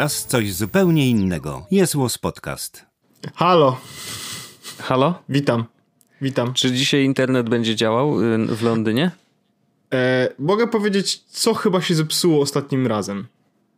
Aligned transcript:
teraz 0.00 0.26
coś 0.26 0.52
zupełnie 0.54 1.08
innego. 1.08 1.66
Jest 1.70 1.94
Łos 1.94 2.18
Podcast. 2.18 2.86
Halo. 3.34 3.76
Halo? 4.82 5.22
Witam. 5.28 5.64
Witam. 6.22 6.54
Czy 6.54 6.72
dzisiaj 6.72 7.04
internet 7.04 7.48
będzie 7.48 7.76
działał 7.76 8.22
y, 8.22 8.46
w 8.46 8.62
Londynie? 8.62 9.10
E, 9.94 10.28
mogę 10.38 10.66
powiedzieć, 10.66 11.22
co 11.28 11.54
chyba 11.54 11.80
się 11.80 11.94
zepsuło 11.94 12.42
ostatnim 12.42 12.86
razem. 12.86 13.26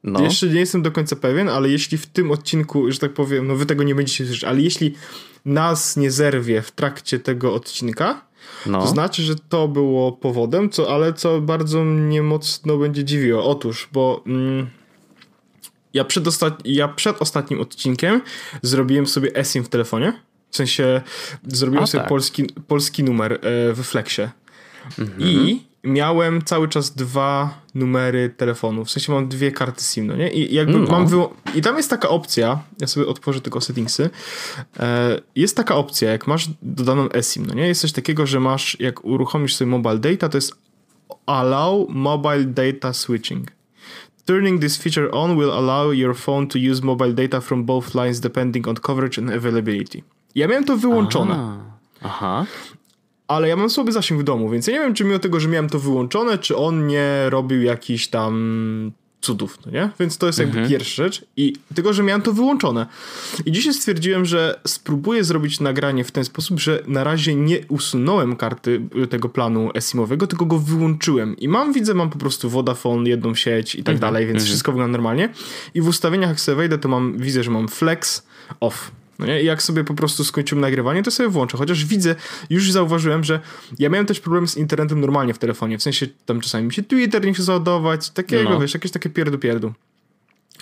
No. 0.04 0.20
Jeszcze 0.20 0.46
nie 0.46 0.60
jestem 0.60 0.82
do 0.82 0.92
końca 0.92 1.16
pewien, 1.16 1.48
ale 1.48 1.68
jeśli 1.68 1.98
w 1.98 2.06
tym 2.06 2.30
odcinku, 2.30 2.92
że 2.92 2.98
tak 2.98 3.14
powiem, 3.14 3.46
no 3.46 3.56
wy 3.56 3.66
tego 3.66 3.82
nie 3.82 3.94
będziecie 3.94 4.26
słyszeć, 4.26 4.44
ale 4.44 4.60
jeśli 4.60 4.94
nas 5.44 5.96
nie 5.96 6.10
zerwie 6.10 6.62
w 6.62 6.70
trakcie 6.70 7.18
tego 7.18 7.54
odcinka, 7.54 8.24
no. 8.66 8.80
to 8.80 8.86
znaczy, 8.86 9.22
że 9.22 9.34
to 9.36 9.68
było 9.68 10.12
powodem, 10.12 10.70
co, 10.70 10.94
ale 10.94 11.12
co 11.12 11.40
bardzo 11.40 11.84
mnie 11.84 12.22
mocno 12.22 12.76
będzie 12.76 13.04
dziwiło. 13.04 13.44
Otóż, 13.44 13.88
bo 13.92 14.22
mm, 14.26 14.66
ja 15.94 16.04
przed, 16.04 16.24
ja 16.64 16.88
przed 16.88 17.22
ostatnim 17.22 17.60
odcinkiem 17.60 18.20
zrobiłem 18.62 19.06
sobie 19.06 19.36
eSIM 19.36 19.64
w 19.64 19.68
telefonie. 19.68 20.12
W 20.52 20.56
sensie 20.56 21.00
zrobiłem 21.46 21.84
A, 21.84 21.86
sobie 21.86 22.00
tak. 22.00 22.08
polski, 22.08 22.44
polski 22.68 23.04
numer 23.04 23.32
e, 23.32 23.72
we 23.72 23.82
Flexie. 23.82 24.30
Mhm. 24.98 25.20
I 25.20 25.62
miałem 25.84 26.42
cały 26.44 26.68
czas 26.68 26.94
dwa 26.94 27.60
numery 27.74 28.30
telefonu. 28.36 28.84
W 28.84 28.90
sensie 28.90 29.12
mam 29.12 29.28
dwie 29.28 29.52
karty 29.52 29.84
SIM, 29.84 30.06
no 30.06 30.16
nie? 30.16 30.30
I 30.32 30.54
jakby 30.54 30.78
no. 30.78 30.90
mam 30.90 31.06
wyło- 31.08 31.34
I 31.54 31.60
tam 31.62 31.76
jest 31.76 31.90
taka 31.90 32.08
opcja, 32.08 32.62
ja 32.80 32.86
sobie 32.86 33.06
otworzę 33.06 33.40
tylko 33.40 33.60
settingsy. 33.60 34.10
E, 34.80 35.20
jest 35.36 35.56
taka 35.56 35.76
opcja, 35.76 36.10
jak 36.10 36.26
masz 36.26 36.48
dodaną 36.62 37.08
eSIM, 37.12 37.46
no 37.46 37.54
nie? 37.54 37.66
Jest 37.68 37.80
coś 37.80 37.92
takiego, 37.92 38.26
że 38.26 38.40
masz, 38.40 38.76
jak 38.80 39.04
uruchomisz 39.04 39.54
sobie 39.54 39.70
mobile 39.70 39.98
data, 39.98 40.28
to 40.28 40.36
jest 40.38 40.54
allow 41.26 41.88
mobile 41.88 42.44
data 42.44 42.92
switching. 42.92 43.52
Turning 44.24 44.60
this 44.60 44.76
feature 44.76 45.10
on 45.10 45.36
will 45.38 45.50
allow 45.50 45.92
your 45.92 46.16
phone 46.16 46.46
to 46.46 46.58
use 46.58 46.82
mobile 46.82 47.12
data 47.12 47.40
from 47.40 47.64
both 47.64 47.94
lines 47.94 48.20
depending 48.20 48.68
on 48.68 48.74
coverage 48.76 49.18
and 49.22 49.30
availability. 49.30 50.02
Ja 50.34 50.48
miałem 50.48 50.64
to 50.64 50.76
wyłączone. 50.76 51.34
Aha. 51.34 51.58
Aha. 52.02 52.46
Ale 53.28 53.48
ja 53.48 53.56
mam 53.56 53.70
słaby 53.70 53.92
zasięg 53.92 54.20
w 54.20 54.24
domu, 54.24 54.50
więc 54.50 54.66
ja 54.66 54.72
nie 54.72 54.80
wiem, 54.80 54.94
czy 54.94 55.04
mimo 55.04 55.18
tego, 55.18 55.40
że 55.40 55.48
miałem 55.48 55.68
to 55.68 55.78
wyłączone, 55.78 56.38
czy 56.38 56.56
on 56.56 56.86
nie 56.86 57.30
robił 57.30 57.62
jakiś 57.62 58.08
tam 58.08 58.92
cudów, 59.22 59.58
no 59.66 59.72
nie? 59.72 59.90
Więc 60.00 60.18
to 60.18 60.26
jest 60.26 60.38
jakby 60.38 60.58
mhm. 60.58 60.70
pierwsza 60.70 61.02
rzecz. 61.02 61.24
I 61.36 61.52
tylko, 61.74 61.92
że 61.92 62.02
miałem 62.02 62.22
to 62.22 62.32
wyłączone. 62.32 62.86
I 63.46 63.52
dzisiaj 63.52 63.74
stwierdziłem, 63.74 64.24
że 64.24 64.60
spróbuję 64.66 65.24
zrobić 65.24 65.60
nagranie 65.60 66.04
w 66.04 66.10
ten 66.10 66.24
sposób, 66.24 66.60
że 66.60 66.82
na 66.86 67.04
razie 67.04 67.34
nie 67.34 67.58
usunąłem 67.68 68.36
karty 68.36 68.82
tego 69.10 69.28
planu 69.28 69.70
eSIM-owego, 69.70 70.26
tylko 70.26 70.46
go 70.46 70.58
wyłączyłem. 70.58 71.36
I 71.36 71.48
mam, 71.48 71.72
widzę, 71.72 71.94
mam 71.94 72.10
po 72.10 72.18
prostu 72.18 72.50
Vodafone, 72.50 73.08
jedną 73.08 73.34
sieć 73.34 73.74
i 73.74 73.82
tak 73.82 73.94
mhm. 73.94 74.12
dalej, 74.12 74.26
więc 74.26 74.36
mhm. 74.36 74.46
wszystko 74.46 74.72
wygląda 74.72 74.92
normalnie. 74.92 75.28
I 75.74 75.80
w 75.80 75.88
ustawieniach, 75.88 76.30
jak 76.30 76.40
sobie 76.40 76.56
wejdę, 76.56 76.78
to 76.78 76.88
mam, 76.88 77.18
widzę, 77.18 77.42
że 77.42 77.50
mam 77.50 77.68
flex 77.68 78.26
off. 78.60 78.90
No 79.18 79.26
nie? 79.26 79.42
I 79.42 79.44
jak 79.46 79.62
sobie 79.62 79.84
po 79.84 79.94
prostu 79.94 80.24
skończyłem 80.24 80.60
nagrywanie, 80.60 81.02
to 81.02 81.10
sobie 81.10 81.28
włączę. 81.28 81.58
Chociaż 81.58 81.84
widzę, 81.84 82.14
już 82.50 82.72
zauważyłem, 82.72 83.24
że 83.24 83.40
ja 83.78 83.88
miałem 83.88 84.06
też 84.06 84.20
problem 84.20 84.48
z 84.48 84.56
internetem 84.56 85.00
normalnie 85.00 85.34
w 85.34 85.38
telefonie. 85.38 85.78
W 85.78 85.82
sensie 85.82 86.06
tam 86.26 86.40
czasami 86.40 86.66
mi 86.66 86.72
się 86.72 86.82
Twitter 86.82 87.24
nie 87.26 87.34
chce 87.34 87.42
załadować, 87.42 88.10
takiego, 88.10 88.50
no. 88.50 88.60
wiesz, 88.60 88.74
jakieś 88.74 88.90
takie 88.90 89.10
pierdu 89.10 89.38
pierdu. 89.38 89.72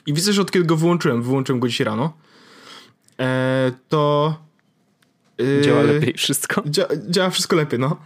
I 0.06 0.14
widzę, 0.14 0.32
że 0.32 0.42
od 0.42 0.50
kiedy 0.50 0.66
go 0.66 0.76
wyłączyłem, 0.76 1.22
wyłączyłem 1.22 1.60
go 1.60 1.68
dzisiaj 1.68 1.84
rano, 1.84 2.12
e, 3.20 3.72
to... 3.88 4.36
E, 5.58 5.62
działa 5.62 5.82
lepiej 5.82 6.14
wszystko? 6.14 6.62
Dzia 6.66 6.86
działa 7.08 7.30
wszystko 7.30 7.56
lepiej, 7.56 7.78
no. 7.78 7.96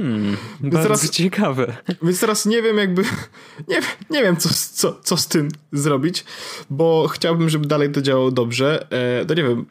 Hmm, 0.00 0.36
więc 0.60 0.74
bardzo 0.74 0.88
teraz, 0.88 1.10
ciekawe. 1.10 1.76
Więc 2.02 2.20
teraz 2.20 2.46
nie 2.46 2.62
wiem 2.62 2.76
jakby, 2.76 3.02
nie, 3.68 3.80
nie 4.10 4.22
wiem 4.22 4.36
co, 4.36 4.48
co, 4.72 5.00
co 5.02 5.16
z 5.16 5.28
tym 5.28 5.48
zrobić, 5.72 6.24
bo 6.70 7.08
chciałbym, 7.08 7.48
żeby 7.48 7.66
dalej 7.66 7.92
to 7.92 8.02
działało 8.02 8.30
dobrze. 8.30 8.86
E, 8.90 9.24
no 9.28 9.34
nie 9.34 9.42
wiem. 9.42 9.66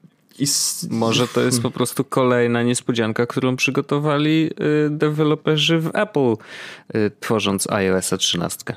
Z... 0.45 0.87
Może 0.89 1.27
to 1.27 1.41
jest 1.41 1.61
po 1.61 1.71
prostu 1.71 2.03
kolejna 2.03 2.63
niespodzianka, 2.63 3.25
którą 3.25 3.55
przygotowali 3.55 4.49
y, 4.85 4.89
deweloperzy 4.89 5.79
w 5.79 5.91
Apple, 5.93 6.35
y, 6.95 7.11
tworząc 7.19 7.69
iOS 7.69 8.09
13. 8.19 8.75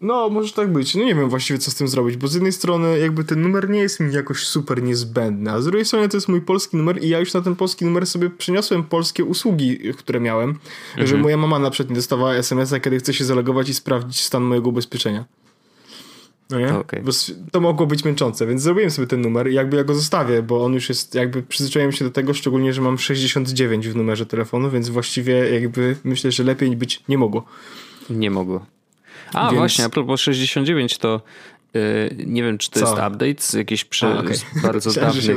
No, 0.00 0.28
może 0.30 0.52
tak 0.52 0.72
być. 0.72 0.94
No 0.94 1.04
nie 1.04 1.14
wiem 1.14 1.28
właściwie, 1.28 1.58
co 1.58 1.70
z 1.70 1.74
tym 1.74 1.88
zrobić, 1.88 2.16
bo 2.16 2.28
z 2.28 2.34
jednej 2.34 2.52
strony 2.52 2.98
jakby 2.98 3.24
ten 3.24 3.42
numer 3.42 3.70
nie 3.70 3.78
jest 3.78 4.00
mi 4.00 4.12
jakoś 4.12 4.46
super 4.46 4.82
niezbędny, 4.82 5.50
a 5.50 5.60
z 5.60 5.64
drugiej 5.64 5.84
strony 5.84 6.08
to 6.08 6.16
jest 6.16 6.28
mój 6.28 6.40
polski 6.40 6.76
numer 6.76 7.04
i 7.04 7.08
ja 7.08 7.18
już 7.18 7.34
na 7.34 7.40
ten 7.40 7.56
polski 7.56 7.84
numer 7.84 8.06
sobie 8.06 8.30
przeniosłem 8.30 8.84
polskie 8.84 9.24
usługi, 9.24 9.78
które 9.96 10.20
miałem, 10.20 10.50
mhm. 10.90 11.06
że 11.06 11.16
moja 11.16 11.36
mama 11.36 11.58
na 11.58 11.70
przykład 11.70 11.90
nie 11.90 11.96
dostawała 11.96 12.34
SMS-a, 12.34 12.80
kiedy 12.80 12.98
chce 12.98 13.14
się 13.14 13.24
zalogować 13.24 13.68
i 13.68 13.74
sprawdzić 13.74 14.24
stan 14.24 14.42
mojego 14.42 14.68
ubezpieczenia. 14.68 15.24
No 16.50 16.60
nie? 16.60 16.74
Okay. 16.74 17.02
Bo 17.02 17.12
to 17.52 17.60
mogło 17.60 17.86
być 17.86 18.04
męczące, 18.04 18.46
więc 18.46 18.62
zrobiłem 18.62 18.90
sobie 18.90 19.08
ten 19.08 19.20
numer 19.20 19.50
i 19.50 19.54
jakby 19.54 19.76
ja 19.76 19.84
go 19.84 19.94
zostawię, 19.94 20.42
bo 20.42 20.64
on 20.64 20.72
już 20.72 20.88
jest, 20.88 21.14
jakby 21.14 21.42
przyzwyczaiłem 21.42 21.92
się 21.92 22.04
do 22.04 22.10
tego, 22.10 22.34
szczególnie, 22.34 22.72
że 22.72 22.80
mam 22.80 22.98
69 22.98 23.88
w 23.88 23.96
numerze 23.96 24.26
telefonu, 24.26 24.70
więc 24.70 24.88
właściwie 24.88 25.60
jakby 25.60 25.96
myślę, 26.04 26.32
że 26.32 26.44
lepiej 26.44 26.76
być 26.76 27.02
nie 27.08 27.18
mogło. 27.18 27.44
Nie 28.10 28.30
mogło. 28.30 28.75
A 29.36 29.46
Więc... 29.46 29.58
właśnie, 29.58 29.84
a 29.84 29.88
propos 29.88 30.20
69 30.20 30.98
to 30.98 31.20
yy, 31.74 32.10
nie 32.26 32.42
wiem, 32.42 32.58
czy 32.58 32.70
to 32.70 32.80
Co? 32.80 32.86
jest 32.86 32.92
update 32.92 33.42
z 33.42 33.52
jakiejś 33.52 33.84
prze... 33.84 34.06
A, 34.06 34.20
okay. 34.20 34.36
bardzo 34.62 34.92
dawnych... 34.92 35.24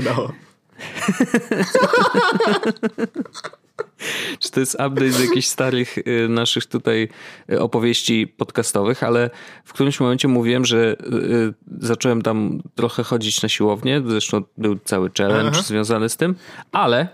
czy 4.39 4.51
to 4.51 4.59
jest 4.59 4.73
update 4.73 5.11
z 5.11 5.19
jakichś 5.19 5.47
starych 5.47 5.97
y, 5.97 6.27
naszych 6.29 6.65
tutaj 6.65 7.07
y, 7.51 7.61
opowieści 7.61 8.27
podcastowych, 8.27 9.03
ale 9.03 9.29
w 9.65 9.73
którymś 9.73 9.99
momencie 9.99 10.27
mówiłem, 10.27 10.65
że 10.65 10.93
y, 10.93 11.53
zacząłem 11.81 12.21
tam 12.21 12.61
trochę 12.75 13.03
chodzić 13.03 13.41
na 13.41 13.49
siłownię, 13.49 14.01
zresztą 14.07 14.43
był 14.57 14.79
cały 14.83 15.11
challenge 15.17 15.51
Aha. 15.53 15.61
związany 15.61 16.09
z 16.09 16.17
tym, 16.17 16.35
ale 16.71 17.07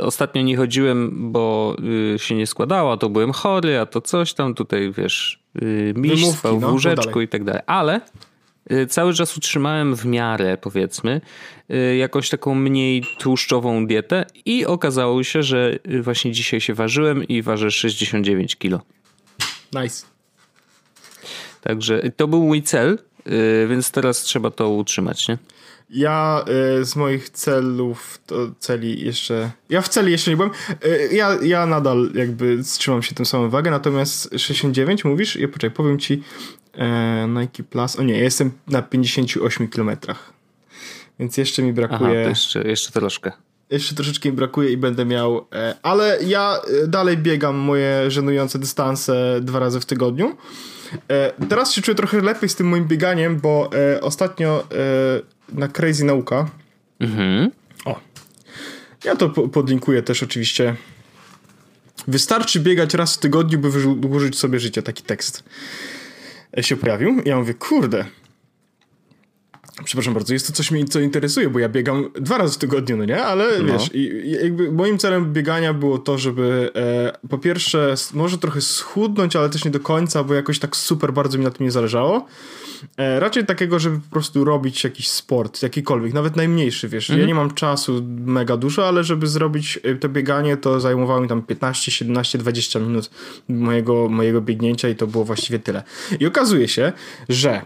ostatnio 0.00 0.42
nie 0.42 0.56
chodziłem, 0.56 1.32
bo 1.32 1.76
się 2.16 2.34
nie 2.34 2.46
składało, 2.46 2.92
a 2.92 2.96
to 2.96 3.08
byłem 3.08 3.32
chory, 3.32 3.78
a 3.78 3.86
to 3.86 4.00
coś 4.00 4.34
tam, 4.34 4.54
tutaj 4.54 4.92
wiesz, 4.92 5.41
miś 5.94 6.30
spał 6.30 6.60
no, 6.60 6.70
łóżeczku 6.70 7.20
i 7.20 7.28
tak 7.28 7.44
dalej. 7.44 7.62
Ale 7.66 8.00
cały 8.88 9.14
czas 9.14 9.36
utrzymałem 9.36 9.96
w 9.96 10.04
miarę, 10.04 10.56
powiedzmy, 10.56 11.20
jakąś 11.98 12.28
taką 12.28 12.54
mniej 12.54 13.04
tłuszczową 13.18 13.86
dietę 13.86 14.26
i 14.44 14.66
okazało 14.66 15.24
się, 15.24 15.42
że 15.42 15.78
właśnie 16.02 16.32
dzisiaj 16.32 16.60
się 16.60 16.74
ważyłem 16.74 17.24
i 17.24 17.42
ważę 17.42 17.70
69 17.70 18.56
kilo. 18.56 18.80
Nice. 19.72 20.06
Także 21.60 22.02
to 22.16 22.28
był 22.28 22.42
mój 22.42 22.62
cel, 22.62 22.98
więc 23.68 23.90
teraz 23.90 24.22
trzeba 24.22 24.50
to 24.50 24.68
utrzymać, 24.68 25.28
nie? 25.28 25.38
Ja 25.92 26.44
y, 26.80 26.84
z 26.84 26.96
moich 26.96 27.30
celów, 27.30 28.20
to 28.26 28.36
celi 28.58 29.04
jeszcze. 29.04 29.50
Ja 29.68 29.82
w 29.82 29.88
celi 29.88 30.12
jeszcze 30.12 30.30
nie 30.30 30.36
byłem. 30.36 30.50
Y, 30.84 31.08
ja, 31.12 31.38
ja 31.42 31.66
nadal 31.66 32.10
jakby 32.14 32.58
trzymam 32.78 33.02
się 33.02 33.14
tym 33.14 33.26
samą 33.26 33.50
wagę, 33.50 33.70
natomiast 33.70 34.30
69 34.36 35.04
mówisz? 35.04 35.36
Ja 35.36 35.48
poczekaj, 35.48 35.70
powiem 35.70 35.98
ci 35.98 36.22
e, 36.74 37.28
Nike 37.28 37.62
Plus. 37.62 37.96
O 37.96 38.02
nie, 38.02 38.14
ja 38.14 38.24
jestem 38.24 38.50
na 38.66 38.82
58 38.82 39.68
kilometrach. 39.68 40.32
Więc 41.18 41.36
jeszcze 41.36 41.62
mi 41.62 41.72
brakuje. 41.72 42.20
Aha, 42.20 42.28
jeszcze, 42.28 42.62
jeszcze 42.62 42.92
troszkę. 42.92 43.32
Jeszcze 43.70 43.94
troszeczkę 43.94 44.28
mi 44.28 44.36
brakuje 44.36 44.70
i 44.70 44.76
będę 44.76 45.04
miał. 45.04 45.46
E, 45.52 45.74
ale 45.82 46.18
ja 46.26 46.60
e, 46.82 46.86
dalej 46.86 47.18
biegam 47.18 47.56
moje 47.56 48.10
żenujące 48.10 48.58
dystanse 48.58 49.40
dwa 49.42 49.58
razy 49.58 49.80
w 49.80 49.86
tygodniu. 49.86 50.36
E, 51.10 51.32
teraz 51.48 51.72
się 51.72 51.82
czuję 51.82 51.94
trochę 51.94 52.20
lepiej 52.20 52.48
z 52.48 52.54
tym 52.54 52.68
moim 52.68 52.84
bieganiem, 52.84 53.40
bo 53.40 53.70
e, 53.94 54.00
ostatnio 54.00 54.64
e, 55.50 55.54
na 55.58 55.68
Crazy 55.68 56.04
Nauka. 56.04 56.50
Mhm. 57.00 57.50
O. 57.84 58.00
Ja 59.04 59.16
to 59.16 59.28
podlinkuję 59.28 60.02
też 60.02 60.22
oczywiście. 60.22 60.76
Wystarczy 62.08 62.60
biegać 62.60 62.94
raz 62.94 63.16
w 63.16 63.18
tygodniu, 63.18 63.58
by 63.58 63.70
wydłużyć 63.70 64.38
sobie 64.38 64.60
życie. 64.60 64.82
Taki 64.82 65.02
tekst 65.02 65.44
się 66.60 66.76
pojawił. 66.76 67.22
Ja 67.24 67.36
mówię, 67.36 67.54
kurde. 67.54 68.04
Przepraszam 69.84 70.14
bardzo, 70.14 70.32
jest 70.32 70.46
to 70.46 70.52
coś 70.52 70.70
mnie 70.70 70.84
co 70.84 71.00
interesuje, 71.00 71.50
bo 71.50 71.58
ja 71.58 71.68
biegam 71.68 72.10
dwa 72.20 72.38
razy 72.38 72.54
w 72.54 72.58
tygodniu, 72.58 72.96
no 72.96 73.04
nie? 73.04 73.24
Ale 73.24 73.58
no. 73.58 73.72
wiesz, 73.72 73.90
i, 73.94 74.30
jakby 74.42 74.72
moim 74.72 74.98
celem 74.98 75.32
biegania 75.32 75.74
było 75.74 75.98
to, 75.98 76.18
żeby 76.18 76.70
e, 76.76 77.28
po 77.28 77.38
pierwsze 77.38 77.94
może 78.14 78.38
trochę 78.38 78.60
schudnąć, 78.60 79.36
ale 79.36 79.50
też 79.50 79.64
nie 79.64 79.70
do 79.70 79.80
końca, 79.80 80.24
bo 80.24 80.34
jakoś 80.34 80.58
tak 80.58 80.76
super 80.76 81.12
bardzo 81.12 81.38
mi 81.38 81.44
na 81.44 81.50
tym 81.50 81.66
nie 81.66 81.70
zależało. 81.70 82.26
E, 82.96 83.20
raczej 83.20 83.46
takiego, 83.46 83.78
żeby 83.78 84.00
po 84.00 84.10
prostu 84.10 84.44
robić 84.44 84.84
jakiś 84.84 85.08
sport, 85.08 85.62
jakikolwiek, 85.62 86.14
nawet 86.14 86.36
najmniejszy, 86.36 86.88
wiesz. 86.88 87.10
Mhm. 87.10 87.20
Ja 87.20 87.26
nie 87.26 87.34
mam 87.34 87.54
czasu 87.54 88.02
mega 88.26 88.56
dużo, 88.56 88.88
ale 88.88 89.04
żeby 89.04 89.26
zrobić 89.26 89.78
e, 89.82 89.94
to 89.94 90.08
bieganie, 90.08 90.56
to 90.56 90.80
zajmowało 90.80 91.20
mi 91.20 91.28
tam 91.28 91.42
15, 91.42 91.90
17, 91.92 92.38
20 92.38 92.78
minut 92.78 93.10
mojego, 93.48 94.08
mojego 94.08 94.40
biegnięcia 94.40 94.88
i 94.88 94.96
to 94.96 95.06
było 95.06 95.24
właściwie 95.24 95.58
tyle. 95.58 95.82
I 96.20 96.26
okazuje 96.26 96.68
się, 96.68 96.92
że 97.28 97.62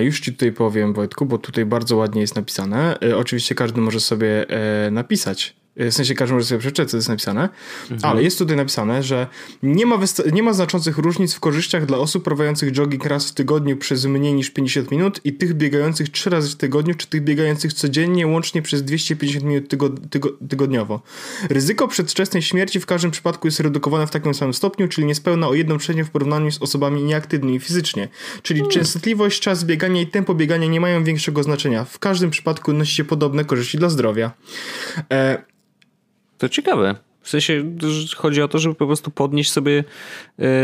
już 0.00 0.20
ci 0.20 0.32
tutaj 0.32 0.52
powiem, 0.52 0.92
Wojtku, 0.92 1.26
bo 1.26 1.38
tutaj 1.38 1.66
bardzo 1.66 1.96
ładnie 1.96 2.20
jest 2.20 2.36
napisane. 2.36 3.00
E, 3.00 3.16
oczywiście 3.16 3.54
każdy 3.54 3.80
może 3.80 4.00
sobie 4.00 4.48
e, 4.48 4.90
napisać 4.90 5.59
w 5.80 5.94
sensie 5.94 6.14
każdy 6.14 6.34
może 6.34 6.46
sobie 6.46 6.58
przeczytać, 6.58 6.90
co 6.90 6.96
jest 6.96 7.08
napisane, 7.08 7.48
mhm. 7.90 8.00
ale 8.02 8.22
jest 8.22 8.38
tutaj 8.38 8.56
napisane, 8.56 9.02
że 9.02 9.26
nie 9.62 9.86
ma, 9.86 9.98
nie 10.32 10.42
ma 10.42 10.52
znaczących 10.52 10.98
różnic 10.98 11.34
w 11.34 11.40
korzyściach 11.40 11.86
dla 11.86 11.98
osób 11.98 12.24
prowadzących 12.24 12.72
jogging 12.72 13.04
raz 13.04 13.28
w 13.28 13.34
tygodniu 13.34 13.76
przez 13.76 14.04
mniej 14.04 14.34
niż 14.34 14.50
50 14.50 14.90
minut 14.90 15.20
i 15.24 15.32
tych 15.32 15.54
biegających 15.54 16.08
trzy 16.08 16.30
razy 16.30 16.50
w 16.50 16.56
tygodniu, 16.56 16.94
czy 16.94 17.06
tych 17.06 17.22
biegających 17.22 17.72
codziennie 17.72 18.26
łącznie 18.26 18.62
przez 18.62 18.82
250 18.82 19.44
minut 19.44 19.68
tygo, 19.68 19.88
tygo, 19.88 20.28
tygodniowo. 20.48 21.02
Ryzyko 21.50 21.88
przedwczesnej 21.88 22.42
śmierci 22.42 22.80
w 22.80 22.86
każdym 22.86 23.10
przypadku 23.10 23.46
jest 23.46 23.60
redukowane 23.60 24.06
w 24.06 24.10
takim 24.10 24.34
samym 24.34 24.54
stopniu, 24.54 24.88
czyli 24.88 25.06
niespełna 25.06 25.48
o 25.48 25.54
jedną 25.54 25.78
trzecią 25.78 26.04
w 26.04 26.10
porównaniu 26.10 26.50
z 26.50 26.62
osobami 26.62 27.02
nieaktywnymi 27.02 27.60
fizycznie. 27.60 28.08
Czyli 28.42 28.60
hmm. 28.60 28.72
częstotliwość, 28.72 29.40
czas 29.40 29.64
biegania 29.64 30.00
i 30.00 30.06
tempo 30.06 30.34
biegania 30.34 30.66
nie 30.66 30.80
mają 30.80 31.04
większego 31.04 31.42
znaczenia. 31.42 31.84
W 31.84 31.98
każdym 31.98 32.30
przypadku 32.30 32.72
nosi 32.72 32.94
się 32.94 33.04
podobne 33.04 33.44
korzyści 33.44 33.78
dla 33.78 33.88
zdrowia. 33.88 34.32
E, 35.12 35.50
to 36.40 36.48
ciekawe. 36.48 36.94
W 37.22 37.28
sensie 37.28 37.64
chodzi 38.16 38.42
o 38.42 38.48
to, 38.48 38.58
żeby 38.58 38.74
po 38.74 38.86
prostu 38.86 39.10
podnieść 39.10 39.52
sobie 39.52 39.84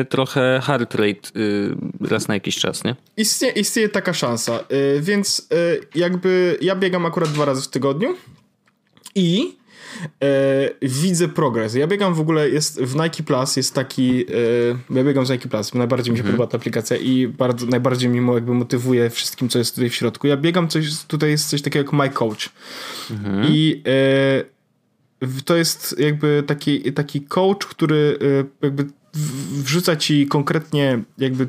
y, 0.00 0.04
trochę 0.04 0.60
heart 0.64 0.94
rate 0.94 1.40
y, 1.40 1.76
raz 2.00 2.28
na 2.28 2.34
jakiś 2.34 2.58
czas, 2.58 2.84
nie? 2.84 2.96
Istnieje, 3.16 3.54
istnieje 3.54 3.88
taka 3.88 4.12
szansa, 4.12 4.60
y, 4.96 5.00
więc 5.00 5.48
jakby 5.94 6.58
ja 6.60 6.76
biegam 6.76 7.06
akurat 7.06 7.30
dwa 7.30 7.44
razy 7.44 7.62
w 7.62 7.68
tygodniu 7.68 8.14
i 9.14 9.56
widzę 10.82 11.28
progres. 11.28 11.74
Ja 11.74 11.86
biegam 11.86 12.14
w 12.14 12.20
ogóle, 12.20 12.50
jest 12.50 12.82
w 12.82 12.94
Nike 12.94 13.22
Plus 13.22 13.56
jest 13.56 13.74
taki, 13.74 14.26
ja 14.90 15.04
biegam 15.04 15.26
z 15.26 15.30
Nike 15.30 15.48
Plus, 15.48 15.74
najbardziej 15.74 16.12
mi 16.12 16.18
się 16.18 16.22
mhm. 16.22 16.36
podoba 16.36 16.50
ta 16.50 16.58
aplikacja 16.58 16.96
i 16.96 17.28
bardzo, 17.28 17.66
najbardziej 17.66 18.10
mi 18.10 18.34
jakby 18.34 18.54
motywuje 18.54 19.10
wszystkim, 19.10 19.48
co 19.48 19.58
jest 19.58 19.74
tutaj 19.74 19.90
w 19.90 19.94
środku. 19.94 20.26
Ja 20.26 20.36
biegam 20.36 20.68
coś, 20.68 21.04
tutaj 21.04 21.30
jest 21.30 21.48
coś 21.48 21.62
takiego 21.62 21.84
jak 21.84 21.92
My 21.92 22.10
Coach 22.10 22.48
mhm. 23.10 23.46
i 23.48 23.82
to 25.44 25.56
jest 25.56 25.96
jakby 25.98 26.44
taki, 26.46 26.92
taki 26.92 27.20
coach, 27.20 27.66
który 27.66 28.18
y, 28.22 28.46
jakby 28.62 28.86
wrzuca 29.52 29.96
ci 29.96 30.26
konkretnie 30.26 31.02
jakby 31.18 31.48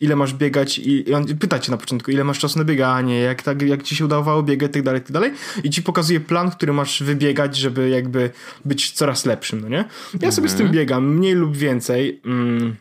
ile 0.00 0.16
masz 0.16 0.34
biegać 0.34 0.78
i, 0.78 1.14
on 1.14 1.26
pyta 1.26 1.58
cię 1.58 1.70
na 1.70 1.76
początku, 1.76 2.10
ile 2.10 2.24
masz 2.24 2.38
czasu 2.38 2.58
na 2.58 2.64
bieganie, 2.64 3.20
jak, 3.20 3.42
tak, 3.42 3.62
jak 3.62 3.82
ci 3.82 3.96
się 3.96 4.04
udawało 4.04 4.42
biegać, 4.42 4.72
tak 4.72 4.82
dalej, 4.82 5.00
tak 5.00 5.12
dalej 5.12 5.32
i 5.64 5.70
ci 5.70 5.82
pokazuje 5.82 6.20
plan, 6.20 6.50
który 6.50 6.72
masz 6.72 7.02
wybiegać, 7.02 7.56
żeby 7.56 7.88
jakby 7.88 8.30
być 8.64 8.90
coraz 8.90 9.26
lepszym, 9.26 9.60
no 9.60 9.68
nie? 9.68 9.84
Ja 10.20 10.32
sobie 10.32 10.48
z 10.48 10.54
tym 10.54 10.66
mhm. 10.66 10.74
biegam, 10.74 11.16
mniej 11.16 11.34
lub 11.34 11.56
więcej, 11.56 12.20
mm, 12.24 12.76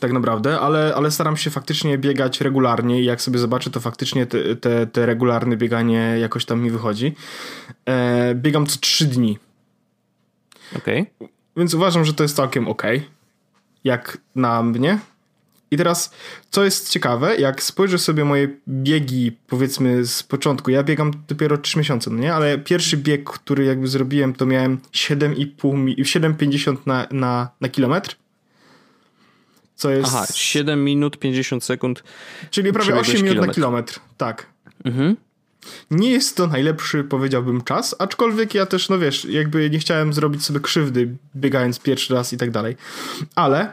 tak 0.00 0.12
naprawdę, 0.12 0.60
ale, 0.60 0.94
ale 0.94 1.10
staram 1.10 1.36
się 1.36 1.50
faktycznie 1.50 1.98
biegać 1.98 2.40
regularnie 2.40 3.02
i 3.02 3.04
jak 3.04 3.22
sobie 3.22 3.38
zobaczę, 3.38 3.70
to 3.70 3.80
faktycznie 3.80 4.26
te, 4.26 4.56
te, 4.56 4.86
te 4.86 5.06
regularne 5.06 5.56
bieganie 5.56 6.16
jakoś 6.20 6.44
tam 6.44 6.60
mi 6.60 6.70
wychodzi. 6.70 7.14
E, 7.86 8.34
biegam 8.34 8.66
co 8.66 8.78
trzy 8.78 9.06
dni. 9.06 9.38
Okej. 10.76 11.12
Okay. 11.16 11.28
Więc 11.56 11.74
uważam, 11.74 12.04
że 12.04 12.14
to 12.14 12.22
jest 12.22 12.36
całkiem 12.36 12.68
ok. 12.68 12.82
Jak 13.84 14.18
na 14.34 14.62
mnie. 14.62 14.98
I 15.70 15.76
teraz, 15.76 16.14
co 16.50 16.64
jest 16.64 16.90
ciekawe, 16.90 17.36
jak 17.36 17.62
spojrzę 17.62 17.98
sobie 17.98 18.24
moje 18.24 18.48
biegi, 18.68 19.36
powiedzmy 19.46 20.04
z 20.04 20.22
początku, 20.22 20.70
ja 20.70 20.82
biegam 20.82 21.10
dopiero 21.28 21.58
3 21.58 21.78
miesiące, 21.78 22.10
no 22.10 22.18
nie? 22.18 22.34
Ale 22.34 22.58
pierwszy 22.58 22.96
bieg, 22.96 23.24
który 23.24 23.64
jakby 23.64 23.88
zrobiłem, 23.88 24.34
to 24.34 24.46
miałem 24.46 24.78
7,5, 24.92 25.94
7,50 25.98 26.76
na, 26.86 27.06
na, 27.10 27.48
na 27.60 27.68
kilometr 27.68 28.16
co 29.74 29.90
jest... 29.90 30.08
Aha, 30.08 30.26
7 30.34 30.84
minut 30.84 31.18
50 31.18 31.64
sekund. 31.64 32.02
Czyli 32.50 32.72
prawie 32.72 32.94
8 32.94 33.14
minut 33.14 33.28
kilometr. 33.28 33.46
na 33.46 33.54
kilometr, 33.54 34.00
tak. 34.16 34.46
Mhm. 34.84 35.16
Nie 35.90 36.10
jest 36.10 36.36
to 36.36 36.46
najlepszy, 36.46 37.04
powiedziałbym, 37.04 37.62
czas, 37.62 37.94
aczkolwiek 37.98 38.54
ja 38.54 38.66
też, 38.66 38.88
no 38.88 38.98
wiesz, 38.98 39.24
jakby 39.24 39.70
nie 39.70 39.78
chciałem 39.78 40.12
zrobić 40.12 40.44
sobie 40.44 40.60
krzywdy, 40.60 41.16
biegając 41.36 41.78
pierwszy 41.78 42.14
raz 42.14 42.32
i 42.32 42.36
tak 42.36 42.50
dalej. 42.50 42.76
Ale 43.34 43.72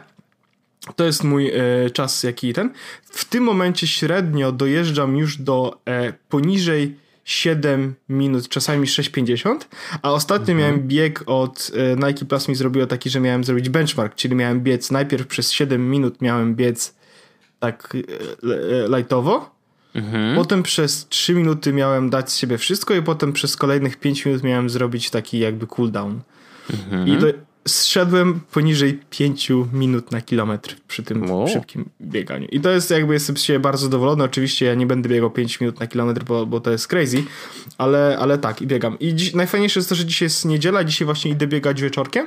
to 0.96 1.04
jest 1.04 1.24
mój 1.24 1.50
e, 1.50 1.90
czas, 1.90 2.22
jaki 2.22 2.52
ten. 2.52 2.72
W 3.02 3.24
tym 3.24 3.44
momencie 3.44 3.86
średnio 3.86 4.52
dojeżdżam 4.52 5.16
już 5.16 5.36
do 5.36 5.80
e, 5.86 6.12
poniżej 6.28 6.96
7 7.24 7.94
minut, 8.08 8.48
czasami 8.48 8.86
6,50, 8.86 9.56
a 10.02 10.12
ostatnio 10.12 10.52
mhm. 10.52 10.58
miałem 10.58 10.88
bieg 10.88 11.22
od 11.26 11.70
e, 11.74 12.06
Nike 12.06 12.24
Plus 12.24 12.48
mi 12.48 12.54
zrobiło 12.54 12.86
taki, 12.86 13.10
że 13.10 13.20
miałem 13.20 13.44
zrobić 13.44 13.68
benchmark, 13.68 14.14
czyli 14.14 14.34
miałem 14.34 14.60
biec 14.60 14.90
najpierw 14.90 15.26
przez 15.26 15.52
7 15.52 15.90
minut 15.90 16.20
miałem 16.20 16.54
biec 16.54 16.94
tak 17.58 17.96
e, 17.96 17.98
e, 18.84 18.96
lightowo, 18.96 19.50
mhm. 19.94 20.36
potem 20.36 20.62
przez 20.62 21.08
3 21.08 21.34
minuty 21.34 21.72
miałem 21.72 22.10
dać 22.10 22.32
z 22.32 22.36
siebie 22.36 22.58
wszystko 22.58 22.94
i 22.94 23.02
potem 23.02 23.32
przez 23.32 23.56
kolejnych 23.56 23.96
5 23.96 24.26
minut 24.26 24.42
miałem 24.42 24.70
zrobić 24.70 25.10
taki 25.10 25.38
jakby 25.38 25.66
cooldown. 25.66 26.20
Mhm. 26.70 27.08
I 27.08 27.16
to 27.16 27.26
zszedłem 27.68 28.40
poniżej 28.52 29.00
5 29.10 29.48
minut 29.72 30.10
na 30.10 30.20
kilometr 30.20 30.76
przy 30.88 31.02
tym 31.02 31.30
wow. 31.30 31.48
szybkim 31.48 31.88
bieganiu. 32.00 32.48
I 32.52 32.60
to 32.60 32.70
jest 32.70 32.90
jakby 32.90 33.14
jestem 33.14 33.36
z 33.36 33.42
siebie 33.42 33.58
bardzo 33.58 33.84
zadowolony. 33.84 34.24
Oczywiście 34.24 34.66
ja 34.66 34.74
nie 34.74 34.86
będę 34.86 35.08
biegał 35.08 35.30
5 35.30 35.60
minut 35.60 35.80
na 35.80 35.86
kilometr, 35.86 36.24
bo, 36.24 36.46
bo 36.46 36.60
to 36.60 36.70
jest 36.70 36.88
crazy, 36.88 37.24
ale, 37.78 38.18
ale 38.20 38.38
tak 38.38 38.62
i 38.62 38.66
biegam. 38.66 38.98
I 38.98 39.14
dziś, 39.14 39.34
najfajniejsze 39.34 39.80
jest 39.80 39.88
to, 39.88 39.94
że 39.94 40.04
dzisiaj 40.04 40.26
jest 40.26 40.44
niedziela, 40.44 40.84
dzisiaj 40.84 41.06
właśnie 41.06 41.30
idę 41.30 41.46
biegać 41.46 41.82
wieczorkiem 41.82 42.26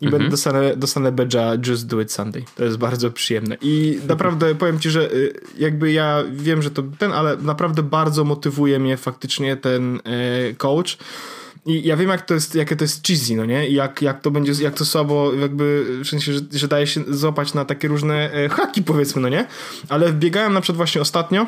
i 0.00 0.04
mhm. 0.04 0.10
będę 0.10 0.28
dostanę, 0.30 0.76
dostanę 0.76 1.12
badge'a 1.12 1.68
Just 1.68 1.86
Do 1.86 2.00
It 2.00 2.12
Sunday. 2.12 2.44
To 2.56 2.64
jest 2.64 2.76
bardzo 2.76 3.10
przyjemne. 3.10 3.56
I 3.60 3.98
naprawdę 4.08 4.54
powiem 4.54 4.80
ci, 4.80 4.90
że 4.90 5.12
y, 5.12 5.40
jakby 5.58 5.92
ja 5.92 6.24
wiem, 6.32 6.62
że 6.62 6.70
to 6.70 6.82
ten, 6.98 7.12
ale 7.12 7.36
naprawdę 7.36 7.82
bardzo 7.82 8.24
motywuje 8.24 8.78
mnie 8.78 8.96
faktycznie 8.96 9.56
ten 9.56 10.00
e, 10.04 10.54
coach 10.54 10.98
i 11.66 11.86
ja 11.86 11.96
wiem, 11.96 12.08
jak 12.08 12.22
to 12.22 12.34
jest, 12.34 12.54
jakie 12.54 12.76
to 12.76 12.84
jest 12.84 13.06
cheesy, 13.06 13.36
no 13.36 13.44
nie? 13.44 13.68
I 13.68 13.74
jak, 13.74 14.02
jak 14.02 14.20
to 14.20 14.30
będzie, 14.30 14.64
jak 14.64 14.74
to 14.74 14.84
słabo, 14.84 15.32
jakby, 15.32 15.86
w 16.04 16.08
sensie, 16.08 16.32
że, 16.32 16.40
że 16.52 16.68
daje 16.68 16.86
się 16.86 17.00
złapać 17.08 17.54
na 17.54 17.64
takie 17.64 17.88
różne 17.88 18.32
e, 18.32 18.48
haki, 18.48 18.82
powiedzmy, 18.82 19.22
no 19.22 19.28
nie? 19.28 19.46
Ale 19.88 20.12
biegałem 20.12 20.52
na 20.52 20.60
przykład 20.60 20.76
właśnie 20.76 21.00
ostatnio 21.00 21.46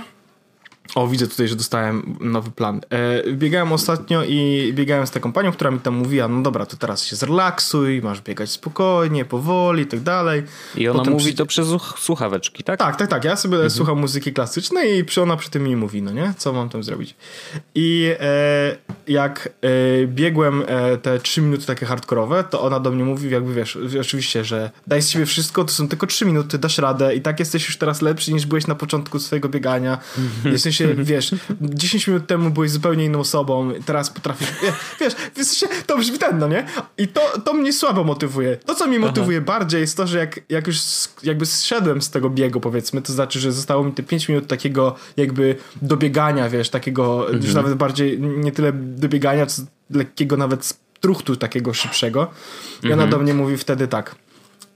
o, 0.94 1.08
widzę 1.08 1.29
tutaj, 1.29 1.49
że 1.49 1.56
dostałem 1.56 2.17
nowy 2.20 2.50
plan. 2.50 2.81
E, 2.90 3.32
biegałem 3.32 3.73
ostatnio 3.73 4.25
i 4.25 4.71
biegałem 4.75 5.07
z 5.07 5.11
taką 5.11 5.33
panią, 5.33 5.52
która 5.52 5.71
mi 5.71 5.80
tam 5.80 5.95
mówiła, 5.95 6.28
no 6.28 6.42
dobra, 6.42 6.66
to 6.66 6.76
teraz 6.76 7.04
się 7.04 7.16
zrelaksuj, 7.16 8.02
masz 8.02 8.21
biegać 8.21 8.50
spokojnie, 8.50 9.25
powoli 9.25 9.83
i 9.83 9.87
tak 9.87 10.00
dalej. 10.00 10.42
I 10.76 10.88
ona 10.88 10.99
Potem 10.99 11.12
mówi 11.12 11.25
przy... 11.25 11.35
to 11.35 11.47
przez 11.47 11.68
słuchaweczki, 11.99 12.64
tak? 12.64 12.78
Tak, 12.78 12.97
tak, 12.97 13.11
tak. 13.11 13.25
Ja 13.25 13.37
sobie 13.37 13.54
mhm. 13.54 13.71
słucham 13.71 13.99
muzyki 13.99 14.33
klasycznej 14.33 14.99
i 14.99 15.04
przy 15.04 15.23
ona 15.23 15.37
przy 15.37 15.50
tym 15.50 15.64
mi 15.64 15.76
mówi, 15.76 16.02
no 16.02 16.11
nie? 16.12 16.35
Co 16.38 16.52
mam 16.52 16.68
tam 16.68 16.83
zrobić? 16.83 17.14
I 17.75 18.14
e, 18.21 18.76
jak 19.09 19.49
e, 19.62 20.07
biegłem 20.07 20.62
e, 20.66 20.97
te 20.97 21.18
trzy 21.18 21.42
minuty 21.42 21.66
takie 21.66 21.87
hardkorowe, 21.87 22.45
to 22.45 22.61
ona 22.61 22.80
do 22.80 22.90
mnie 22.90 23.04
mówi, 23.04 23.30
jakby 23.30 23.54
wiesz, 23.54 23.78
oczywiście, 24.00 24.45
że 24.45 24.71
daj 24.87 25.02
z 25.02 25.11
siebie 25.11 25.26
wszystko, 25.26 25.64
to 25.64 25.73
są 25.73 25.88
tylko 25.88 26.07
trzy 26.07 26.26
minuty, 26.26 26.59
dasz 26.59 26.78
radę 26.78 27.14
i 27.14 27.21
tak 27.21 27.40
jesteś 27.40 27.66
już 27.66 27.76
teraz 27.76 28.02
lepszy 28.02 28.33
niż 28.33 28.47
byłeś 28.47 28.66
na 28.66 28.75
początku 28.75 29.18
swojego 29.18 29.49
biegania. 29.49 29.99
Jesteś 30.45 30.77
się, 30.78 30.94
wiesz, 30.94 31.35
10 31.61 32.06
minut 32.06 32.26
temu 32.26 32.50
byłeś 32.50 32.70
zupełnie 32.70 33.04
inną 33.04 33.20
osobą, 33.20 33.73
teraz 33.87 34.11
potrafisz, 34.11 34.49
wiesz, 35.00 35.14
wiesz 35.37 35.64
to 35.87 35.99
brzmi 35.99 36.18
ten, 36.18 36.38
no 36.38 36.49
nie? 36.49 36.66
I 36.99 37.08
to, 37.08 37.20
to 37.44 37.54
mnie 37.54 37.73
słabo 37.73 38.04
motywuje. 38.04 38.56
To, 38.56 38.75
co 38.75 38.87
mnie 38.87 38.99
motywuje 38.99 39.38
Aha. 39.38 39.47
bardziej 39.47 39.80
jest 39.80 39.97
to, 39.97 40.06
że 40.06 40.18
jak, 40.18 40.40
jak 40.49 40.66
już 40.66 40.78
jakby 41.23 41.47
zszedłem 41.47 42.02
z 42.02 42.11
tego 42.11 42.30
biegu, 42.30 42.61
powiedzmy, 42.61 43.02
to 43.02 43.12
znaczy, 43.12 43.40
że 43.40 43.52
zostało 43.52 43.85
mi 43.85 43.92
te 43.92 44.02
5 44.02 44.28
minut 44.28 44.47
takiego 44.47 44.94
jakby 45.16 45.56
dobiegania, 45.82 46.49
wiesz, 46.49 46.70
takiego 46.70 47.20
mhm. 47.20 47.44
już 47.44 47.54
nawet 47.54 47.75
bardziej, 47.75 48.20
nie 48.20 48.52
tyle 48.52 48.73
dobiegania, 48.73 49.47
co 49.47 49.62
lekkiego 49.90 50.37
nawet 50.37 50.78
truchtu 51.00 51.37
takiego 51.37 51.75
szybszego. 51.75 52.30
I 52.82 52.87
ona 52.87 53.04
mhm. 53.04 53.11
do 53.11 53.18
mnie 53.18 53.35
mówi 53.35 53.56
wtedy 53.56 53.88
tak, 53.88 54.16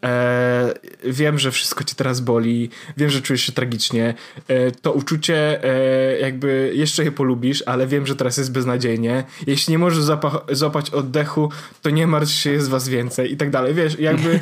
e, 0.04 0.74
wiem, 1.04 1.38
że 1.38 1.50
wszystko 1.50 1.84
cię 1.84 1.94
teraz 1.94 2.20
boli, 2.20 2.70
wiem, 2.96 3.10
że 3.10 3.22
czujesz 3.22 3.42
się 3.42 3.52
tragicznie, 3.52 4.14
e, 4.48 4.70
to 4.70 4.92
uczucie 4.92 5.64
e, 5.64 6.18
jakby 6.18 6.72
jeszcze 6.74 7.04
je 7.04 7.12
polubisz, 7.12 7.62
ale 7.66 7.86
wiem, 7.86 8.06
że 8.06 8.16
teraz 8.16 8.36
jest 8.36 8.52
beznadziejnie. 8.52 9.24
Jeśli 9.46 9.72
nie 9.72 9.78
możesz 9.78 10.04
złapać 10.52 10.90
oddechu, 10.90 11.50
to 11.82 11.90
nie 11.90 12.06
martw 12.06 12.32
się, 12.32 12.50
jest 12.50 12.68
was 12.68 12.88
więcej 12.88 13.32
i 13.32 13.36
tak 13.36 13.50
dalej. 13.50 13.74
Wiesz, 13.74 13.98
jakby, 13.98 14.40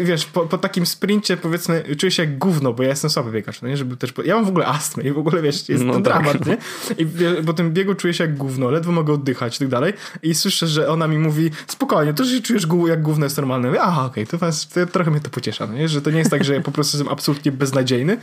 wiesz, 0.00 0.26
po, 0.26 0.46
po, 0.46 0.58
takim 0.58 0.86
sprincie 0.86 1.36
powiedzmy 1.36 1.84
czuję 1.98 2.10
się 2.10 2.22
jak 2.22 2.38
gówno, 2.38 2.72
bo 2.72 2.82
ja 2.82 2.88
jestem 2.88 3.10
słaby 3.10 3.32
biegacz, 3.32 3.62
no 3.62 3.68
nie? 3.68 3.76
Żeby 3.76 3.96
też, 3.96 4.12
ja 4.24 4.34
mam 4.34 4.44
w 4.44 4.48
ogóle 4.48 4.66
astmę 4.66 5.02
i 5.02 5.12
w 5.12 5.18
ogóle, 5.18 5.42
wiesz, 5.42 5.68
jest 5.68 5.84
no 5.84 5.92
ten 5.92 6.02
tak. 6.02 6.22
dramat, 6.22 6.46
nie? 6.46 6.56
I 6.98 7.06
po 7.46 7.52
tym 7.52 7.72
biegu 7.72 7.94
czuję 7.94 8.14
się 8.14 8.24
jak 8.24 8.36
gówno, 8.36 8.70
ledwo 8.70 8.92
mogę 8.92 9.12
oddychać 9.12 9.56
i 9.56 9.58
tak 9.58 9.68
dalej 9.68 9.92
i 10.22 10.34
słyszę, 10.34 10.66
że 10.66 10.88
ona 10.88 11.08
mi 11.08 11.18
mówi, 11.18 11.50
spokojnie, 11.66 12.14
to, 12.14 12.24
że 12.24 12.36
się 12.36 12.42
czujesz 12.42 12.66
jak 12.88 13.02
gówno 13.02 13.26
jest 13.26 13.36
normalne. 13.36 13.68
Mówię, 13.68 13.82
aha, 13.82 14.04
okej, 14.04 14.24
okay, 14.24 14.38
to, 14.38 14.46
trochę 14.92 15.10
mnie 15.10 15.20
to 15.20 15.30
pociesza, 15.30 15.66
no 15.66 15.74
nie? 15.74 15.88
Że 15.88 16.02
to 16.02 16.10
nie 16.10 16.18
jest 16.18 16.30
tak, 16.30 16.44
że 16.44 16.54
ja 16.54 16.60
po 16.60 16.72
prostu 16.72 16.96
jestem 16.96 17.12
absolutnie 17.12 17.52
beznadziejny, 17.52 18.18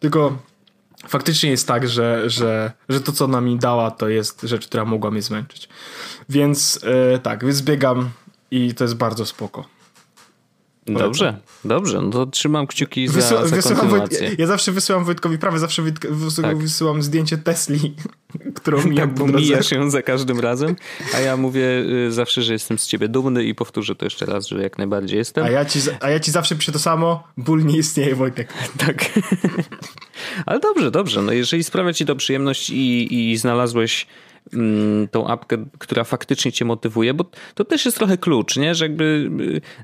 tylko 0.00 0.38
faktycznie 1.08 1.50
jest 1.50 1.68
tak, 1.68 1.88
że, 1.88 2.30
że, 2.30 2.72
że 2.88 3.00
to, 3.00 3.12
co 3.12 3.24
ona 3.24 3.40
mi 3.40 3.58
dała, 3.58 3.90
to 3.90 4.08
jest 4.08 4.42
rzecz, 4.42 4.66
która 4.66 4.84
mogła 4.84 5.10
mnie 5.10 5.22
zmęczyć. 5.22 5.68
Więc 6.28 6.80
e, 7.14 7.18
tak, 7.18 7.44
więc 7.44 7.62
biegam 7.62 8.10
i 8.50 8.74
to 8.74 8.84
jest 8.84 8.94
bardzo 8.94 9.26
spoko. 9.26 9.64
Dobrze, 10.86 11.36
dobrze, 11.64 12.00
no 12.02 12.10
to 12.10 12.26
trzymam 12.26 12.66
kciuki 12.66 13.08
za, 13.08 13.14
Wysyła, 13.14 13.46
za 13.46 13.74
kontynuację. 13.74 14.30
ja 14.38 14.46
zawsze 14.46 14.72
wysyłam 14.72 15.04
Wojtkowi, 15.04 15.38
prawie 15.38 15.58
zawsze 15.58 15.82
tak. 16.42 16.58
wysyłam 16.58 17.02
zdjęcie 17.02 17.38
Tesli, 17.38 17.94
którą 18.56 18.94
tak, 18.94 19.14
bo 19.14 19.26
mijasz 19.26 19.70
ją 19.70 19.90
za 19.90 20.02
każdym 20.02 20.40
razem, 20.40 20.76
a 21.14 21.20
ja 21.20 21.36
mówię 21.36 21.64
y, 22.06 22.12
zawsze, 22.12 22.42
że 22.42 22.52
jestem 22.52 22.78
z 22.78 22.86
ciebie 22.86 23.08
dumny 23.08 23.44
i 23.44 23.54
powtórzę 23.54 23.94
to 23.94 24.06
jeszcze 24.06 24.26
raz, 24.26 24.46
że 24.46 24.62
jak 24.62 24.78
najbardziej 24.78 25.18
jestem. 25.18 25.44
A 25.44 25.50
ja 25.50 25.64
ci, 25.64 25.78
a 26.00 26.10
ja 26.10 26.20
ci 26.20 26.30
zawsze 26.30 26.56
piszę 26.56 26.72
to 26.72 26.78
samo, 26.78 27.24
ból 27.36 27.64
nie 27.64 27.78
istnieje, 27.78 28.14
Wojtek. 28.14 28.52
Tak. 28.86 29.04
Ale 30.46 30.60
dobrze, 30.60 30.90
dobrze, 30.90 31.22
no 31.22 31.32
jeżeli 31.32 31.64
sprawia 31.64 31.92
ci 31.92 32.06
to 32.06 32.16
przyjemność 32.16 32.70
i, 32.70 33.30
i 33.30 33.36
znalazłeś 33.36 34.06
tą 35.10 35.26
apkę, 35.26 35.64
która 35.78 36.04
faktycznie 36.04 36.52
cię 36.52 36.64
motywuje, 36.64 37.14
bo 37.14 37.24
to 37.54 37.64
też 37.64 37.84
jest 37.84 37.96
trochę 37.96 38.18
klucz, 38.18 38.56
nie? 38.56 38.74
że 38.74 38.84
jakby 38.84 39.30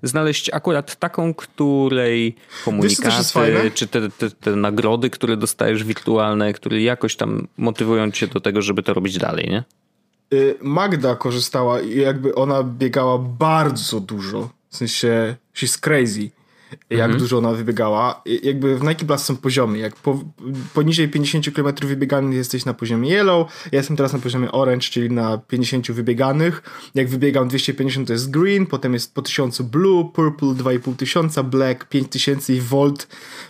y, 0.02 0.08
znaleźć 0.08 0.50
akurat 0.52 0.96
taką, 0.96 1.34
której 1.34 2.34
komunikaty, 2.64 3.70
czy 3.74 3.86
te, 3.86 4.10
te, 4.10 4.30
te, 4.30 4.56
nagrody, 4.56 5.10
które 5.10 5.36
dostajesz 5.36 5.84
wirtualne, 5.84 6.52
które 6.52 6.82
jakoś 6.82 7.16
tam 7.16 7.48
motywują 7.56 8.10
cię 8.10 8.26
do 8.26 8.40
tego, 8.40 8.62
żeby 8.62 8.82
to 8.82 8.94
robić 8.94 9.18
dalej, 9.18 9.48
nie? 9.50 9.64
Y, 10.34 10.54
Magda 10.62 11.16
korzystała 11.16 11.80
i 11.80 11.98
jakby 11.98 12.34
ona 12.34 12.62
biegała 12.62 13.18
bardzo 13.18 14.00
dużo. 14.00 14.50
W 14.70 14.76
sensie, 14.76 15.36
she's 15.54 15.80
crazy 15.80 16.37
jak 16.90 17.00
mhm. 17.00 17.18
dużo 17.18 17.38
ona 17.38 17.52
wybiegała. 17.52 18.22
Jakby 18.42 18.78
w 18.78 18.82
Nike 18.82 19.04
Plus 19.04 19.22
są 19.22 19.36
poziomy. 19.36 19.78
Jak 19.78 19.96
po, 19.96 20.24
poniżej 20.74 21.08
50 21.08 21.54
km 21.54 21.74
wybieganych 21.82 22.34
jesteś 22.34 22.64
na 22.64 22.74
poziomie 22.74 23.10
yellow, 23.10 23.68
ja 23.72 23.78
jestem 23.78 23.96
teraz 23.96 24.12
na 24.12 24.18
poziomie 24.18 24.52
orange, 24.52 24.88
czyli 24.88 25.10
na 25.10 25.38
50 25.38 25.92
wybieganych. 25.92 26.62
Jak 26.94 27.08
wybiegam 27.08 27.48
250 27.48 28.06
to 28.06 28.12
jest 28.12 28.30
green, 28.30 28.66
potem 28.66 28.94
jest 28.94 29.14
po 29.14 29.22
1000 29.22 29.62
blue, 29.62 30.04
purple 30.12 30.54
2500, 30.54 31.46
black 31.46 31.84
5000 31.84 32.54
i 32.54 32.60
volt 32.60 33.08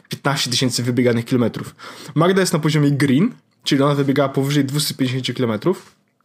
15 0.08 0.50
tysięcy 0.50 0.82
wybieganych 0.82 1.25
kilometrów. 1.25 1.75
Magda 2.14 2.40
jest 2.40 2.52
na 2.52 2.58
poziomie 2.58 2.90
green, 2.90 3.32
czyli 3.64 3.82
ona 3.82 3.94
wybiegała 3.94 4.28
powyżej 4.28 4.64
250 4.64 5.37
km. 5.37 5.75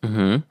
Mhm. 0.02 0.42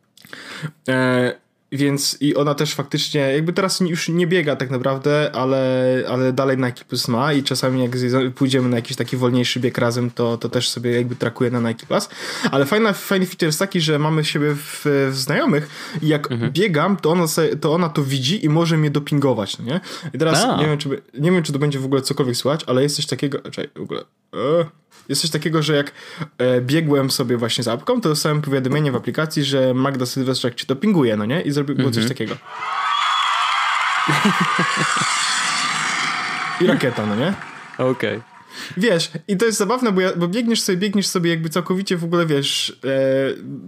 E, 0.88 1.41
więc 1.72 2.16
i 2.20 2.34
ona 2.34 2.54
też 2.54 2.74
faktycznie, 2.74 3.20
jakby 3.20 3.52
teraz 3.52 3.80
już 3.80 4.08
nie 4.08 4.26
biega 4.26 4.56
tak 4.56 4.70
naprawdę, 4.70 5.30
ale, 5.34 6.04
ale 6.08 6.32
dalej 6.32 6.56
Nike 6.56 6.84
Plus 6.84 7.08
ma 7.08 7.32
i 7.32 7.42
czasami 7.42 7.82
jak 7.82 7.90
pójdziemy 8.34 8.68
na 8.68 8.76
jakiś 8.76 8.96
taki 8.96 9.16
wolniejszy 9.16 9.60
bieg 9.60 9.78
razem, 9.78 10.10
to, 10.10 10.36
to 10.36 10.48
też 10.48 10.70
sobie 10.70 10.90
jakby 10.90 11.16
trakuje 11.16 11.50
na 11.50 11.60
Nike 11.60 11.86
Plus. 11.86 12.08
Ale 12.50 12.66
fajna, 12.66 12.92
fajny 12.92 13.26
feature 13.26 13.46
jest 13.46 13.58
taki, 13.58 13.80
że 13.80 13.98
mamy 13.98 14.24
siebie 14.24 14.54
w, 14.54 15.08
w 15.10 15.16
znajomych 15.16 15.68
i 16.02 16.08
jak 16.08 16.32
mhm. 16.32 16.52
biegam, 16.52 16.96
to 16.96 17.10
ona, 17.10 17.26
sobie, 17.26 17.56
to 17.56 17.74
ona 17.74 17.88
to 17.88 18.02
widzi 18.04 18.44
i 18.44 18.48
może 18.48 18.76
mnie 18.76 18.90
dopingować, 18.90 19.58
no 19.58 19.64
nie? 19.64 19.80
I 20.14 20.18
teraz 20.18 20.58
nie 20.58 20.66
wiem, 20.66 20.78
czy, 20.78 20.88
nie 21.18 21.30
wiem, 21.30 21.42
czy 21.42 21.52
to 21.52 21.58
będzie 21.58 21.78
w 21.78 21.84
ogóle 21.84 22.02
cokolwiek 22.02 22.36
słychać, 22.36 22.64
ale 22.66 22.82
jest 22.82 22.96
coś 22.96 23.06
takiego, 23.06 23.38
czekaj, 23.38 23.68
w 23.76 23.82
ogóle... 23.82 24.00
Uh 24.32 24.81
jest 25.08 25.22
coś 25.22 25.30
takiego, 25.30 25.62
że 25.62 25.76
jak 25.76 25.92
e, 26.38 26.60
biegłem 26.60 27.10
sobie 27.10 27.36
właśnie 27.36 27.64
z 27.64 27.68
apką, 27.68 28.00
to 28.00 28.08
dostałem 28.08 28.42
powiadomienie 28.42 28.92
w 28.92 28.96
aplikacji, 28.96 29.44
że 29.44 29.74
Magda 29.74 30.06
Sylwestrzak 30.06 30.54
ci 30.54 30.66
dopinguje, 30.66 31.16
no 31.16 31.24
nie? 31.24 31.40
I 31.40 31.50
zrobił 31.50 31.76
było 31.76 31.90
coś 31.90 32.02
mhm. 32.02 32.08
takiego. 32.08 32.36
I 36.60 36.66
rakieta, 36.66 37.06
no 37.06 37.16
nie? 37.16 37.34
Okej. 37.78 38.16
Okay. 38.16 38.31
Wiesz, 38.76 39.10
i 39.28 39.36
to 39.36 39.44
jest 39.44 39.58
zabawne, 39.58 39.92
bo, 39.92 40.00
ja, 40.00 40.12
bo 40.16 40.28
biegniesz 40.28 40.60
sobie, 40.60 40.78
biegniesz 40.78 41.06
sobie 41.06 41.30
jakby 41.30 41.48
całkowicie 41.48 41.96
w 41.96 42.04
ogóle, 42.04 42.26
wiesz, 42.26 42.78
e, 42.84 42.88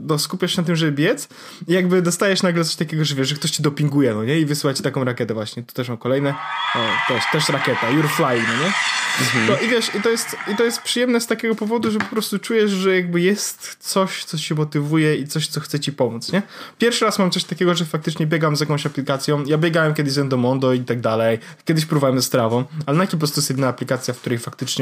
no 0.06 0.18
skupiasz 0.18 0.56
się 0.56 0.60
na 0.62 0.66
tym, 0.66 0.76
żeby 0.76 0.92
biec 0.92 1.28
i 1.68 1.72
jakby 1.72 2.02
dostajesz 2.02 2.42
nagle 2.42 2.64
coś 2.64 2.76
takiego, 2.76 3.04
że 3.04 3.14
wiesz, 3.14 3.28
że 3.28 3.34
ktoś 3.34 3.50
ci 3.50 3.62
dopinguje, 3.62 4.14
no 4.14 4.24
nie? 4.24 4.40
I 4.40 4.46
wysyła 4.46 4.74
ci 4.74 4.82
taką 4.82 5.04
rakietę 5.04 5.34
właśnie. 5.34 5.62
Tu 5.62 5.74
też 5.74 5.88
mam 5.88 5.98
kolejne. 5.98 6.34
O, 6.74 6.78
też, 7.08 7.24
też 7.32 7.48
rakieta. 7.48 7.86
You're 7.86 8.08
flying, 8.08 8.48
no 8.48 8.64
nie? 8.64 8.72
Mhm. 9.20 9.46
No 9.46 9.66
i 9.66 9.68
wiesz, 9.68 9.94
i 9.94 10.00
to, 10.02 10.10
jest, 10.10 10.36
i 10.52 10.56
to 10.56 10.64
jest 10.64 10.82
przyjemne 10.82 11.20
z 11.20 11.26
takiego 11.26 11.54
powodu, 11.54 11.90
że 11.90 11.98
po 11.98 12.04
prostu 12.04 12.38
czujesz, 12.38 12.70
że 12.70 12.96
jakby 12.96 13.20
jest 13.20 13.76
coś, 13.80 14.24
co 14.24 14.38
się 14.38 14.54
motywuje 14.54 15.16
i 15.16 15.28
coś, 15.28 15.46
co 15.46 15.60
chce 15.60 15.80
ci 15.80 15.92
pomóc, 15.92 16.32
nie? 16.32 16.42
Pierwszy 16.78 17.04
raz 17.04 17.18
mam 17.18 17.30
coś 17.30 17.44
takiego, 17.44 17.74
że 17.74 17.84
faktycznie 17.84 18.26
biegam 18.26 18.56
z 18.56 18.60
jakąś 18.60 18.86
aplikacją. 18.86 19.44
Ja 19.44 19.58
biegałem 19.58 19.94
kiedyś 19.94 20.12
z 20.12 20.18
Endomondo 20.18 20.72
i 20.72 20.80
tak 20.80 21.00
dalej. 21.00 21.38
Kiedyś 21.64 21.86
próbowałem 21.86 22.16
ze 22.16 22.22
Strawą, 22.22 22.64
ale 22.86 22.98
Nike 22.98 23.10
po 23.10 23.18
prostu 23.18 23.40
jest 23.40 23.50
jedyna 23.50 23.68
aplikacja, 23.68 24.14
w 24.14 24.18
której 24.18 24.38
faktycznie 24.38 24.73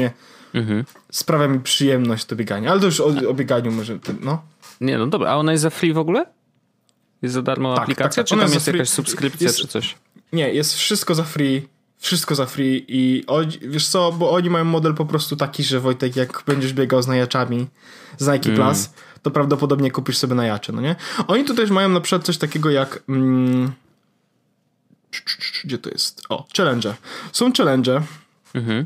mhm. 0.53 0.85
sprawia 1.11 1.47
mi 1.47 1.59
przyjemność 1.59 2.25
to 2.25 2.35
bieganie. 2.35 2.71
Ale 2.71 2.79
to 2.79 2.85
już 2.85 2.99
o, 2.99 3.05
o 3.29 3.33
bieganiu 3.33 3.71
może, 3.71 3.99
no. 4.21 4.41
Nie, 4.81 4.97
no 4.97 5.07
dobra, 5.07 5.31
a 5.31 5.35
ona 5.35 5.51
jest 5.51 5.61
za 5.61 5.69
free 5.69 5.93
w 5.93 5.97
ogóle? 5.97 6.25
Jest 7.21 7.33
za 7.33 7.41
darmo 7.41 7.73
tak, 7.73 7.83
aplikacja, 7.83 8.23
tak, 8.23 8.29
tak. 8.29 8.39
czy 8.39 8.45
tam 8.45 8.53
jest, 8.53 8.67
jakaś 8.67 8.89
subskrypcja, 8.89 9.47
jest, 9.47 9.59
czy 9.59 9.67
coś? 9.67 9.95
Nie, 10.33 10.53
jest 10.53 10.75
wszystko 10.75 11.15
za 11.15 11.23
free 11.23 11.73
wszystko 12.03 12.35
za 12.35 12.45
free 12.45 12.85
i 12.87 13.23
oni, 13.27 13.59
wiesz 13.61 13.87
co, 13.87 14.11
bo 14.11 14.31
oni 14.31 14.49
mają 14.49 14.65
model 14.65 14.93
po 14.93 15.05
prostu 15.05 15.35
taki, 15.35 15.63
że 15.63 15.79
Wojtek, 15.79 16.15
jak 16.15 16.43
będziesz 16.47 16.73
biegał 16.73 17.01
z 17.01 17.07
najaczami 17.07 17.67
z 18.17 18.27
Nike 18.27 18.49
mm. 18.49 18.55
Plus, 18.55 18.89
to 19.21 19.31
prawdopodobnie 19.31 19.91
kupisz 19.91 20.17
sobie 20.17 20.35
najacze, 20.35 20.73
no 20.73 20.81
nie? 20.81 20.95
Oni 21.27 21.45
tu 21.45 21.55
też 21.55 21.69
mają 21.69 21.89
na 21.89 22.01
przykład 22.01 22.25
coś 22.25 22.37
takiego 22.37 22.69
jak 22.69 23.03
mm, 23.09 23.71
gdzie 25.63 25.77
to 25.77 25.89
jest? 25.89 26.21
O, 26.29 26.45
challenge. 26.57 26.95
Są 27.31 27.53
challenge. 27.53 28.01
Mhm. 28.53 28.85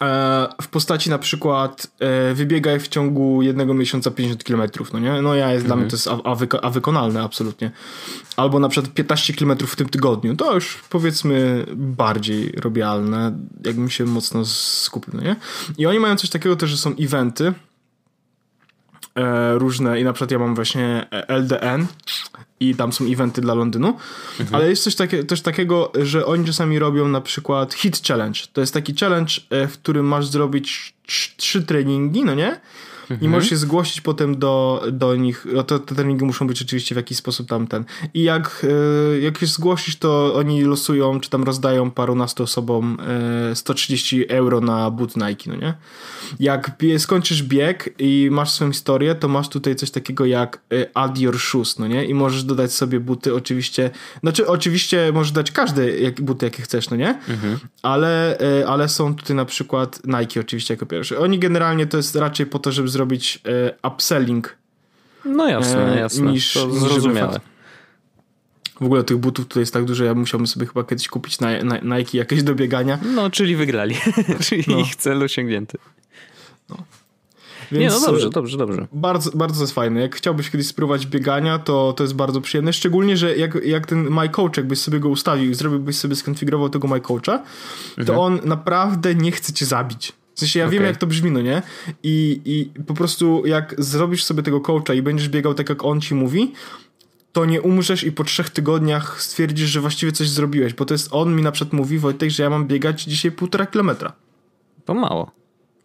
E, 0.00 0.48
w 0.62 0.68
postaci 0.68 1.10
na 1.10 1.18
przykład 1.18 1.90
e, 2.00 2.34
wybiegaj 2.34 2.80
w 2.80 2.88
ciągu 2.88 3.42
jednego 3.42 3.74
miesiąca 3.74 4.10
50 4.10 4.44
km, 4.44 4.62
no 4.92 4.98
nie? 4.98 5.22
No 5.22 5.34
ja 5.34 5.52
jest, 5.52 5.64
mhm. 5.64 5.66
dla 5.66 5.76
mnie 5.76 5.84
mhm. 5.84 5.90
to 5.90 5.96
jest 5.96 6.08
a, 6.26 6.30
a, 6.30 6.34
wyko 6.34 6.64
a, 6.64 6.70
wykonalne 6.70 7.22
absolutnie. 7.22 7.70
Albo 8.36 8.58
na 8.58 8.68
przykład 8.68 8.94
15 8.94 9.34
km 9.34 9.56
w 9.66 9.76
tym 9.76 9.88
tygodniu, 9.88 10.36
to 10.36 10.54
już 10.54 10.78
powiedzmy 10.90 11.66
bardziej 11.76 12.52
robialne, 12.52 13.38
jakbym 13.64 13.90
się 13.90 14.04
mocno 14.04 14.44
skupił, 14.44 15.14
no 15.16 15.22
nie? 15.22 15.36
I 15.78 15.86
oni 15.86 15.98
mają 15.98 16.16
coś 16.16 16.30
takiego 16.30 16.56
też, 16.56 16.70
że 16.70 16.76
są 16.76 16.94
eventy, 17.00 17.52
różne 19.54 20.00
i 20.00 20.04
na 20.04 20.12
przykład 20.12 20.30
ja 20.30 20.38
mam 20.38 20.54
właśnie 20.54 21.06
LDN 21.28 21.86
i 22.60 22.74
tam 22.74 22.92
są 22.92 23.04
eventy 23.04 23.40
dla 23.40 23.54
Londynu, 23.54 23.88
mhm. 24.40 24.54
ale 24.54 24.70
jest 24.70 24.82
coś 24.82 24.94
takie, 24.94 25.24
też 25.24 25.42
takiego, 25.42 25.92
że 26.02 26.26
oni 26.26 26.44
czasami 26.44 26.78
robią 26.78 27.08
na 27.08 27.20
przykład 27.20 27.74
hit 27.74 28.06
challenge. 28.06 28.40
To 28.52 28.60
jest 28.60 28.74
taki 28.74 28.94
challenge, 28.94 29.32
e, 29.50 29.68
w 29.68 29.72
którym 29.72 30.06
masz 30.06 30.26
zrobić 30.26 30.94
trzy 31.36 31.62
treningi, 31.62 32.24
no 32.24 32.34
nie? 32.34 32.60
Mhm. 33.10 33.20
i 33.20 33.28
możesz 33.28 33.50
się 33.50 33.56
zgłosić 33.56 34.00
potem 34.00 34.38
do, 34.38 34.82
do 34.92 35.16
nich. 35.16 35.46
No 35.52 35.62
to, 35.62 35.78
te 35.78 35.94
treningi 35.94 36.24
muszą 36.24 36.46
być 36.46 36.62
oczywiście 36.62 36.94
w 36.94 36.96
jakiś 36.96 37.18
sposób 37.18 37.48
tamten. 37.48 37.84
I 38.14 38.22
jak, 38.22 38.66
e, 39.14 39.20
jak 39.20 39.38
się 39.38 39.46
zgłosisz, 39.46 39.96
to 39.96 40.34
oni 40.34 40.62
losują, 40.62 41.20
czy 41.20 41.30
tam 41.30 41.44
rozdają 41.44 41.90
parunastu 41.90 42.42
osobom 42.42 42.98
130 43.54 44.22
e, 44.22 44.28
euro 44.28 44.60
na 44.60 44.90
but 44.90 45.16
Nike, 45.16 45.50
no 45.50 45.56
nie? 45.56 45.74
Jak 46.40 46.70
skończysz 46.98 47.42
bieg 47.42 47.94
i 47.98 48.28
masz 48.30 48.50
swoją 48.50 48.72
historię, 48.72 49.14
to 49.14 49.28
masz 49.28 49.48
tutaj 49.48 49.76
coś 49.76 49.90
takiego 49.90 50.26
jak 50.26 50.60
e, 50.72 50.86
add 50.94 51.18
your 51.18 51.38
shoes, 51.38 51.78
no 51.78 51.86
nie? 51.86 52.04
I 52.04 52.14
możesz 52.14 52.44
dodać 52.44 52.72
sobie 52.72 53.00
buty 53.00 53.34
oczywiście, 53.34 53.90
znaczy 54.20 54.46
oczywiście 54.46 55.12
możesz 55.12 55.32
dać 55.32 55.50
każde 55.50 55.98
jak, 55.98 56.20
buty, 56.20 56.46
jakie 56.46 56.62
chcesz, 56.62 56.90
no 56.90 56.96
nie? 56.96 57.08
Mhm. 57.28 57.58
Ale, 57.82 58.38
ale 58.66 58.88
są 58.88 59.14
tutaj 59.14 59.36
na 59.36 59.44
przykład 59.44 60.00
Nike 60.06 60.40
oczywiście 60.40 60.74
jako 60.74 60.86
pierwszy. 60.86 61.18
Oni 61.18 61.38
generalnie 61.38 61.86
to 61.86 61.96
jest 61.96 62.16
raczej 62.16 62.46
po 62.46 62.58
to, 62.58 62.72
żeby 62.72 62.88
zrobić 62.98 63.40
e, 63.46 63.88
upselling. 63.88 64.56
No 65.24 65.48
jasne, 65.48 65.94
e, 65.94 65.98
jasne. 65.98 66.32
Niż, 66.32 66.54
to 66.54 66.70
zrozumiałe. 66.70 67.40
W 68.80 68.84
ogóle 68.84 69.04
tych 69.04 69.16
butów 69.16 69.46
tutaj 69.46 69.60
jest 69.60 69.72
tak 69.72 69.84
dużo, 69.84 70.04
ja 70.04 70.14
musiałbym 70.14 70.46
sobie 70.46 70.66
chyba 70.66 70.84
kiedyś 70.84 71.08
kupić 71.08 71.40
na, 71.40 71.64
na, 71.64 71.98
Nike 71.98 72.18
jakieś 72.18 72.42
do 72.42 72.54
biegania. 72.54 72.98
No, 73.14 73.30
czyli 73.30 73.56
wygrali. 73.56 73.94
czyli 74.46 74.64
no. 74.68 74.78
ich 74.78 74.96
cel 74.96 75.22
osiągnięty. 75.22 75.78
No. 76.68 76.76
Więc 77.72 77.94
nie, 77.94 78.00
no 78.00 78.06
dobrze, 78.06 78.30
dobrze, 78.30 78.58
dobrze. 78.58 78.86
Bardzo, 78.92 79.30
bardzo 79.30 79.62
jest 79.62 79.74
fajne. 79.74 80.00
Jak 80.00 80.16
chciałbyś 80.16 80.50
kiedyś 80.50 80.66
spróbować 80.66 81.06
biegania, 81.06 81.58
to, 81.58 81.92
to 81.92 82.04
jest 82.04 82.14
bardzo 82.14 82.40
przyjemne. 82.40 82.72
Szczególnie, 82.72 83.16
że 83.16 83.36
jak, 83.36 83.64
jak 83.64 83.86
ten 83.86 84.10
My 84.10 84.28
Coach, 84.28 84.56
jakbyś 84.56 84.78
sobie 84.78 85.00
go 85.00 85.08
ustawił, 85.08 85.54
zrobiłbyś 85.54 85.96
sobie, 85.96 86.16
skonfigurował 86.16 86.68
tego 86.68 86.88
My 86.88 87.00
Coacha, 87.00 87.42
to 87.94 88.00
mhm. 88.00 88.18
on 88.18 88.40
naprawdę 88.44 89.14
nie 89.14 89.32
chce 89.32 89.52
cię 89.52 89.66
zabić. 89.66 90.12
W 90.38 90.40
sensie 90.40 90.58
ja 90.58 90.64
okay. 90.64 90.78
wiem, 90.78 90.86
jak 90.86 90.96
to 90.96 91.06
brzmi, 91.06 91.30
no 91.30 91.40
nie? 91.40 91.62
I, 92.02 92.40
I 92.44 92.82
po 92.82 92.94
prostu 92.94 93.46
jak 93.46 93.74
zrobisz 93.78 94.24
sobie 94.24 94.42
tego 94.42 94.60
coacha 94.60 94.94
i 94.94 95.02
będziesz 95.02 95.28
biegał 95.28 95.54
tak, 95.54 95.68
jak 95.68 95.84
on 95.84 96.00
ci 96.00 96.14
mówi, 96.14 96.52
to 97.32 97.44
nie 97.44 97.62
umrzesz 97.62 98.04
i 98.04 98.12
po 98.12 98.24
trzech 98.24 98.50
tygodniach 98.50 99.22
stwierdzisz, 99.22 99.70
że 99.70 99.80
właściwie 99.80 100.12
coś 100.12 100.28
zrobiłeś, 100.28 100.74
bo 100.74 100.84
to 100.84 100.94
jest, 100.94 101.08
on 101.10 101.36
mi 101.36 101.42
na 101.42 101.52
przykład 101.52 101.72
mówi, 101.72 101.98
Wojtek, 101.98 102.30
że 102.30 102.42
ja 102.42 102.50
mam 102.50 102.66
biegać 102.66 103.02
dzisiaj 103.02 103.30
półtora 103.32 103.66
kilometra. 103.66 104.12
To 104.84 104.94
mało. 104.94 105.30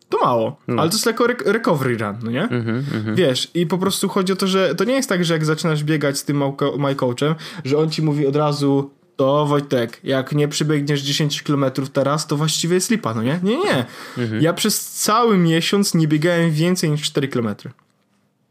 To 0.10 0.18
mało, 0.26 0.58
no. 0.68 0.82
ale 0.82 0.90
to 0.90 0.96
jest 0.96 1.06
jako 1.06 1.28
recovery 1.28 1.98
run, 1.98 2.16
no 2.24 2.32
nie? 2.32 2.44
Mm 2.44 2.84
-hmm, 2.84 3.16
Wiesz, 3.16 3.52
i 3.54 3.68
po 3.68 3.78
prostu 3.78 4.10
chodzi 4.10 4.34
o 4.34 4.36
to, 4.36 4.48
że 4.48 4.76
to 4.76 4.84
nie 4.84 4.94
jest 4.94 5.10
tak, 5.10 5.26
że 5.26 5.34
jak 5.34 5.46
zaczynasz 5.46 5.84
biegać 5.84 6.18
z 6.18 6.24
tym 6.24 6.44
my 6.78 6.96
coachem, 6.96 7.36
że 7.66 7.78
on 7.78 7.90
ci 7.90 8.02
mówi 8.02 8.28
od 8.28 8.36
razu 8.36 8.92
to 9.16 9.46
Wojtek, 9.46 10.00
jak 10.04 10.32
nie 10.32 10.48
przybiegniesz 10.48 11.02
10 11.02 11.44
km 11.44 11.66
teraz, 11.94 12.28
to 12.28 12.38
właściwie 12.38 12.76
jest 12.76 12.90
lipa, 12.90 13.14
no 13.14 13.24
nie? 13.24 13.40
Nie, 13.44 13.58
nie. 13.58 13.86
Mhm. 14.18 14.42
Ja 14.42 14.54
przez 14.54 14.92
cały 14.92 15.38
miesiąc 15.38 15.94
nie 15.94 16.08
biegałem 16.08 16.52
więcej 16.52 16.90
niż 16.90 17.02
4 17.02 17.28
km. 17.28 17.48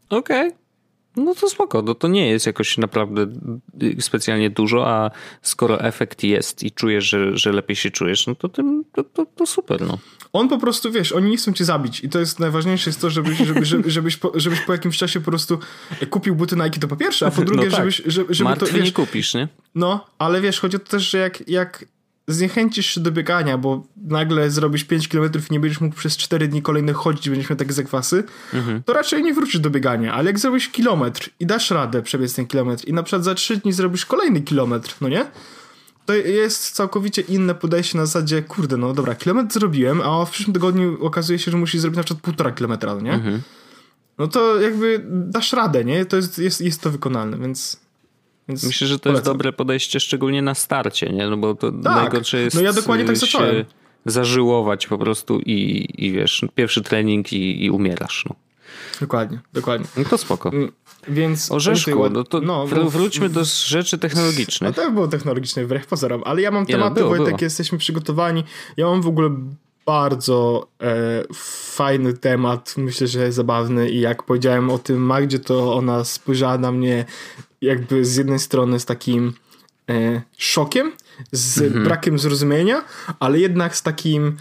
Okej. 0.09 0.47
Okay. 0.47 0.63
No 1.15 1.35
to 1.35 1.49
spoko, 1.49 1.81
no 1.81 1.95
to 1.95 2.07
nie 2.07 2.29
jest 2.29 2.45
jakoś 2.45 2.77
naprawdę 2.77 3.27
specjalnie 3.99 4.49
dużo, 4.49 4.87
a 4.87 5.11
skoro 5.41 5.81
efekt 5.81 6.23
jest 6.23 6.63
i 6.63 6.71
czujesz, 6.71 7.05
że, 7.05 7.37
że 7.37 7.51
lepiej 7.51 7.75
się 7.75 7.91
czujesz, 7.91 8.27
no 8.27 8.35
to, 8.35 8.49
tym, 8.49 8.83
to, 8.93 9.03
to, 9.03 9.25
to 9.25 9.45
super, 9.45 9.81
no. 9.81 9.97
On 10.33 10.49
po 10.49 10.57
prostu, 10.57 10.91
wiesz, 10.91 11.11
oni 11.11 11.29
nie 11.29 11.37
chcą 11.37 11.53
cię 11.53 11.65
zabić 11.65 12.03
i 12.03 12.09
to 12.09 12.19
jest 12.19 12.39
najważniejsze 12.39 12.89
jest 12.89 13.01
to, 13.01 13.09
żebyś, 13.09 13.37
żeby, 13.37 13.65
żeby, 13.65 13.91
żebyś, 13.91 14.17
po, 14.17 14.31
żebyś 14.35 14.59
po 14.59 14.71
jakimś 14.71 14.97
czasie 14.97 15.19
po 15.19 15.31
prostu 15.31 15.59
kupił 16.09 16.35
buty 16.35 16.55
Nike, 16.55 16.79
to 16.79 16.87
po 16.87 16.95
pierwsze, 16.95 17.27
a 17.27 17.31
po 17.31 17.41
drugie, 17.41 17.65
no 17.65 17.71
tak. 17.71 17.79
żebyś... 17.79 18.01
Żeby, 18.05 18.33
żeby 18.33 18.49
Martwy 18.49 18.65
to, 18.65 18.73
wiesz, 18.73 18.85
nie 18.85 18.91
kupisz, 18.91 19.33
nie? 19.33 19.47
No, 19.75 20.05
ale 20.17 20.41
wiesz, 20.41 20.59
chodzi 20.59 20.75
o 20.75 20.79
to 20.79 20.85
też, 20.85 21.09
że 21.09 21.17
jak, 21.17 21.49
jak 21.49 21.85
zniechęcisz 22.27 22.85
się 22.85 23.01
do 23.01 23.11
biegania, 23.11 23.57
bo 23.57 23.87
nagle 24.07 24.51
zrobisz 24.51 24.83
5 24.83 25.07
km 25.07 25.31
i 25.49 25.53
nie 25.53 25.59
będziesz 25.59 25.81
mógł 25.81 25.95
przez 25.95 26.17
4 26.17 26.47
dni 26.47 26.61
kolejnych 26.61 26.95
chodzić, 26.95 27.29
będziesz 27.29 27.49
miał 27.49 27.57
takie 27.57 27.73
zakwasy, 27.73 28.23
mhm. 28.53 28.83
to 28.83 28.93
raczej 28.93 29.23
nie 29.23 29.33
wrócisz 29.33 29.59
do 29.59 29.69
biegania. 29.69 30.13
Ale 30.13 30.25
jak 30.25 30.39
zrobisz 30.39 30.69
kilometr 30.69 31.29
i 31.39 31.45
dasz 31.45 31.71
radę 31.71 32.01
przebiec 32.01 32.35
ten 32.35 32.47
kilometr 32.47 32.87
i 32.87 32.93
na 32.93 33.03
przykład 33.03 33.23
za 33.23 33.35
3 33.35 33.57
dni 33.57 33.73
zrobisz 33.73 34.05
kolejny 34.05 34.41
kilometr, 34.41 34.95
no 35.01 35.09
nie? 35.09 35.25
To 36.05 36.13
jest 36.13 36.71
całkowicie 36.71 37.21
inne 37.21 37.55
podejście 37.55 37.97
na 37.97 38.05
zasadzie, 38.05 38.41
kurde, 38.41 38.77
no 38.77 38.93
dobra, 38.93 39.15
kilometr 39.15 39.53
zrobiłem, 39.53 40.01
a 40.01 40.25
w 40.25 40.31
przyszłym 40.31 40.53
tygodniu 40.53 41.05
okazuje 41.05 41.39
się, 41.39 41.51
że 41.51 41.57
musisz 41.57 41.81
zrobić 41.81 41.97
na 41.97 42.03
przykład 42.03 42.23
półtora 42.23 42.51
kilometra, 42.51 42.95
no 42.95 43.01
nie? 43.01 43.13
Mhm. 43.13 43.41
No 44.17 44.27
to 44.27 44.61
jakby 44.61 45.05
dasz 45.07 45.53
radę, 45.53 45.85
nie? 45.85 46.05
To 46.05 46.15
jest, 46.15 46.39
jest, 46.39 46.61
jest 46.61 46.81
to 46.81 46.91
wykonalne, 46.91 47.37
więc 47.37 47.83
więc 48.47 48.63
Myślę, 48.63 48.87
że 48.87 48.99
to 48.99 49.03
polecam. 49.03 49.19
jest 49.19 49.25
dobre 49.25 49.53
podejście, 49.53 49.99
szczególnie 49.99 50.41
na 50.41 50.55
starcie, 50.55 51.09
nie? 51.09 51.29
No 51.29 51.37
bo 51.37 51.55
to 51.55 51.71
tak. 51.71 51.83
najgorsze 51.83 52.39
jest. 52.39 52.55
No 52.55 52.61
ja 52.61 52.73
dokładnie 52.73 53.05
tak 53.05 53.17
zacząłem. 53.17 53.65
Zażyłować 54.05 54.87
po 54.87 54.97
prostu 54.97 55.39
i, 55.39 55.87
i 55.97 56.11
wiesz, 56.11 56.45
pierwszy 56.55 56.81
trening 56.81 57.33
i, 57.33 57.65
i 57.65 57.69
umierasz. 57.69 58.25
No. 58.29 58.35
Dokładnie, 59.01 59.39
dokładnie. 59.53 59.87
No 59.97 60.03
to 60.05 60.17
spoko. 60.17 60.49
Mm, 60.49 60.71
więc 61.07 61.51
Orzeszku, 61.51 62.09
no 62.09 62.23
to 62.23 62.41
no, 62.41 62.67
wróćmy 62.67 63.29
do 63.29 63.43
rzeczy 63.45 63.97
technologicznych. 63.97 64.77
No 64.77 64.83
to 64.83 64.91
było 64.91 65.07
technologiczne 65.07 65.65
wbrew 65.65 65.87
pozorom, 65.87 66.21
ale 66.25 66.41
ja 66.41 66.51
mam 66.51 66.65
tematy, 66.65 66.89
no, 66.89 66.95
było, 66.95 67.09
Wojtek, 67.09 67.27
było. 67.27 67.37
jesteśmy 67.41 67.77
przygotowani. 67.77 68.43
Ja 68.77 68.85
mam 68.85 69.01
w 69.01 69.07
ogóle 69.07 69.29
bardzo 69.85 70.67
e, 70.81 71.23
fajny 71.73 72.13
temat, 72.13 72.73
myślę, 72.77 73.07
że 73.07 73.31
zabawny 73.31 73.89
i 73.89 73.99
jak 73.99 74.23
powiedziałem 74.23 74.69
o 74.69 74.77
tym 74.77 74.97
Magdzie, 74.97 75.39
to 75.39 75.75
ona 75.75 76.03
spojrzała 76.03 76.57
na 76.57 76.71
mnie 76.71 77.05
jakby 77.61 78.05
z 78.05 78.15
jednej 78.15 78.39
strony 78.39 78.79
z 78.79 78.85
takim 78.85 79.33
e, 79.89 80.21
szokiem, 80.37 80.91
z 81.31 81.61
mhm. 81.61 81.83
brakiem 81.83 82.19
zrozumienia, 82.19 82.83
ale 83.19 83.39
jednak 83.39 83.75
z 83.75 83.81
takim 83.81 84.37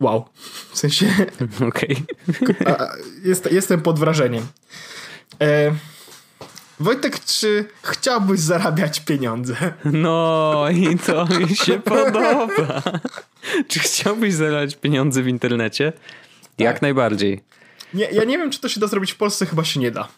wow. 0.00 0.24
W 0.72 0.78
sensie. 0.78 1.06
Okej. 1.68 1.96
Okay. 2.42 2.76
jest, 3.24 3.52
jestem 3.52 3.82
pod 3.82 3.98
wrażeniem. 3.98 4.46
E, 5.42 5.72
Wojtek, 6.80 7.24
czy 7.24 7.64
chciałbyś 7.82 8.40
zarabiać 8.40 9.00
pieniądze? 9.00 9.56
No 9.84 10.64
i 10.74 10.98
to 10.98 11.26
mi 11.26 11.56
się 11.56 11.80
podoba. 11.94 12.82
czy 13.68 13.80
chciałbyś 13.80 14.34
zarabiać 14.34 14.76
pieniądze 14.76 15.22
w 15.22 15.28
internecie? 15.28 15.92
Jak 16.58 16.74
tak. 16.74 16.82
najbardziej. 16.82 17.44
Nie, 17.94 18.04
ja 18.04 18.24
nie 18.24 18.38
wiem, 18.38 18.50
czy 18.50 18.60
to 18.60 18.68
się 18.68 18.80
da 18.80 18.86
zrobić 18.86 19.12
w 19.12 19.16
Polsce, 19.16 19.46
chyba 19.46 19.64
się 19.64 19.80
nie 19.80 19.90
da. 19.90 20.08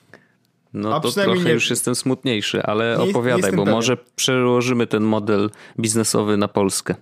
No 0.75 0.97
A 0.97 1.01
to 1.01 1.13
trochę 1.13 1.45
nie... 1.45 1.53
już 1.53 1.71
jestem 1.71 1.95
smutniejszy, 1.95 2.63
ale 2.63 2.97
nie, 2.99 3.11
opowiadaj, 3.11 3.51
nie 3.51 3.57
bo 3.57 3.63
pewien. 3.63 3.75
może 3.75 3.97
przełożymy 4.17 4.87
ten 4.87 5.03
model 5.03 5.51
biznesowy 5.81 6.37
na 6.37 6.49
Polskę. 6.49 6.95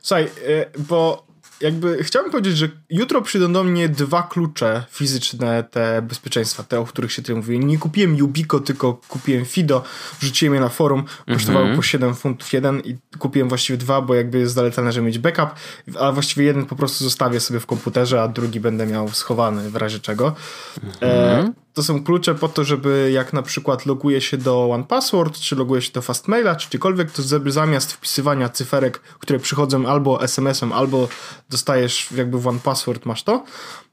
Słuchaj, 0.00 0.24
y, 0.24 0.66
bo 0.78 1.29
jakby 1.60 2.04
chciałbym 2.04 2.32
powiedzieć, 2.32 2.56
że 2.56 2.68
jutro 2.90 3.22
przyjdą 3.22 3.52
do 3.52 3.64
mnie 3.64 3.88
dwa 3.88 4.22
klucze 4.22 4.84
fizyczne, 4.90 5.64
te 5.64 6.02
bezpieczeństwa, 6.02 6.62
te, 6.62 6.80
o 6.80 6.84
których 6.84 7.12
się 7.12 7.22
tutaj 7.22 7.36
mówię. 7.36 7.58
Nie 7.58 7.78
kupiłem 7.78 8.16
Yubico, 8.16 8.60
tylko 8.60 9.00
kupiłem 9.08 9.44
Fido, 9.44 9.82
wrzuciłem 10.20 10.54
je 10.54 10.60
na 10.60 10.68
forum, 10.68 11.04
kosztowało 11.32 11.64
mm 11.64 11.74
-hmm. 11.74 11.78
po 11.78 11.82
7 11.82 12.14
funtów 12.14 12.52
jeden 12.52 12.80
i 12.80 12.96
kupiłem 13.18 13.48
właściwie 13.48 13.76
dwa, 13.76 14.00
bo 14.00 14.14
jakby 14.14 14.38
jest 14.38 14.54
zalecane, 14.54 14.92
żeby 14.92 15.06
mieć 15.06 15.18
backup, 15.18 15.50
a 15.98 16.12
właściwie 16.12 16.46
jeden 16.46 16.66
po 16.66 16.76
prostu 16.76 17.04
zostawię 17.04 17.40
sobie 17.40 17.60
w 17.60 17.66
komputerze, 17.66 18.22
a 18.22 18.28
drugi 18.28 18.60
będę 18.60 18.86
miał 18.86 19.08
schowany 19.08 19.70
w 19.70 19.76
razie 19.76 19.98
czego. 19.98 20.34
Mm 20.82 20.94
-hmm. 20.94 20.98
e, 21.02 21.52
to 21.74 21.82
są 21.82 22.04
klucze 22.04 22.34
po 22.34 22.48
to, 22.48 22.64
żeby 22.64 23.10
jak 23.14 23.32
na 23.32 23.42
przykład 23.42 23.86
loguje 23.86 24.20
się 24.20 24.36
do 24.36 24.70
OnePassword, 24.70 25.38
czy 25.38 25.56
loguje 25.56 25.82
się 25.82 25.92
do 25.92 26.02
Fastmaila, 26.02 26.56
czy 26.56 26.68
gdziekolwiek, 26.68 27.10
to 27.10 27.22
zamiast 27.46 27.92
wpisywania 27.92 28.48
cyferek, 28.48 28.98
które 28.98 29.38
przychodzą 29.38 29.86
albo 29.86 30.22
SMS-em, 30.22 30.72
albo 30.72 31.08
dostajesz 31.50 32.12
jakby 32.12 32.40
w 32.40 32.46
OnePassword 32.46 33.06
masz 33.06 33.22
to, 33.22 33.44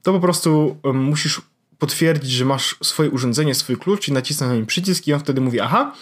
to 0.04 0.14
po 0.14 0.20
prostu 0.20 0.78
musisz 0.94 1.42
potwierdzić, 1.80 2.32
że 2.32 2.46
masz 2.46 2.76
swoje 2.84 3.10
urządzenie, 3.10 3.56
swój 3.56 3.78
klucz 3.78 4.08
i 4.08 4.14
nacisnąć 4.14 4.50
na 4.50 4.56
nim 4.56 4.66
przycisk 4.66 5.08
i 5.08 5.14
on 5.14 5.20
wtedy 5.20 5.42
mówi, 5.42 5.60
aha, 5.60 5.96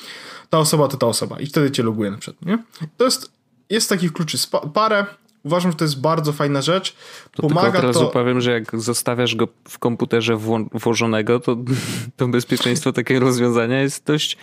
ta 0.49 0.59
osoba 0.59 0.87
to 0.87 0.97
ta 0.97 1.07
osoba 1.07 1.39
i 1.39 1.45
wtedy 1.45 1.71
cię 1.71 1.83
loguje 1.83 2.11
na 2.11 2.17
przykład, 2.17 2.45
nie? 2.45 2.63
To 2.97 3.05
jest, 3.05 3.31
jest 3.69 3.89
takich 3.89 4.13
kluczy 4.13 4.37
parę, 4.73 5.05
Uważam, 5.45 5.71
że 5.71 5.77
to 5.77 5.85
jest 5.85 6.01
bardzo 6.01 6.33
fajna 6.33 6.61
rzecz. 6.61 6.95
To 7.31 7.41
Pomaga 7.41 7.71
tylko 7.71 7.77
od 7.77 7.83
razu 7.83 7.99
to... 7.99 8.11
powiem, 8.11 8.41
że 8.41 8.51
jak 8.51 8.79
zostawiasz 8.79 9.35
go 9.35 9.47
w 9.67 9.79
komputerze 9.79 10.37
włożonego, 10.73 11.39
to, 11.39 11.57
to 12.17 12.27
bezpieczeństwo 12.27 12.93
takiego 12.93 13.19
rozwiązania 13.19 13.81
jest 13.81 14.05
dość 14.05 14.37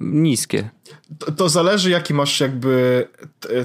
niskie. 0.00 0.70
To, 1.18 1.32
to 1.32 1.48
zależy, 1.48 1.90
jaki 1.90 2.14
masz 2.14 2.40
jakby 2.40 3.08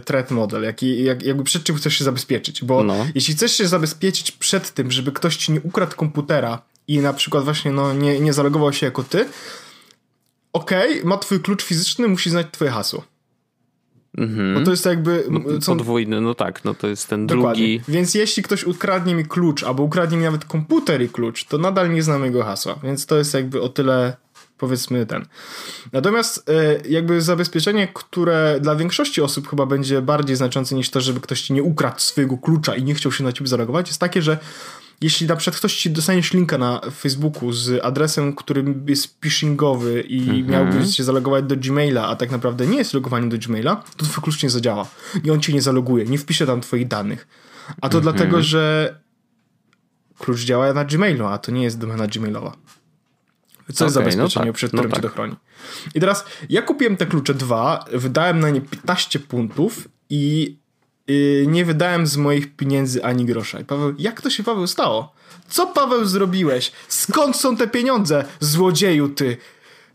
threat 0.06 0.32
model, 0.32 0.64
jaki, 0.64 1.04
jak, 1.04 1.24
jakby 1.24 1.44
przed 1.44 1.64
czym 1.64 1.76
chcesz 1.76 1.94
się 1.98 2.04
zabezpieczyć. 2.04 2.64
Bo 2.64 2.84
no. 2.84 3.06
jeśli 3.16 3.34
chcesz 3.34 3.52
się 3.52 3.68
zabezpieczyć 3.68 4.32
przed 4.32 4.72
tym, 4.72 4.92
żeby 4.92 5.12
ktoś 5.12 5.38
ci 5.38 5.52
nie 5.52 5.62
ukradł 5.62 5.96
komputera 5.96 6.62
i 6.88 7.00
na 7.00 7.14
przykład 7.14 7.44
właśnie 7.44 7.72
no, 7.72 7.94
nie, 7.94 8.20
nie 8.20 8.34
zalogował 8.34 8.74
się 8.74 8.86
jako 8.86 9.04
ty, 9.04 9.26
okej, 10.54 10.92
okay, 10.92 11.10
ma 11.10 11.18
twój 11.18 11.40
klucz 11.40 11.64
fizyczny, 11.64 12.08
musi 12.08 12.30
znać 12.30 12.48
twoje 12.52 12.72
hasło. 12.72 13.04
Mhm. 14.18 14.54
Bo 14.54 14.62
to 14.62 14.72
jest 14.72 14.86
jakby... 14.86 15.24
Co... 15.62 15.76
Podwójny, 15.76 16.22
no 16.22 16.36
tak, 16.36 16.66
no 16.66 16.74
to 16.74 16.88
jest 16.88 17.08
ten 17.08 17.28
Dokładnie. 17.28 17.78
drugi... 17.78 17.82
Więc 17.88 18.14
jeśli 18.14 18.44
ktoś 18.44 18.64
ukradnie 18.64 19.16
mi 19.16 19.26
klucz, 19.26 19.64
albo 19.64 19.84
ukradnie 19.84 20.18
mi 20.18 20.24
nawet 20.24 20.46
komputer 20.46 21.02
i 21.02 21.10
klucz, 21.10 21.46
to 21.46 21.58
nadal 21.58 21.94
nie 21.94 22.04
znam 22.04 22.26
jego 22.26 22.44
hasła. 22.44 22.76
Więc 22.84 23.06
to 23.06 23.18
jest 23.18 23.34
jakby 23.34 23.62
o 23.62 23.70
tyle 23.70 24.18
powiedzmy 24.58 25.06
ten. 25.06 25.26
Natomiast 25.94 26.50
e, 26.50 26.90
jakby 26.90 27.22
zabezpieczenie, 27.22 27.88
które 27.94 28.60
dla 28.62 28.76
większości 28.76 29.22
osób 29.22 29.50
chyba 29.50 29.66
będzie 29.66 30.02
bardziej 30.02 30.36
znaczące 30.36 30.76
niż 30.76 30.90
to, 30.90 31.02
żeby 31.02 31.20
ktoś 31.20 31.42
ci 31.42 31.54
nie 31.54 31.64
ukradł 31.64 32.00
swojego 32.00 32.38
klucza 32.38 32.76
i 32.76 32.84
nie 32.84 32.96
chciał 32.96 33.12
się 33.12 33.24
na 33.24 33.32
ciebie 33.32 33.48
zareagować, 33.48 33.88
jest 33.88 34.00
takie, 34.00 34.22
że 34.22 34.38
jeśli 35.02 35.28
na 35.28 35.36
przykład 35.36 35.60
ktoś 35.60 35.76
ci 35.76 35.90
dostaniesz 35.90 36.34
linka 36.34 36.58
na 36.58 36.82
Facebooku 36.92 37.54
z 37.54 37.86
adresem, 37.86 38.36
który 38.36 38.76
jest 38.88 39.22
phishingowy 39.22 40.02
i 40.02 40.20
mhm. 40.20 40.48
miałbyś 40.48 40.96
się 40.98 41.04
zalogować 41.04 41.46
do 41.46 41.56
Gmaila, 41.58 42.08
a 42.08 42.16
tak 42.16 42.32
naprawdę 42.32 42.68
nie 42.68 42.78
jest 42.78 42.94
logowanie 42.94 43.30
do 43.30 43.38
Gmaila, 43.38 43.84
to 43.98 44.06
twój 44.06 44.24
klucz 44.24 44.44
nie 44.44 44.50
zadziała. 44.50 44.88
I 45.24 45.32
on 45.32 45.40
cię 45.40 45.54
nie 45.54 45.62
zaloguje, 45.62 46.06
nie 46.06 46.18
wpisze 46.18 46.46
tam 46.46 46.62
twoich 46.62 46.88
danych. 46.88 47.28
A 47.82 47.90
to 47.90 47.98
mhm. 47.98 48.04
dlatego, 48.04 48.42
że 48.42 48.96
klucz 50.18 50.40
działa 50.40 50.74
na 50.74 50.86
Gmailu, 50.86 51.26
a 51.26 51.38
to 51.38 51.52
nie 51.52 51.64
jest 51.64 51.80
domena 51.80 52.08
Gmailowa. 52.08 52.52
Co 53.74 53.74
okay, 53.74 53.86
jest 53.86 53.94
zabezpieczenie, 53.94 54.46
no 54.46 54.52
tak, 54.52 54.56
przed 54.56 54.72
którym 54.72 54.90
no 54.90 54.96
tak. 54.96 55.04
cię 55.04 55.08
dochroni. 55.08 55.36
I 55.96 56.00
teraz 56.00 56.26
ja 56.50 56.62
kupiłem 56.62 56.98
te 56.98 57.06
klucze 57.06 57.34
dwa, 57.34 57.86
wydałem 57.92 58.40
na 58.40 58.50
nie 58.50 58.62
15 58.62 59.20
puntów 59.20 59.88
i 60.10 60.56
yy, 61.08 61.46
nie 61.48 61.66
wydałem 61.66 62.08
z 62.08 62.18
moich 62.18 62.56
pieniędzy 62.56 63.04
ani 63.04 63.26
grosza. 63.26 63.60
I 63.60 63.66
Paweł, 63.66 63.94
jak 63.98 64.22
to 64.22 64.30
się 64.30 64.44
Paweł 64.44 64.68
stało? 64.68 65.14
Co 65.48 65.68
Paweł 65.68 66.06
zrobiłeś? 66.06 66.72
Skąd 66.88 67.36
są 67.36 67.58
te 67.58 67.68
pieniądze, 67.68 68.26
złodzieju 68.40 69.10
ty? 69.10 69.38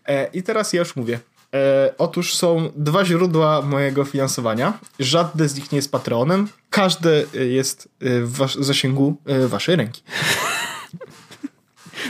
E, 0.06 0.26
I 0.32 0.42
teraz 0.42 0.72
ja 0.72 0.78
już 0.78 0.96
mówię. 0.96 1.20
E, 1.54 1.94
otóż 1.98 2.34
są 2.34 2.70
dwa 2.76 3.04
źródła 3.04 3.62
mojego 3.62 4.04
finansowania. 4.04 4.78
Żadne 4.98 5.48
z 5.48 5.56
nich 5.56 5.72
nie 5.72 5.76
jest 5.76 5.92
Patreonem. 5.92 6.48
Każde 6.70 7.24
jest 7.48 7.88
w 8.00 8.46
zasięgu 8.58 9.16
e, 9.26 9.48
waszej 9.48 9.76
ręki. 9.76 10.02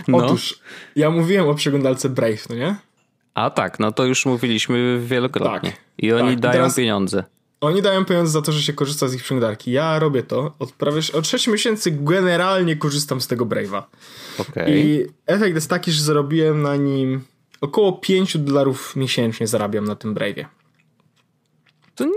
No. 0.08 0.18
Otóż, 0.18 0.60
ja 0.96 1.10
mówiłem 1.10 1.48
o 1.48 1.54
przeglądarce 1.54 2.08
Brave, 2.08 2.48
no 2.50 2.56
nie? 2.56 2.76
A 3.34 3.50
tak, 3.50 3.80
no 3.80 3.92
to 3.92 4.04
już 4.04 4.26
mówiliśmy 4.26 5.00
wielokrotnie. 5.00 5.70
Tak, 5.70 5.80
I 5.98 6.12
oni 6.12 6.30
tak. 6.30 6.40
dają 6.40 6.54
teraz, 6.54 6.76
pieniądze. 6.76 7.24
Oni 7.62 7.82
dają 7.82 8.04
pieniądze 8.04 8.32
za 8.32 8.42
to, 8.42 8.52
że 8.52 8.62
się 8.62 8.72
korzysta 8.72 9.08
z 9.08 9.14
ich 9.14 9.22
przeglądarki. 9.22 9.72
Ja 9.72 9.98
robię 9.98 10.22
to. 10.22 10.52
Od 10.58 10.72
prawie 10.72 11.00
od 11.12 11.28
6 11.28 11.46
miesięcy 11.46 11.90
generalnie 11.90 12.76
korzystam 12.76 13.20
z 13.20 13.26
tego 13.26 13.46
Brave'a. 13.46 13.82
Okay. 14.38 14.78
I 14.78 15.06
efekt 15.26 15.54
jest 15.54 15.70
taki, 15.70 15.92
że 15.92 16.02
zarobiłem 16.02 16.62
na 16.62 16.76
nim 16.76 17.24
około 17.60 17.92
5 17.92 18.38
dolarów 18.38 18.96
miesięcznie 18.96 19.46
zarabiam 19.46 19.84
na 19.84 19.96
tym 19.96 20.14
Brave'ie. 20.14 20.44
To 21.94 22.04
nie 22.04 22.10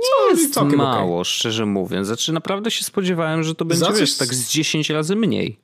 Co, 0.52 0.66
jest 0.66 0.76
mało, 0.78 1.16
okay. 1.16 1.26
szczerze 1.26 1.66
mówiąc. 1.66 2.08
Znaczy 2.08 2.34
naprawdę 2.34 2.72
się 2.72 2.84
spodziewałem, 2.84 3.44
że 3.44 3.56
to 3.56 3.66
będzie 3.66 3.86
coś... 3.86 4.00
wiesz, 4.00 4.18
tak 4.18 4.34
z 4.34 4.50
10 4.50 4.90
razy 4.90 5.16
mniej. 5.16 5.60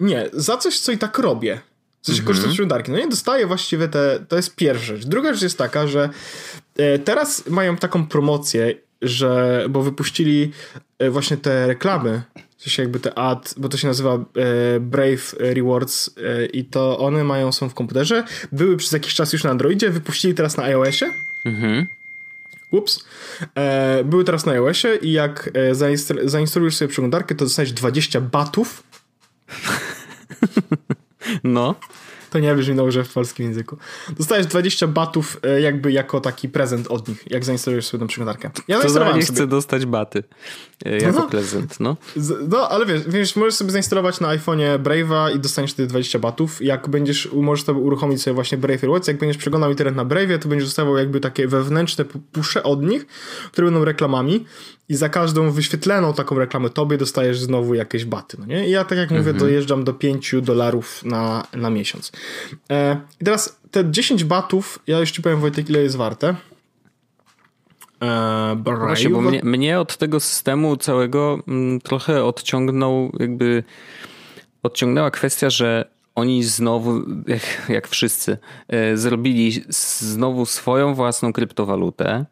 Nie, 0.00 0.30
za 0.32 0.56
coś, 0.56 0.78
co 0.78 0.92
i 0.92 0.98
tak 0.98 1.18
robię. 1.18 1.60
Co 2.00 2.12
się 2.12 2.16
mm 2.16 2.24
-hmm. 2.24 2.26
korzysta 2.26 2.48
z 2.48 2.52
przeglądarki. 2.52 2.90
No 2.90 2.98
nie 2.98 3.08
dostaję 3.08 3.46
właściwie 3.46 3.88
te, 3.88 4.24
to 4.28 4.36
jest 4.36 4.56
pierwsza 4.56 4.86
rzecz. 4.86 5.06
Druga 5.06 5.32
rzecz 5.32 5.42
jest 5.42 5.58
taka, 5.58 5.86
że 5.86 6.10
e, 6.76 6.98
teraz 6.98 7.46
mają 7.46 7.76
taką 7.76 8.06
promocję 8.06 8.87
że, 9.02 9.64
bo 9.70 9.82
wypuścili 9.82 10.52
e, 10.98 11.10
właśnie 11.10 11.36
te 11.36 11.66
reklamy, 11.66 12.22
w 12.56 12.62
sensie 12.62 12.82
jakby 12.82 13.00
te 13.00 13.18
ad, 13.18 13.54
bo 13.56 13.68
to 13.68 13.76
się 13.76 13.88
nazywa 13.88 14.14
e, 14.14 14.20
Brave 14.80 15.34
Rewards 15.38 16.10
e, 16.16 16.46
i 16.46 16.64
to 16.64 16.98
one 16.98 17.24
mają, 17.24 17.52
są 17.52 17.68
w 17.68 17.74
komputerze, 17.74 18.24
były 18.52 18.76
przez 18.76 18.92
jakiś 18.92 19.14
czas 19.14 19.32
już 19.32 19.44
na 19.44 19.50
Androidzie, 19.50 19.90
wypuścili 19.90 20.34
teraz 20.34 20.56
na 20.56 20.64
iOSie. 20.64 21.12
Mhm. 21.44 21.86
Ups. 22.70 23.04
Były 24.04 24.24
teraz 24.24 24.46
na 24.46 24.52
iOSie 24.52 24.96
i 25.02 25.12
jak 25.12 25.50
zainstalujesz 26.24 26.76
sobie 26.76 26.88
przeglądarkę, 26.88 27.34
to 27.34 27.44
dostajesz 27.44 27.72
20 27.72 28.20
batów. 28.20 28.82
No 31.44 31.74
to 32.32 32.38
nie 32.38 32.54
brzmi 32.54 32.74
dobrze 32.74 33.04
w 33.04 33.12
polskim 33.12 33.46
języku. 33.46 33.76
Dostajesz 34.18 34.46
20 34.46 34.86
batów 34.86 35.40
e, 35.42 35.60
jakby 35.60 35.92
jako 35.92 36.20
taki 36.20 36.48
prezent 36.48 36.86
od 36.86 37.08
nich, 37.08 37.24
jak 37.30 37.44
zainstalujesz 37.44 37.86
sobie 37.86 38.00
tę 38.00 38.08
przeglądarkę. 38.08 38.50
Ja 38.68 38.80
to 38.80 39.04
ja 39.04 39.16
nie 39.16 39.22
chcę 39.22 39.46
dostać 39.46 39.86
baty 39.86 40.24
e, 40.84 40.98
jako 40.98 41.20
no, 41.20 41.28
prezent, 41.28 41.80
no. 41.80 41.96
No, 42.48 42.68
ale 42.68 42.86
wiesz, 42.86 43.02
wiesz, 43.08 43.36
możesz 43.36 43.54
sobie 43.54 43.70
zainstalować 43.70 44.20
na 44.20 44.28
iPhone'ie 44.28 44.78
Brave'a 44.78 45.36
i 45.36 45.40
dostaniesz 45.40 45.72
wtedy 45.72 45.88
20 45.88 46.18
batów. 46.18 46.62
Jak 46.62 46.88
będziesz, 46.88 47.28
możesz 47.32 47.64
sobie 47.64 47.80
uruchomić 47.80 48.22
sobie 48.22 48.34
właśnie 48.34 48.58
Brave 48.58 48.82
Rewards, 48.82 49.08
jak 49.08 49.18
będziesz 49.18 49.38
przeglądał 49.38 49.70
internet 49.70 49.96
na 49.96 50.04
Brave'ie, 50.04 50.38
to 50.38 50.48
będziesz 50.48 50.68
dostawał 50.68 50.96
jakby 50.96 51.20
takie 51.20 51.48
wewnętrzne 51.48 52.04
pusze 52.32 52.62
od 52.62 52.82
nich, 52.82 53.06
które 53.52 53.64
będą 53.64 53.84
reklamami 53.84 54.44
i 54.88 54.96
za 54.96 55.08
każdą 55.08 55.50
wyświetloną 55.50 56.14
taką 56.14 56.38
reklamę 56.38 56.70
tobie 56.70 56.98
dostajesz 56.98 57.40
znowu 57.40 57.74
jakieś 57.74 58.04
baty, 58.04 58.36
no 58.40 58.46
nie? 58.46 58.68
I 58.68 58.70
ja 58.70 58.84
tak 58.84 58.98
jak 58.98 59.10
mówię, 59.10 59.20
mhm. 59.20 59.38
dojeżdżam 59.38 59.84
do 59.84 59.92
5 59.92 60.34
dolarów 60.42 61.04
na, 61.04 61.46
na 61.56 61.70
miesiąc. 61.70 62.12
E, 62.70 63.00
I 63.20 63.24
teraz 63.24 63.60
te 63.70 63.90
10 63.90 64.24
batów, 64.24 64.78
ja 64.86 65.00
już 65.00 65.10
ci 65.10 65.22
powiem 65.22 65.40
Wojtek, 65.40 65.70
ile 65.70 65.82
jest 65.82 65.96
warte. 65.96 66.34
E, 68.02 68.56
Właśnie, 68.64 69.10
bo 69.10 69.20
mnie, 69.20 69.40
mnie, 69.44 69.80
od 69.80 69.96
tego 69.96 70.20
systemu 70.20 70.76
całego 70.76 71.34
m, 71.48 71.54
mm, 71.54 71.80
trochę 71.80 72.24
odciągnął 72.24 73.12
jakby 73.18 73.64
odciągnęła 74.62 75.10
kwestia, 75.10 75.50
że 75.50 75.90
oni 76.14 76.44
znowu, 76.44 77.02
jak, 77.26 77.66
jak 77.68 77.88
wszyscy, 77.88 78.38
e, 78.68 78.96
zrobili 78.96 79.64
znowu 79.68 80.46
swoją 80.46 80.94
własną 80.94 81.32
kryptowalutę, 81.32 82.26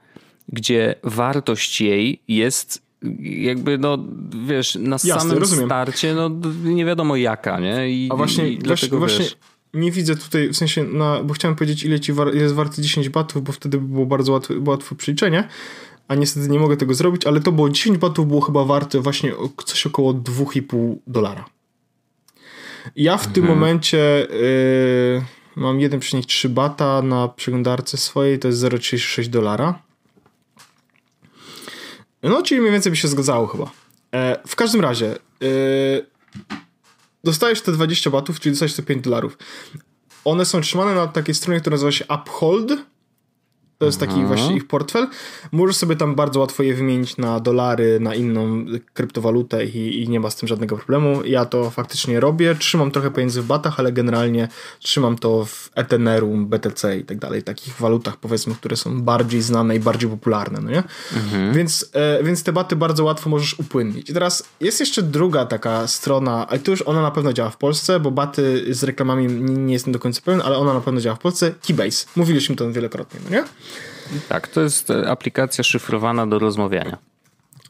gdzie 0.49 0.95
wartość 1.03 1.81
jej 1.81 2.23
jest 2.29 2.87
jakby, 3.21 3.79
no 3.79 3.99
wiesz, 4.47 4.75
na 4.75 4.95
Jasne, 4.95 5.21
samym 5.21 5.39
rozumiem. 5.39 5.67
starcie, 5.67 6.15
no 6.15 6.31
nie 6.65 6.85
wiadomo 6.85 7.17
jaka, 7.17 7.61
nie? 7.61 7.91
I, 7.91 8.09
A 8.13 8.17
właśnie, 8.17 8.49
i 8.49 8.59
dlatego, 8.59 8.99
właśnie, 8.99 9.25
wiesz, 9.25 9.37
nie 9.75 9.93
widzę 9.93 10.17
tutaj, 10.17 10.49
w 10.49 10.57
sensie, 10.57 10.85
na, 10.85 11.23
bo 11.23 11.35
chciałem 11.35 11.55
powiedzieć, 11.57 11.85
ile 11.85 12.01
ci 12.01 12.13
war, 12.13 12.35
jest 12.35 12.55
warty 12.55 12.83
10 12.83 13.09
batów, 13.09 13.43
bo 13.45 13.53
wtedy 13.53 13.79
by 13.79 13.89
było 13.89 14.07
bardzo 14.07 14.33
łatwe, 14.33 14.55
łatwe 14.67 14.95
przeliczenie, 14.95 15.49
a 16.09 16.15
niestety 16.15 16.49
nie 16.49 16.59
mogę 16.59 16.77
tego 16.77 16.95
zrobić, 16.95 17.27
ale 17.27 17.41
to 17.41 17.53
było 17.53 17.71
10 17.71 17.99
batów 17.99 18.29
było 18.29 18.41
chyba 18.41 18.65
warte 18.65 19.01
właśnie 19.01 19.33
coś 19.65 19.87
około 19.87 20.15
2,5 20.15 20.97
dolara. 21.07 21.45
Ja 22.97 23.17
w 23.17 23.21
mhm. 23.21 23.35
tym 23.35 23.47
momencie 23.47 24.27
yy, 24.31 25.23
mam 25.57 25.79
1,3 25.79 26.49
bata 26.49 27.03
na 27.03 27.29
przeglądarce 27.29 27.97
swojej, 27.97 28.39
to 28.39 28.49
jest 28.49 28.63
0,36 28.63 29.27
dolara. 29.27 29.86
No, 32.31 32.43
czyli 32.43 32.61
mniej 32.61 32.73
więcej 32.73 32.91
by 32.91 32.97
się 32.97 33.09
zgadzało 33.09 33.47
chyba. 33.47 33.71
E, 34.15 34.41
w 34.47 34.57
każdym 34.57 34.81
razie, 34.81 35.15
e, 35.15 35.17
dostajesz 37.25 37.61
te 37.61 37.73
20 37.73 38.11
batów, 38.11 38.41
czyli 38.41 38.53
dostajesz 38.53 38.75
te 38.75 38.83
5 38.83 39.05
dolarów. 39.05 39.39
One 40.25 40.45
są 40.45 40.61
trzymane 40.61 40.95
na 40.95 41.07
takiej 41.07 41.35
stronie, 41.35 41.61
która 41.61 41.75
nazywa 41.75 41.93
się 41.93 42.05
Uphold 42.15 42.73
to 43.79 43.87
jest 43.87 44.01
taki 44.01 44.15
Aha. 44.15 44.27
właśnie 44.27 44.57
ich 44.57 44.67
portfel. 44.67 45.07
Możesz 45.53 45.77
sobie 45.77 45.97
tam 45.97 46.15
bardzo 46.15 46.41
łatwo 46.41 46.63
je 46.63 46.75
wymienić 46.75 47.17
na 47.17 47.41
dolary, 47.41 48.01
na 48.01 48.15
inną 48.15 48.65
kryptowalutę 48.95 49.65
i, 49.65 50.03
i, 50.03 50.09
nie 50.09 50.21
ma 50.21 50.31
z 50.31 50.37
tym 50.37 50.49
żadnego 50.49 50.77
problemu. 50.77 51.25
Ja 51.25 51.45
to 51.45 51.71
faktycznie 51.71 52.21
robię. 52.21 52.55
Trzymam 52.55 52.91
trochę 52.91 53.11
pieniędzy 53.11 53.43
w 53.43 53.47
batach, 53.47 53.81
ale 53.81 53.93
generalnie 53.93 54.49
trzymam 54.81 55.19
to 55.19 55.45
w 55.45 55.71
Ethereum, 55.75 56.47
BTC 56.47 56.99
i 56.99 57.05
tak 57.05 57.19
dalej. 57.19 57.43
Takich 57.43 57.77
walutach 57.77 58.17
powiedzmy, 58.17 58.55
które 58.55 58.77
są 58.77 59.03
bardziej 59.03 59.43
znane 59.43 59.77
i 59.77 59.81
bardziej 59.81 60.11
popularne, 60.11 60.61
no 60.61 60.71
nie? 60.71 60.83
Mhm. 61.17 61.53
Więc, 61.53 61.91
e, 61.93 62.25
więc 62.25 62.43
te 62.43 62.53
baty 62.53 62.77
bardzo 62.77 63.05
łatwo 63.05 63.31
możesz 63.31 63.59
upłynnić. 63.59 64.11
I 64.11 64.13
teraz 64.13 64.43
jest 64.61 64.81
jeszcze 64.81 65.03
druga 65.03 65.45
taka 65.45 65.87
strona, 65.87 66.49
ale 66.49 66.59
to 66.59 66.71
już 66.71 66.83
ona 66.83 67.03
na 67.03 67.11
pewno 67.11 67.33
działa 67.33 67.51
w 67.51 67.57
Polsce, 67.57 68.01
bo 68.01 68.11
baty 68.11 68.75
z 68.75 68.85
reklamami 68.85 69.27
nie, 69.27 69.55
nie 69.55 69.73
jestem 69.73 69.93
do 69.93 69.99
końca 69.99 70.21
pewien, 70.25 70.43
ale 70.45 70.57
ona 70.59 70.75
na 70.75 70.81
pewno 70.81 71.01
działa 71.01 71.17
w 71.17 71.21
Polsce. 71.21 71.55
Keybase. 71.67 72.07
Mówiliśmy 72.17 72.57
to 72.57 72.73
wielokrotnie, 72.73 73.21
no 73.25 73.31
nie? 73.31 73.45
Tak, 74.29 74.49
to 74.49 74.61
jest 74.63 74.91
e, 74.91 75.11
aplikacja 75.11 75.65
szyfrowana 75.65 76.27
do 76.27 76.39
rozmawiania. 76.39 76.99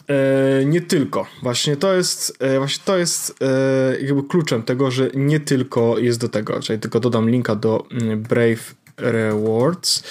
E, 0.09 0.65
nie 0.65 0.81
tylko. 0.81 1.27
Właśnie 1.43 1.77
to 1.77 1.95
jest, 1.95 2.37
e, 2.41 2.59
właśnie 2.59 2.83
to 2.85 2.97
jest 2.97 3.43
e, 3.43 4.01
jakby 4.01 4.23
kluczem 4.23 4.63
tego, 4.63 4.91
że 4.91 5.11
nie 5.15 5.41
tylko 5.41 5.99
jest 5.99 6.21
do 6.21 6.29
tego. 6.29 6.61
Czyli 6.61 6.79
tylko 6.79 7.01
dodam 7.01 7.31
linka 7.31 7.55
do 7.55 7.87
mm, 7.91 8.23
Brave 8.23 8.75
Rewards 8.97 10.03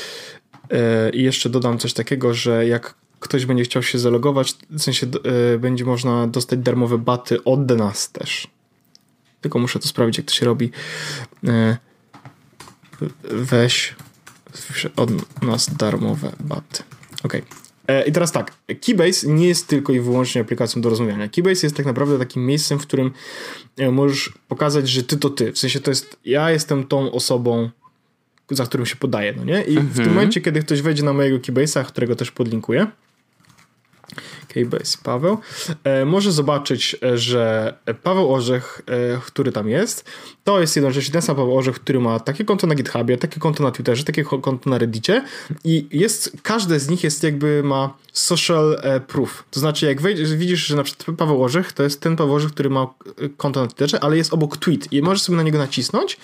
e, 0.69 1.09
i 1.09 1.23
jeszcze 1.23 1.49
dodam 1.49 1.77
coś 1.77 1.93
takiego, 1.93 2.33
że 2.33 2.67
jak 2.67 2.95
ktoś 3.19 3.45
będzie 3.45 3.63
chciał 3.63 3.83
się 3.83 3.99
zalogować, 3.99 4.55
w 4.69 4.81
sensie 4.81 5.07
e, 5.53 5.57
będzie 5.57 5.85
można 5.85 6.27
dostać 6.27 6.59
darmowe 6.59 6.97
baty 6.97 7.43
od 7.43 7.71
nas 7.77 8.11
też. 8.11 8.47
Tylko 9.41 9.59
muszę 9.59 9.79
to 9.79 9.87
sprawdzić, 9.87 10.17
jak 10.17 10.27
to 10.27 10.33
się 10.33 10.45
robi. 10.45 10.71
weź 13.23 13.95
od 14.95 15.41
nas 15.41 15.75
darmowe 15.77 16.31
baty. 16.39 16.83
Ok. 17.23 17.33
E, 17.87 18.05
I 18.05 18.11
teraz 18.11 18.31
tak, 18.31 18.51
Keybase 18.85 19.27
nie 19.27 19.47
jest 19.47 19.67
tylko 19.67 19.93
i 19.93 19.99
wyłącznie 19.99 20.41
aplikacją 20.41 20.81
do 20.81 20.89
rozmawiania. 20.89 21.29
Keybase 21.29 21.65
jest 21.65 21.77
tak 21.77 21.85
naprawdę 21.85 22.19
takim 22.19 22.45
miejscem, 22.45 22.79
w 22.79 22.81
którym 22.81 23.11
e, 23.77 23.91
możesz 23.91 24.33
pokazać, 24.47 24.89
że 24.89 25.03
ty 25.03 25.17
to 25.17 25.29
ty. 25.29 25.51
W 25.51 25.57
sensie 25.57 25.79
to 25.79 25.91
jest, 25.91 26.17
ja 26.25 26.51
jestem 26.51 26.87
tą 26.87 27.11
osobą, 27.11 27.69
za 28.49 28.65
którą 28.65 28.85
się 28.85 28.95
podaję, 28.95 29.33
no 29.37 29.43
nie? 29.43 29.61
I 29.63 29.77
mhm. 29.77 29.87
w 29.87 29.93
tym 29.93 30.01
mhm. 30.01 30.15
momencie, 30.15 30.41
kiedy 30.41 30.59
ktoś 30.59 30.81
wejdzie 30.81 31.03
na 31.03 31.13
mojego 31.13 31.37
Keybase'a, 31.37 31.85
którego 31.85 32.15
też 32.15 32.31
podlinkuję, 32.31 32.87
Keybase 34.55 34.97
Paweł, 35.03 35.37
e, 35.83 36.05
może 36.05 36.31
zobaczyć, 36.31 36.95
e, 37.03 37.17
że 37.17 37.73
Paweł 38.03 38.33
Orzech, 38.33 38.81
e, 38.87 39.19
który 39.25 39.51
tam 39.51 39.69
jest, 39.69 40.05
to 40.43 40.61
jest 40.61 40.75
jednocześnie 40.75 41.13
ten 41.13 41.21
sam 41.21 41.35
Paweł 41.35 41.57
Orzech, 41.57 41.75
który 41.75 41.99
ma 41.99 42.19
takie 42.19 42.45
konto 42.45 42.67
na 42.67 42.75
GitHubie, 42.75 43.17
takie 43.17 43.39
konto 43.39 43.63
na 43.63 43.71
Twitterze, 43.71 44.03
takie 44.03 44.23
konto 44.23 44.69
na 44.69 44.77
Reddicie 44.77 45.23
i 45.63 45.87
jest, 45.91 46.37
każde 46.43 46.79
z 46.79 46.89
nich 46.89 47.03
jest 47.03 47.23
jakby 47.23 47.63
ma 47.63 47.93
social 48.13 48.81
proof. 49.07 49.43
To 49.51 49.59
znaczy, 49.59 49.85
jak 49.85 50.01
wejdziesz, 50.01 50.35
widzisz, 50.35 50.65
że 50.65 50.75
na 50.75 50.83
przykład 50.83 51.17
Paweł 51.17 51.43
Orzech 51.43 51.73
to 51.73 51.83
jest 51.83 52.01
ten 52.01 52.15
Paweł 52.15 52.35
Orzech, 52.35 52.51
który 52.51 52.69
ma 52.69 52.93
konto 53.37 53.61
na 53.61 53.67
Twitterze, 53.67 54.03
ale 54.03 54.17
jest 54.17 54.33
obok 54.33 54.57
tweet 54.57 54.93
i 54.93 55.01
możesz 55.01 55.21
sobie 55.21 55.37
na 55.37 55.43
niego 55.43 55.57
nacisnąć 55.57 56.17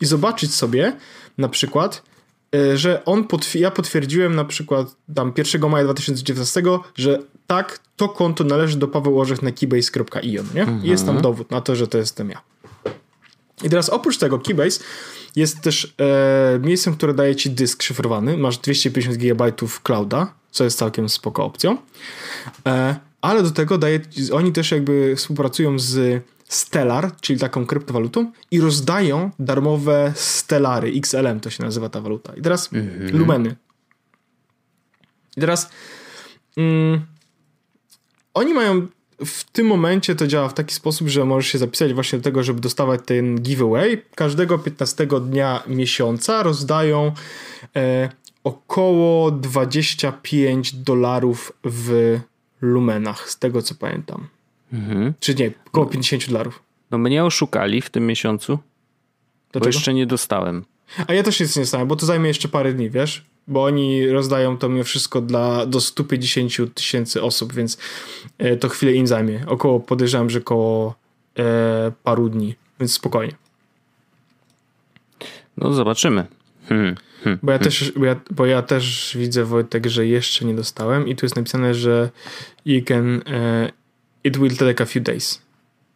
i 0.00 0.06
zobaczyć 0.06 0.54
sobie 0.54 0.96
na 1.38 1.48
przykład, 1.48 2.02
że 2.74 3.04
on, 3.04 3.26
ja 3.54 3.70
potwierdziłem 3.70 4.34
na 4.34 4.44
przykład 4.44 4.96
tam 5.14 5.32
1 5.36 5.70
maja 5.70 5.84
2019, 5.84 6.62
że 6.94 7.18
tak, 7.48 7.80
to 7.96 8.08
konto 8.08 8.44
należy 8.44 8.78
do 8.78 8.88
Paweł 8.88 9.20
Orzech 9.20 9.42
na 9.42 9.52
keybase.io, 9.52 10.42
nie? 10.54 10.62
Mhm. 10.62 10.84
Jest 10.84 11.06
tam 11.06 11.20
dowód 11.22 11.50
na 11.50 11.60
to, 11.60 11.76
że 11.76 11.86
to 11.88 11.98
jestem 11.98 12.30
ja. 12.30 12.40
I 13.62 13.68
teraz 13.68 13.88
oprócz 13.88 14.18
tego 14.18 14.38
Keybase 14.38 14.80
jest 15.36 15.60
też 15.60 15.94
e, 15.98 16.58
miejscem, 16.58 16.94
które 16.94 17.14
daje 17.14 17.36
ci 17.36 17.50
dysk 17.50 17.82
szyfrowany. 17.82 18.36
Masz 18.36 18.58
250 18.58 19.16
GB 19.16 19.52
clouda, 19.82 20.34
co 20.50 20.64
jest 20.64 20.78
całkiem 20.78 21.08
spoko 21.08 21.44
opcją. 21.44 21.76
E, 22.66 22.96
ale 23.20 23.42
do 23.42 23.50
tego 23.50 23.78
daje, 23.78 24.00
oni 24.32 24.52
też 24.52 24.70
jakby 24.70 25.16
współpracują 25.16 25.78
z 25.78 26.22
Stellar, 26.48 27.16
czyli 27.20 27.38
taką 27.38 27.66
kryptowalutą 27.66 28.32
i 28.50 28.60
rozdają 28.60 29.30
darmowe 29.38 30.12
Stellary, 30.16 30.92
XLM 30.96 31.40
to 31.40 31.50
się 31.50 31.64
nazywa 31.64 31.88
ta 31.88 32.00
waluta. 32.00 32.34
I 32.36 32.42
teraz 32.42 32.72
mhm. 32.72 33.18
Lumeny. 33.18 33.56
I 35.36 35.40
teraz 35.40 35.70
mm, 36.56 37.06
oni 38.38 38.54
mają 38.54 38.86
w 39.24 39.44
tym 39.44 39.66
momencie 39.66 40.14
to 40.14 40.26
działa 40.26 40.48
w 40.48 40.54
taki 40.54 40.74
sposób, 40.74 41.08
że 41.08 41.24
możesz 41.24 41.52
się 41.52 41.58
zapisać 41.58 41.94
właśnie 41.94 42.18
do 42.18 42.24
tego, 42.24 42.42
żeby 42.42 42.60
dostawać 42.60 43.00
ten 43.06 43.40
giveaway. 43.40 44.02
Każdego 44.14 44.58
15 44.58 45.06
dnia 45.06 45.62
miesiąca 45.66 46.42
rozdają 46.42 47.12
e, 47.76 48.08
około 48.44 49.30
25 49.30 50.74
dolarów 50.74 51.52
w 51.64 52.18
lumenach, 52.60 53.30
z 53.30 53.38
tego 53.38 53.62
co 53.62 53.74
pamiętam. 53.74 54.26
Mhm. 54.72 55.14
Czy 55.20 55.34
nie, 55.34 55.50
około 55.66 55.86
50 55.86 56.28
dolarów. 56.28 56.62
No 56.90 56.98
mnie 56.98 57.24
oszukali 57.24 57.82
w 57.82 57.90
tym 57.90 58.06
miesiącu, 58.06 58.58
Dlaczego? 59.52 59.64
bo 59.64 59.68
jeszcze 59.68 59.94
nie 59.94 60.06
dostałem. 60.06 60.64
A 61.06 61.14
ja 61.14 61.22
też 61.22 61.40
nic 61.40 61.56
nie 61.56 61.62
dostałem, 61.62 61.88
bo 61.88 61.96
to 61.96 62.06
zajmie 62.06 62.28
jeszcze 62.28 62.48
parę 62.48 62.72
dni, 62.72 62.90
wiesz? 62.90 63.24
Bo 63.48 63.64
oni 63.64 64.08
rozdają 64.08 64.58
to 64.58 64.68
mimo 64.68 64.84
wszystko 64.84 65.20
dla, 65.20 65.66
do 65.66 65.80
150 65.80 66.74
tysięcy 66.74 67.22
osób, 67.22 67.52
więc 67.52 67.78
e, 68.38 68.56
to 68.56 68.68
chwilę 68.68 68.92
im 68.92 69.06
zajmie. 69.06 69.44
Około, 69.46 69.80
podejrzewam, 69.80 70.30
że 70.30 70.38
około 70.38 70.94
e, 71.38 71.92
paru 72.02 72.28
dni, 72.28 72.54
więc 72.80 72.92
spokojnie. 72.92 73.34
No 75.56 75.72
zobaczymy. 75.72 76.26
Hmm. 76.68 76.94
Hmm. 77.24 77.38
Bo, 77.42 77.52
ja 77.52 77.58
też, 77.58 77.92
bo, 77.96 78.04
ja, 78.04 78.16
bo 78.30 78.46
ja 78.46 78.62
też 78.62 79.16
widzę, 79.18 79.44
Wojtek, 79.44 79.86
że 79.86 80.06
jeszcze 80.06 80.44
nie 80.44 80.54
dostałem 80.54 81.08
i 81.08 81.16
tu 81.16 81.26
jest 81.26 81.36
napisane, 81.36 81.74
że 81.74 82.10
you 82.64 82.84
can, 82.84 83.16
uh, 83.16 83.70
it 84.24 84.38
will 84.38 84.56
take 84.56 84.82
a 84.82 84.86
few 84.86 85.02
days. 85.02 85.42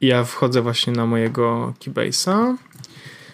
I 0.00 0.06
ja 0.06 0.24
wchodzę 0.24 0.62
właśnie 0.62 0.92
na 0.92 1.06
mojego 1.06 1.74
Keybase'a. 1.80 2.56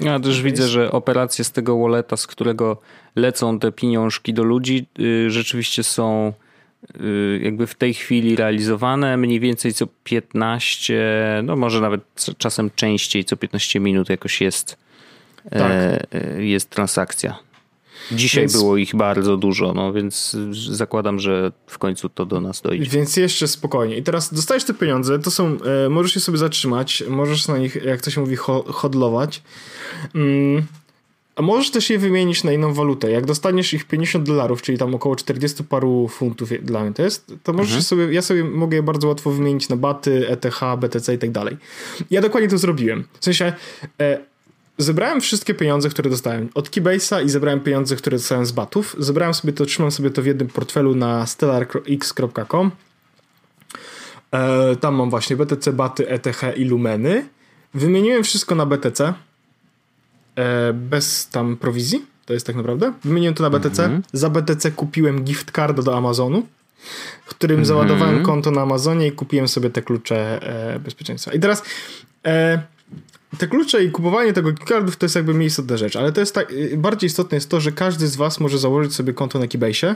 Ja 0.00 0.20
też 0.20 0.42
widzę, 0.42 0.68
że 0.68 0.92
operacje 0.92 1.44
z 1.44 1.52
tego 1.52 1.78
walleta, 1.78 2.16
z 2.16 2.26
którego 2.26 2.80
lecą 3.18 3.58
te 3.58 3.72
pieniążki 3.72 4.34
do 4.34 4.42
ludzi, 4.44 4.86
yy, 4.98 5.30
rzeczywiście 5.30 5.82
są 5.82 6.32
yy, 7.00 7.40
jakby 7.42 7.66
w 7.66 7.74
tej 7.74 7.94
chwili 7.94 8.36
realizowane 8.36 9.16
mniej 9.16 9.40
więcej 9.40 9.74
co 9.74 9.86
15, 10.04 11.42
no 11.42 11.56
może 11.56 11.80
nawet 11.80 12.00
czasem 12.38 12.70
częściej, 12.74 13.24
co 13.24 13.36
15 13.36 13.80
minut 13.80 14.08
jakoś 14.08 14.40
jest, 14.40 14.76
tak. 15.50 15.72
e, 15.72 16.44
jest 16.44 16.70
transakcja. 16.70 17.48
Dzisiaj 18.12 18.42
więc, 18.42 18.52
było 18.52 18.76
ich 18.76 18.96
bardzo 18.96 19.36
dużo, 19.36 19.72
no 19.72 19.92
więc 19.92 20.36
zakładam, 20.72 21.18
że 21.18 21.52
w 21.66 21.78
końcu 21.78 22.08
to 22.08 22.26
do 22.26 22.40
nas 22.40 22.60
dojdzie. 22.60 22.90
Więc 22.90 23.16
jeszcze 23.16 23.48
spokojnie. 23.48 23.96
I 23.96 24.02
teraz 24.02 24.34
dostajesz 24.34 24.64
te 24.64 24.74
pieniądze, 24.74 25.18
to 25.18 25.30
są, 25.30 25.56
e, 25.86 25.88
możesz 25.88 26.14
je 26.14 26.20
sobie 26.20 26.38
zatrzymać, 26.38 27.04
możesz 27.08 27.48
na 27.48 27.58
nich, 27.58 27.84
jak 27.84 28.00
to 28.00 28.10
się 28.10 28.20
mówi, 28.20 28.36
ho 28.36 28.64
hodlować. 28.68 29.42
Mm. 30.14 30.62
A 31.38 31.42
możesz 31.42 31.70
też 31.70 31.90
je 31.90 31.98
wymienić 31.98 32.44
na 32.44 32.52
inną 32.52 32.74
walutę. 32.74 33.10
Jak 33.10 33.26
dostaniesz 33.26 33.74
ich 33.74 33.84
50 33.84 34.26
dolarów, 34.26 34.62
czyli 34.62 34.78
tam 34.78 34.94
około 34.94 35.16
40 35.16 35.64
paru 35.64 36.08
funtów 36.08 36.50
dla 36.62 36.82
mnie 36.82 36.92
to 36.92 37.02
jest, 37.02 37.32
to 37.42 37.52
możesz 37.52 37.70
mhm. 37.70 37.82
sobie, 37.82 38.12
ja 38.12 38.22
sobie 38.22 38.44
mogę 38.44 38.76
je 38.76 38.82
bardzo 38.82 39.08
łatwo 39.08 39.30
wymienić 39.30 39.68
na 39.68 39.76
baty, 39.76 40.28
ETH, 40.28 40.60
BTC 40.78 41.14
i 41.14 41.18
tak 41.18 41.30
dalej. 41.30 41.56
Ja 42.10 42.20
dokładnie 42.20 42.48
to 42.48 42.58
zrobiłem. 42.58 43.04
W 43.20 43.24
sensie, 43.24 43.52
e, 44.00 44.18
zebrałem 44.78 45.20
wszystkie 45.20 45.54
pieniądze, 45.54 45.88
które 45.88 46.10
dostałem 46.10 46.48
od 46.54 46.70
Keybase'a 46.70 47.24
i 47.24 47.30
zebrałem 47.30 47.60
pieniądze, 47.60 47.96
które 47.96 48.16
dostałem 48.16 48.46
z 48.46 48.52
batów. 48.52 48.96
Zebrałem 48.98 49.34
sobie 49.34 49.52
to, 49.52 49.66
trzymam 49.66 49.90
sobie 49.90 50.10
to 50.10 50.22
w 50.22 50.26
jednym 50.26 50.48
portfelu 50.48 50.94
na 50.94 51.26
stellarx.com. 51.26 52.70
E, 54.32 54.76
tam 54.76 54.94
mam 54.94 55.10
właśnie 55.10 55.36
BTC, 55.36 55.72
baty, 55.72 56.08
ETH 56.08 56.42
i 56.56 56.64
lumeny. 56.64 57.28
Wymieniłem 57.74 58.24
wszystko 58.24 58.54
na 58.54 58.66
BTC 58.66 59.14
bez 60.74 61.28
tam 61.28 61.56
prowizji. 61.56 62.06
To 62.26 62.32
jest 62.32 62.46
tak 62.46 62.56
naprawdę. 62.56 62.92
Wymieniłem 63.04 63.34
to 63.34 63.42
na 63.42 63.50
BTC. 63.50 63.84
Mm 63.84 64.00
-hmm. 64.00 64.04
Za 64.12 64.30
BTC 64.30 64.70
kupiłem 64.70 65.24
gift 65.24 65.50
carda 65.50 65.82
do 65.82 65.96
Amazonu, 65.96 66.46
którym 67.26 67.54
mm 67.54 67.64
-hmm. 67.64 67.68
załadowałem 67.68 68.22
konto 68.22 68.50
na 68.50 68.60
Amazonie 68.60 69.06
i 69.06 69.12
kupiłem 69.12 69.48
sobie 69.48 69.70
te 69.70 69.82
klucze 69.82 70.42
e, 70.74 70.78
bezpieczeństwa. 70.78 71.32
I 71.32 71.40
teraz 71.40 71.62
e, 72.26 72.62
te 73.38 73.46
klucze 73.46 73.84
i 73.84 73.90
kupowanie 73.90 74.32
tego 74.32 74.52
cardów 74.68 74.96
to 74.96 75.06
jest 75.06 75.16
jakby 75.16 75.34
mniej 75.34 75.46
istotna 75.46 75.76
rzecz, 75.76 75.96
ale 75.96 76.12
to 76.12 76.20
jest 76.20 76.34
tak, 76.34 76.52
y, 76.52 76.76
bardziej 76.76 77.08
istotne 77.08 77.36
jest 77.36 77.50
to, 77.50 77.60
że 77.60 77.72
każdy 77.72 78.08
z 78.08 78.16
was 78.16 78.40
może 78.40 78.58
założyć 78.58 78.94
sobie 78.94 79.12
konto 79.12 79.38
na 79.38 79.46
Keybase 79.46 79.94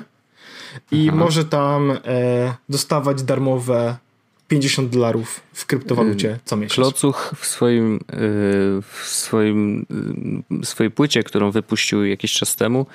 i 0.90 1.08
Aha. 1.08 1.18
może 1.18 1.44
tam 1.44 1.90
e, 1.90 2.54
dostawać 2.68 3.22
darmowe 3.22 3.96
50 4.52 4.90
dolarów 4.90 5.40
w 5.52 5.66
kryptowalucie 5.66 6.38
co 6.44 6.56
miesiąc. 6.56 6.74
Klocuch 6.74 7.34
w 7.36 7.46
swoim, 7.46 7.96
y, 7.96 7.98
w 8.82 9.02
swoim 9.04 9.86
w 10.50 10.66
swojej 10.66 10.90
płycie, 10.90 11.22
którą 11.22 11.50
wypuścił 11.50 12.04
jakiś 12.04 12.32
czas 12.32 12.56
temu, 12.56 12.86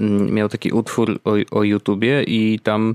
mm, 0.00 0.34
miał 0.34 0.48
taki 0.48 0.72
utwór 0.72 1.20
o, 1.24 1.58
o 1.58 1.64
YouTubie 1.64 2.22
i 2.22 2.60
tam 2.62 2.94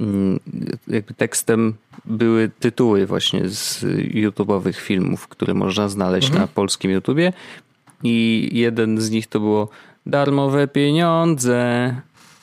Mm, 0.00 0.40
jakby 0.88 1.14
tekstem 1.14 1.74
były 2.04 2.50
tytuły 2.60 3.06
właśnie 3.06 3.48
z 3.48 3.84
YouTube'owych 4.14 4.74
filmów, 4.74 5.28
które 5.28 5.54
można 5.54 5.88
znaleźć 5.88 6.28
mhm. 6.28 6.42
na 6.42 6.46
polskim 6.46 6.90
YouTubie 6.90 7.32
i 8.02 8.48
jeden 8.52 9.00
z 9.00 9.10
nich 9.10 9.26
to 9.26 9.40
było 9.40 9.68
darmowe 10.06 10.68
pieniądze 10.68 11.94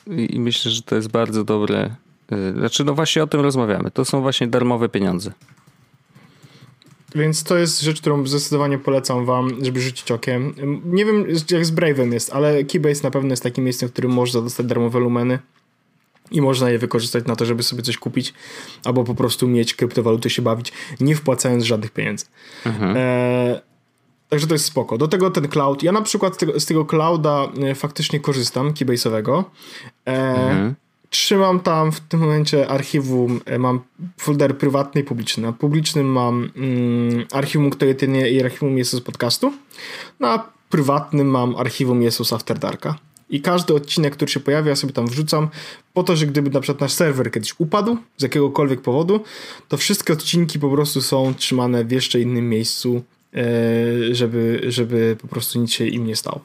i 0.06 0.40
myślę, 0.40 0.70
że 0.70 0.82
to 0.82 0.96
jest 0.96 1.10
bardzo 1.10 1.44
dobre 1.44 1.84
y, 1.84 2.09
znaczy 2.56 2.84
no 2.84 2.94
właśnie 2.94 3.22
o 3.22 3.26
tym 3.26 3.40
rozmawiamy. 3.40 3.90
To 3.90 4.04
są 4.04 4.20
właśnie 4.20 4.46
darmowe 4.46 4.88
pieniądze. 4.88 5.32
Więc 7.14 7.44
to 7.44 7.58
jest 7.58 7.80
rzecz, 7.80 8.00
którą 8.00 8.26
zdecydowanie 8.26 8.78
polecam 8.78 9.26
wam, 9.26 9.64
żeby 9.64 9.80
rzucić 9.80 10.12
okiem. 10.12 10.54
Nie 10.84 11.04
wiem 11.04 11.26
jak 11.50 11.66
z 11.66 11.72
Brave'em 11.72 12.12
jest, 12.12 12.32
ale 12.32 12.64
Keybase 12.64 13.02
na 13.02 13.10
pewno 13.10 13.30
jest 13.30 13.42
takim 13.42 13.64
miejscem, 13.64 13.88
w 13.88 13.92
którym 13.92 14.12
można 14.12 14.40
dostać 14.40 14.66
darmowe 14.66 15.00
lumeny 15.00 15.38
i 16.30 16.40
można 16.40 16.70
je 16.70 16.78
wykorzystać 16.78 17.24
na 17.26 17.36
to, 17.36 17.44
żeby 17.44 17.62
sobie 17.62 17.82
coś 17.82 17.96
kupić 17.96 18.34
albo 18.84 19.04
po 19.04 19.14
prostu 19.14 19.48
mieć 19.48 19.74
kryptowaluty, 19.74 20.30
się 20.30 20.42
bawić, 20.42 20.72
nie 21.00 21.16
wpłacając 21.16 21.64
żadnych 21.64 21.90
pieniędzy. 21.90 22.24
Mhm. 22.66 22.96
E, 22.96 23.60
także 24.28 24.46
to 24.46 24.54
jest 24.54 24.64
spoko. 24.64 24.98
Do 24.98 25.08
tego 25.08 25.30
ten 25.30 25.48
cloud. 25.48 25.82
Ja 25.82 25.92
na 25.92 26.02
przykład 26.02 26.34
z 26.34 26.36
tego, 26.36 26.60
z 26.60 26.66
tego 26.66 26.84
clouda 26.84 27.48
e, 27.62 27.74
faktycznie 27.74 28.20
korzystam, 28.20 28.72
keybase'owego. 28.72 29.44
E, 30.06 30.12
mhm. 30.34 30.74
Trzymam 31.10 31.60
tam 31.60 31.92
w 31.92 32.00
tym 32.00 32.20
momencie 32.20 32.68
archiwum, 32.68 33.40
e, 33.44 33.58
mam 33.58 33.80
folder 34.16 34.58
prywatny 34.58 35.00
i 35.00 35.04
publiczny. 35.04 35.42
Na 35.42 35.52
publicznym 35.52 36.06
mam 36.06 36.50
mm, 36.56 37.26
archiwum, 37.32 37.70
które 37.70 37.88
jedynie 37.88 38.30
i 38.30 38.42
archiwum 38.42 38.78
jest 38.78 38.92
z 38.92 39.00
podcastu. 39.00 39.52
Na 40.20 40.44
prywatnym 40.70 41.30
mam 41.30 41.56
archiwum 41.56 42.02
Jesus 42.02 42.32
After 42.32 42.58
Darka 42.58 42.98
i 43.30 43.40
każdy 43.40 43.74
odcinek, 43.74 44.16
który 44.16 44.30
się 44.30 44.40
pojawia, 44.40 44.68
ja 44.68 44.76
sobie 44.76 44.92
tam 44.92 45.06
wrzucam 45.06 45.48
po 45.94 46.02
to, 46.02 46.16
że 46.16 46.26
gdyby 46.26 46.50
na 46.50 46.60
przykład 46.60 46.80
nasz 46.80 46.92
serwer 46.92 47.32
kiedyś 47.32 47.54
upadł 47.58 47.96
z 48.16 48.22
jakiegokolwiek 48.22 48.80
powodu, 48.80 49.20
to 49.68 49.76
wszystkie 49.76 50.12
odcinki 50.12 50.58
po 50.58 50.70
prostu 50.70 51.02
są 51.02 51.34
trzymane 51.34 51.84
w 51.84 51.90
jeszcze 51.90 52.20
innym 52.20 52.48
miejscu, 52.48 53.02
e, 53.34 54.14
żeby, 54.14 54.60
żeby 54.68 55.16
po 55.20 55.28
prostu 55.28 55.60
nic 55.60 55.72
się 55.72 55.86
im 55.86 56.06
nie 56.06 56.16
stało. 56.16 56.40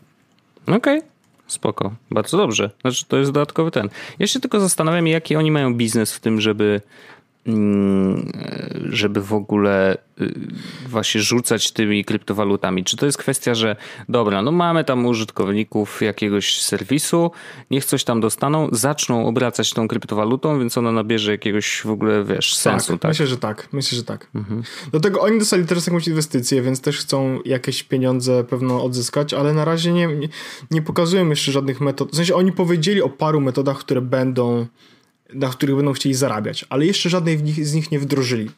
Okej. 0.68 0.78
Okay. 0.78 1.15
Spoko, 1.48 1.94
bardzo 2.12 2.38
dobrze. 2.38 2.70
Znaczy, 2.82 3.06
to 3.08 3.18
jest 3.18 3.32
dodatkowy 3.32 3.72
ten. 3.72 3.90
Ja 4.20 4.28
się 4.28 4.40
tylko 4.40 4.60
zastanawiam, 4.60 5.08
jaki 5.08 5.36
oni 5.36 5.52
mają 5.52 5.76
biznes 5.76 6.14
w 6.14 6.20
tym, 6.20 6.42
żeby 6.42 6.82
żeby 8.90 9.22
w 9.22 9.34
ogóle 9.34 9.98
y, 10.22 10.34
właśnie 10.88 11.22
rzucać 11.22 11.72
tymi 11.72 12.06
kryptowalutami? 12.06 12.84
Czy 12.84 12.98
to 12.98 13.06
jest 13.06 13.18
kwestia, 13.18 13.56
że 13.56 13.76
dobra, 14.10 14.42
no 14.42 14.52
mamy 14.52 14.84
tam 14.84 15.06
użytkowników 15.06 16.02
jakiegoś 16.02 16.62
serwisu, 16.62 17.32
niech 17.72 17.86
coś 17.86 18.04
tam 18.04 18.22
dostaną, 18.22 18.70
zaczną 18.72 19.28
obracać 19.28 19.74
tą 19.74 19.88
kryptowalutą, 19.88 20.60
więc 20.60 20.78
ona 20.78 20.92
nabierze 20.92 21.32
jakiegoś 21.32 21.82
w 21.82 21.90
ogóle, 21.90 22.24
wiesz, 22.24 22.56
sensu, 22.56 22.94
tak? 22.94 23.02
tak? 23.02 23.10
Myślę, 23.10 23.28
że 23.28 23.38
tak. 23.38 23.68
Myślę, 23.72 23.96
że 23.96 24.04
tak. 24.04 24.28
Mhm. 24.36 24.64
Do 24.92 25.00
tego 25.00 25.22
oni 25.22 25.40
dostali 25.40 25.66
teraz 25.66 25.88
jakąś 25.88 26.08
inwestycję, 26.08 26.62
więc 26.62 26.82
też 26.82 26.98
chcą 26.98 27.40
jakieś 27.46 27.84
pieniądze 27.84 28.44
pewno 28.44 28.84
odzyskać, 28.84 29.34
ale 29.34 29.54
na 29.54 29.66
razie 29.66 29.94
nie, 29.94 30.08
nie, 30.08 30.30
nie 30.72 30.82
pokazują 30.82 31.30
jeszcze 31.30 31.52
żadnych 31.52 31.82
metod. 31.82 32.12
W 32.12 32.16
sensie 32.16 32.36
oni 32.36 32.52
powiedzieli 32.52 33.02
o 33.02 33.10
paru 33.10 33.42
metodach, 33.42 33.78
które 33.78 34.02
będą 34.02 34.68
na 35.34 35.50
których 35.50 35.76
będą 35.76 35.94
chcieli 35.94 36.16
zarabiać, 36.16 36.66
ale 36.70 36.86
jeszcze 36.86 37.10
żadnej 37.10 37.54
z 37.64 37.74
nich 37.74 37.92
nie 37.92 38.00
wdrożyli, 38.00 38.52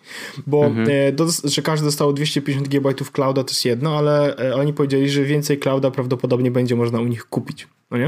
bo 0.47 0.65
mhm. 0.65 0.87
e, 0.91 1.11
do, 1.11 1.27
że 1.43 1.61
każdy 1.61 1.85
dostał 1.85 2.13
250 2.13 2.67
GB 2.67 2.93
clouda 2.93 3.43
to 3.43 3.51
jest 3.51 3.65
jedno, 3.65 3.97
ale 3.97 4.37
e, 4.37 4.55
oni 4.55 4.73
powiedzieli, 4.73 5.09
że 5.09 5.23
więcej 5.23 5.59
clouda 5.59 5.91
prawdopodobnie 5.91 6.51
będzie 6.51 6.75
można 6.75 6.99
u 6.99 7.05
nich 7.05 7.25
kupić, 7.25 7.67
no 7.91 7.97
nie? 7.97 8.07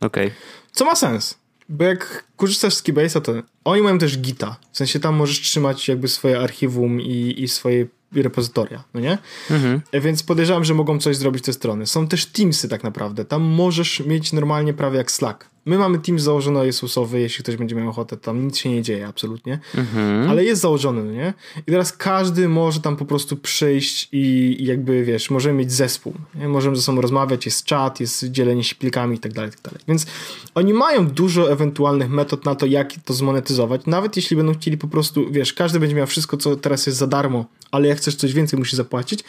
Okej. 0.00 0.26
Okay. 0.26 0.38
Co 0.72 0.84
ma 0.84 0.94
sens, 0.94 1.38
bo 1.68 1.84
jak 1.84 2.24
korzystasz 2.36 2.74
z 2.74 2.82
Keybase'a, 2.82 3.20
to 3.20 3.32
oni 3.64 3.82
mają 3.82 3.98
też 3.98 4.18
Gita, 4.18 4.56
w 4.72 4.76
sensie 4.76 5.00
tam 5.00 5.14
możesz 5.14 5.40
trzymać 5.40 5.88
jakby 5.88 6.08
swoje 6.08 6.40
archiwum 6.40 7.00
i, 7.00 7.34
i 7.38 7.48
swoje 7.48 7.86
repozytoria, 8.12 8.84
no 8.94 9.00
nie? 9.00 9.18
Mhm. 9.50 9.80
E, 9.92 10.00
więc 10.00 10.22
podejrzewam, 10.22 10.64
że 10.64 10.74
mogą 10.74 10.98
coś 10.98 11.16
zrobić 11.16 11.44
te 11.44 11.52
strony. 11.52 11.86
Są 11.86 12.08
też 12.08 12.26
Teamsy 12.26 12.68
tak 12.68 12.84
naprawdę, 12.84 13.24
tam 13.24 13.42
możesz 13.42 14.00
mieć 14.00 14.32
normalnie 14.32 14.74
prawie 14.74 14.98
jak 14.98 15.10
Slack 15.10 15.53
My 15.66 15.78
mamy 15.78 15.98
team 15.98 16.18
założony 16.18 16.66
Jezusowy, 16.66 17.20
jeśli 17.20 17.44
ktoś 17.44 17.56
będzie 17.56 17.74
miał 17.74 17.88
ochotę, 17.88 18.16
tam 18.16 18.46
nic 18.46 18.58
się 18.58 18.70
nie 18.70 18.82
dzieje 18.82 19.06
absolutnie, 19.06 19.58
mhm. 19.74 20.30
ale 20.30 20.44
jest 20.44 20.62
założony, 20.62 21.12
nie? 21.12 21.34
I 21.66 21.70
teraz 21.72 21.92
każdy 21.92 22.48
może 22.48 22.80
tam 22.80 22.96
po 22.96 23.04
prostu 23.04 23.36
przyjść 23.36 24.08
i, 24.12 24.56
i 24.60 24.64
jakby, 24.64 25.04
wiesz, 25.04 25.30
możemy 25.30 25.58
mieć 25.58 25.72
zespół, 25.72 26.14
nie? 26.34 26.48
możemy 26.48 26.76
ze 26.76 26.82
sobą 26.82 27.00
rozmawiać, 27.00 27.46
jest 27.46 27.64
czat, 27.64 28.00
jest 28.00 28.24
dzielenie 28.24 28.64
się 28.64 28.74
plikami 28.74 29.16
i 29.16 29.18
tak 29.18 29.32
dalej, 29.32 29.50
tak 29.50 29.60
dalej. 29.60 29.80
Więc 29.88 30.06
oni 30.54 30.74
mają 30.74 31.06
dużo 31.06 31.52
ewentualnych 31.52 32.10
metod 32.10 32.44
na 32.44 32.54
to, 32.54 32.66
jak 32.66 32.92
to 33.04 33.14
zmonetyzować, 33.14 33.86
nawet 33.86 34.16
jeśli 34.16 34.36
będą 34.36 34.54
chcieli 34.54 34.78
po 34.78 34.88
prostu, 34.88 35.30
wiesz, 35.30 35.52
każdy 35.52 35.80
będzie 35.80 35.96
miał 35.96 36.06
wszystko, 36.06 36.36
co 36.36 36.56
teraz 36.56 36.86
jest 36.86 36.98
za 36.98 37.06
darmo, 37.06 37.44
ale 37.70 37.88
jak 37.88 37.98
chcesz 37.98 38.14
coś 38.14 38.32
więcej, 38.32 38.58
musi 38.58 38.76
zapłacić, 38.76 39.24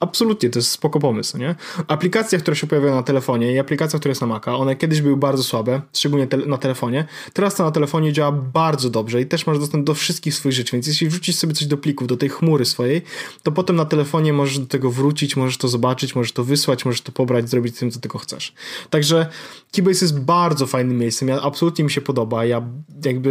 Absolutnie, 0.00 0.50
to 0.50 0.58
jest 0.58 0.70
spoko 0.70 1.00
pomysł, 1.00 1.38
nie? 1.38 1.54
Aplikacja, 1.88 2.38
która 2.38 2.54
się 2.54 2.66
pojawia 2.66 2.94
na 2.94 3.02
telefonie 3.02 3.52
i 3.52 3.58
aplikacja, 3.58 3.98
która 3.98 4.10
jest 4.10 4.20
na 4.20 4.26
Maca, 4.26 4.56
one 4.56 4.76
kiedyś 4.76 5.00
były 5.00 5.16
bardzo 5.16 5.42
słabe, 5.42 5.80
szczególnie 5.92 6.26
te 6.26 6.36
na 6.36 6.58
telefonie. 6.58 7.04
Teraz 7.32 7.54
to 7.54 7.64
na 7.64 7.70
telefonie 7.70 8.12
działa 8.12 8.32
bardzo 8.32 8.90
dobrze 8.90 9.20
i 9.20 9.26
też 9.26 9.46
masz 9.46 9.58
dostęp 9.58 9.86
do 9.86 9.94
wszystkich 9.94 10.34
swoich 10.34 10.54
rzeczy, 10.54 10.72
więc 10.72 10.86
jeśli 10.86 11.08
wrzucisz 11.08 11.36
sobie 11.36 11.54
coś 11.54 11.66
do 11.66 11.76
plików, 11.76 12.08
do 12.08 12.16
tej 12.16 12.28
chmury 12.28 12.64
swojej, 12.64 13.02
to 13.42 13.52
potem 13.52 13.76
na 13.76 13.84
telefonie 13.84 14.32
możesz 14.32 14.58
do 14.58 14.66
tego 14.66 14.90
wrócić, 14.90 15.36
możesz 15.36 15.58
to 15.58 15.68
zobaczyć, 15.68 16.14
możesz 16.14 16.32
to 16.32 16.44
wysłać, 16.44 16.84
możesz 16.84 17.00
to 17.00 17.12
pobrać, 17.12 17.50
zrobić 17.50 17.78
tym, 17.78 17.90
co 17.90 18.00
tylko 18.00 18.18
chcesz. 18.18 18.54
Także 18.90 19.26
Keybase 19.72 20.04
jest 20.04 20.20
bardzo 20.20 20.66
fajnym 20.66 20.98
miejscem, 20.98 21.28
ja 21.28 21.42
absolutnie 21.42 21.84
mi 21.84 21.90
się 21.90 22.00
podoba, 22.00 22.44
ja 22.44 22.62
jakby 23.04 23.30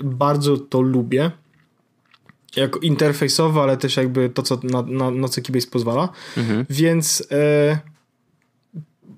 y, 0.00 0.04
bardzo 0.04 0.56
to 0.56 0.80
lubię 0.80 1.30
jako 2.56 2.78
interfejsowo, 2.78 3.62
ale 3.62 3.76
też 3.76 3.96
jakby 3.96 4.28
to, 4.30 4.42
co 4.42 4.60
na, 4.62 4.82
na, 4.82 5.10
na 5.10 5.28
co 5.28 5.42
Keybase 5.42 5.70
pozwala. 5.70 6.08
Mhm. 6.36 6.66
Więc 6.70 7.28
e, 7.30 7.78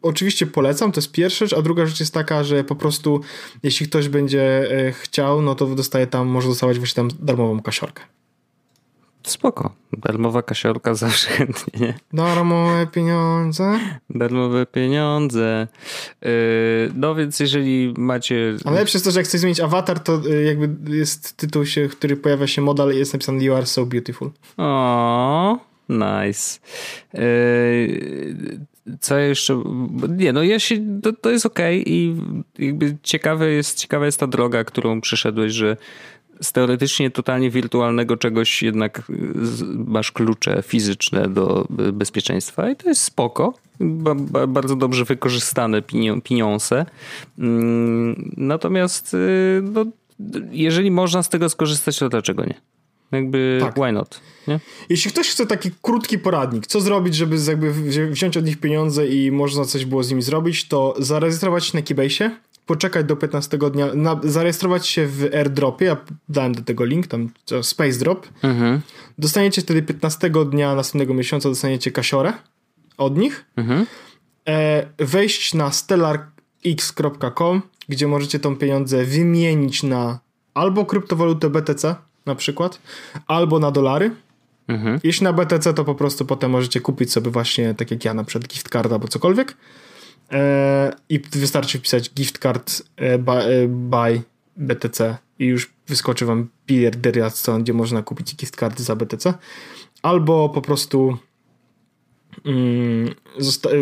oczywiście 0.02 0.46
polecam, 0.46 0.92
to 0.92 1.00
jest 1.00 1.12
pierwsza 1.12 1.46
rzecz, 1.46 1.58
a 1.58 1.62
druga 1.62 1.86
rzecz 1.86 2.00
jest 2.00 2.14
taka, 2.14 2.44
że 2.44 2.64
po 2.64 2.76
prostu 2.76 3.20
jeśli 3.62 3.88
ktoś 3.88 4.08
będzie 4.08 4.70
e, 4.70 4.92
chciał, 4.92 5.42
no 5.42 5.54
to 5.54 5.66
dostaje 5.66 6.06
tam, 6.06 6.28
może 6.28 6.48
dostawać 6.48 6.78
właśnie 6.78 6.96
tam 6.96 7.08
darmową 7.20 7.62
kasiorkę. 7.62 8.02
Spoko. 9.38 9.74
Darmowa 9.92 10.42
kasiorka 10.42 10.94
zawsze 10.94 11.30
chętnie, 11.30 11.80
nie? 11.80 11.94
Darmowe 12.12 12.86
pieniądze. 12.86 13.78
Darmowe 14.10 14.66
pieniądze. 14.66 15.68
Yy, 16.22 16.28
no 16.94 17.14
więc 17.14 17.40
jeżeli 17.40 17.94
macie... 17.96 18.56
A 18.64 18.70
najlepsze 18.70 18.96
jest 18.96 19.04
to, 19.04 19.10
że 19.10 19.20
jak 19.20 19.26
chcesz 19.26 19.40
zmienić 19.40 19.60
awatar, 19.60 20.00
to 20.00 20.20
y, 20.26 20.44
jakby 20.44 20.96
jest 20.96 21.36
tytuł, 21.36 21.66
się, 21.66 21.88
który 21.88 22.16
pojawia 22.16 22.46
się 22.46 22.62
model 22.62 22.94
i 22.94 22.98
jest 22.98 23.12
napisany 23.12 23.44
You 23.44 23.54
are 23.54 23.66
so 23.66 23.86
beautiful. 23.86 24.30
O, 24.56 25.58
nice. 25.88 26.60
Yy, 27.14 28.58
co 29.00 29.18
jeszcze? 29.18 29.62
Nie, 30.08 30.32
no 30.32 30.42
ja 30.42 30.58
się, 30.58 31.00
to, 31.02 31.12
to 31.12 31.30
jest 31.30 31.46
okej 31.46 31.80
okay 31.82 31.92
i 31.92 32.16
jakby 32.58 32.96
ciekawe 33.02 33.50
jest, 33.50 33.78
ciekawa 33.78 34.06
jest 34.06 34.20
ta 34.20 34.26
droga, 34.26 34.64
którą 34.64 35.00
przeszedłeś, 35.00 35.52
że 35.52 35.76
z 36.40 36.52
teoretycznie 36.52 37.10
totalnie 37.10 37.50
wirtualnego 37.50 38.16
czegoś 38.16 38.62
jednak 38.62 38.98
y, 38.98 39.04
masz 39.86 40.12
klucze 40.12 40.62
fizyczne 40.62 41.28
do 41.28 41.66
y, 41.88 41.92
bezpieczeństwa 41.92 42.70
i 42.70 42.76
to 42.76 42.88
jest 42.88 43.02
spoko. 43.02 43.54
Ba, 43.80 44.14
ba, 44.14 44.46
bardzo 44.46 44.76
dobrze 44.76 45.04
wykorzystane 45.04 45.82
pieniądze. 46.24 46.86
Mm, 47.38 48.32
natomiast 48.36 49.14
y, 49.14 49.62
no, 49.62 49.84
jeżeli 50.50 50.90
można 50.90 51.22
z 51.22 51.28
tego 51.28 51.48
skorzystać, 51.48 51.98
to 51.98 52.08
dlaczego 52.08 52.44
nie? 52.44 52.54
Jakby 53.12 53.58
tak. 53.60 53.74
why 53.74 53.92
not? 53.92 54.20
Nie? 54.48 54.60
Jeśli 54.88 55.10
ktoś 55.10 55.28
chce 55.28 55.46
taki 55.46 55.70
krótki 55.82 56.18
poradnik, 56.18 56.66
co 56.66 56.80
zrobić, 56.80 57.14
żeby 57.14 57.36
jakby 57.48 57.72
wziąć 58.10 58.36
od 58.36 58.44
nich 58.44 58.60
pieniądze 58.60 59.06
i 59.06 59.30
można 59.30 59.64
coś 59.64 59.84
było 59.84 60.02
z 60.02 60.10
nimi 60.10 60.22
zrobić, 60.22 60.68
to 60.68 60.94
zarejestrować 60.98 61.66
się 61.66 61.78
na 61.78 61.82
Keybase, 61.82 62.30
poczekać 62.68 63.06
do 63.06 63.16
15 63.16 63.58
dnia, 63.58 63.94
na, 63.94 64.20
zarejestrować 64.24 64.88
się 64.88 65.06
w 65.06 65.34
airdropie, 65.34 65.84
ja 65.84 65.96
dałem 66.28 66.54
do 66.54 66.62
tego 66.62 66.84
link, 66.84 67.06
tam 67.06 67.30
Space 67.62 67.98
Drop. 67.98 68.28
Mhm. 68.42 68.80
Dostaniecie 69.18 69.62
wtedy 69.62 69.82
15 69.82 70.30
dnia 70.30 70.74
następnego 70.74 71.14
miesiąca, 71.14 71.48
dostaniecie 71.48 71.90
kasiorę 71.90 72.32
od 72.98 73.18
nich. 73.18 73.44
Mhm. 73.56 73.86
E, 74.48 74.86
wejść 74.98 75.54
na 75.54 75.72
stellarx.com, 75.72 77.62
gdzie 77.88 78.08
możecie 78.08 78.38
tą 78.38 78.56
pieniądze 78.56 79.04
wymienić 79.04 79.82
na 79.82 80.18
albo 80.54 80.84
kryptowalutę 80.84 81.50
BTC 81.50 81.94
na 82.26 82.34
przykład, 82.34 82.78
albo 83.26 83.58
na 83.58 83.70
dolary. 83.70 84.10
Mhm. 84.68 85.00
Jeśli 85.04 85.24
na 85.24 85.32
BTC, 85.32 85.74
to 85.74 85.84
po 85.84 85.94
prostu 85.94 86.24
potem 86.24 86.50
możecie 86.50 86.80
kupić 86.80 87.12
sobie 87.12 87.30
właśnie, 87.30 87.74
tak 87.74 87.90
jak 87.90 88.04
ja, 88.04 88.14
na 88.14 88.24
przykład 88.24 88.48
gift 88.48 88.76
albo 88.76 89.08
cokolwiek. 89.08 89.56
E, 90.32 90.92
i 91.08 91.18
wystarczy 91.18 91.78
wpisać 91.78 92.10
gift 92.10 92.38
card 92.38 92.82
e, 92.96 93.18
by, 93.18 93.32
e, 93.32 93.68
by 93.68 94.22
BTC 94.56 95.16
i 95.38 95.46
już 95.46 95.70
wyskoczy 95.86 96.26
wam 96.26 96.48
peer 96.66 96.96
derivation, 96.96 97.62
gdzie 97.62 97.72
można 97.72 98.02
kupić 98.02 98.36
gift 98.36 98.56
cardy 98.56 98.82
za 98.82 98.96
BTC. 98.96 99.34
Albo 100.02 100.48
po 100.48 100.62
prostu 100.62 101.16
mm, 102.44 103.14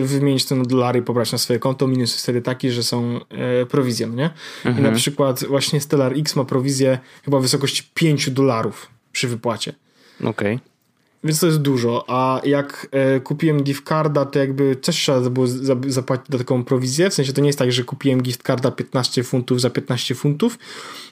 wymienić 0.02 0.44
to 0.44 0.56
na 0.56 0.64
dolary 0.64 0.98
i 0.98 1.02
pobrać 1.02 1.32
na 1.32 1.38
swoje 1.38 1.58
konto. 1.58 1.86
Minus 1.86 2.12
jest 2.12 2.22
wtedy 2.22 2.42
taki, 2.42 2.70
że 2.70 2.82
są 2.82 3.20
e, 3.30 3.66
prowizje, 3.66 4.06
no 4.06 4.14
nie? 4.14 4.30
Mhm. 4.64 4.78
I 4.78 4.90
na 4.90 4.96
przykład 4.96 5.44
właśnie 5.44 5.80
Stellar 5.80 6.12
X 6.18 6.36
ma 6.36 6.44
prowizję 6.44 6.98
chyba 7.24 7.38
w 7.38 7.42
wysokości 7.42 7.82
5 7.94 8.30
dolarów 8.30 8.90
przy 9.12 9.28
wypłacie. 9.28 9.72
Okej. 10.20 10.54
Okay. 10.54 10.75
Więc 11.24 11.40
to 11.40 11.46
jest 11.46 11.58
dużo, 11.58 12.04
a 12.08 12.40
jak 12.44 12.88
e, 12.90 13.20
kupiłem 13.20 13.62
gift 13.62 13.88
carda, 13.88 14.24
to 14.24 14.38
jakby 14.38 14.76
coś 14.82 14.96
trzeba 14.96 15.20
było 15.30 15.46
za, 15.46 15.76
zapłacić 15.86 16.26
do 16.28 16.38
taką 16.38 16.64
prowizję, 16.64 17.10
w 17.10 17.14
sensie 17.14 17.32
to 17.32 17.40
nie 17.40 17.46
jest 17.46 17.58
tak, 17.58 17.72
że 17.72 17.84
kupiłem 17.84 18.22
gift 18.22 18.42
carda 18.42 18.70
15 18.70 19.22
funtów 19.22 19.60
za 19.60 19.70
15 19.70 20.14
funtów, 20.14 20.58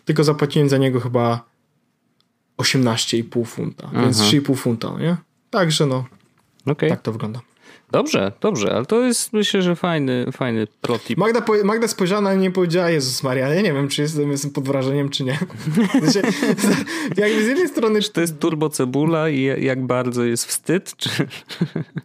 tylko 0.04 0.24
zapłaciłem 0.24 0.68
za 0.68 0.78
niego 0.78 1.00
chyba 1.00 1.44
18,5 2.58 3.46
funta, 3.46 3.88
Aha. 3.92 4.02
więc 4.02 4.20
3,5 4.20 4.56
funta, 4.56 4.98
nie? 4.98 5.16
Także 5.50 5.86
no, 5.86 6.04
okay. 6.66 6.88
tak 6.88 7.02
to 7.02 7.12
wygląda. 7.12 7.40
Dobrze, 7.90 8.32
dobrze, 8.40 8.74
ale 8.74 8.86
to 8.86 9.00
jest 9.00 9.32
myślę, 9.32 9.62
że 9.62 9.76
fajny, 9.76 10.26
fajny 10.32 10.66
protip. 10.80 11.18
Magda, 11.18 11.44
Magda 11.64 11.88
spojrzała 11.88 12.34
nie 12.34 12.50
powiedziała 12.50 12.90
Jezus 12.90 13.22
Maria, 13.22 13.54
ja 13.54 13.62
nie 13.62 13.72
wiem, 13.72 13.88
czy 13.88 14.02
jestem, 14.02 14.30
jestem 14.30 14.50
pod 14.50 14.64
wrażeniem, 14.64 15.08
czy 15.08 15.24
nie. 15.24 15.38
Znaczy, 16.02 16.22
jakby 17.22 17.44
z 17.44 17.48
jednej 17.48 17.68
strony... 17.68 18.02
Czy 18.02 18.12
to 18.12 18.20
jest 18.20 18.38
turbo 18.38 18.70
cebula 18.70 19.28
i 19.28 19.42
jak 19.64 19.86
bardzo 19.86 20.24
jest 20.24 20.44
wstyd, 20.46 20.96
czy... 20.96 21.10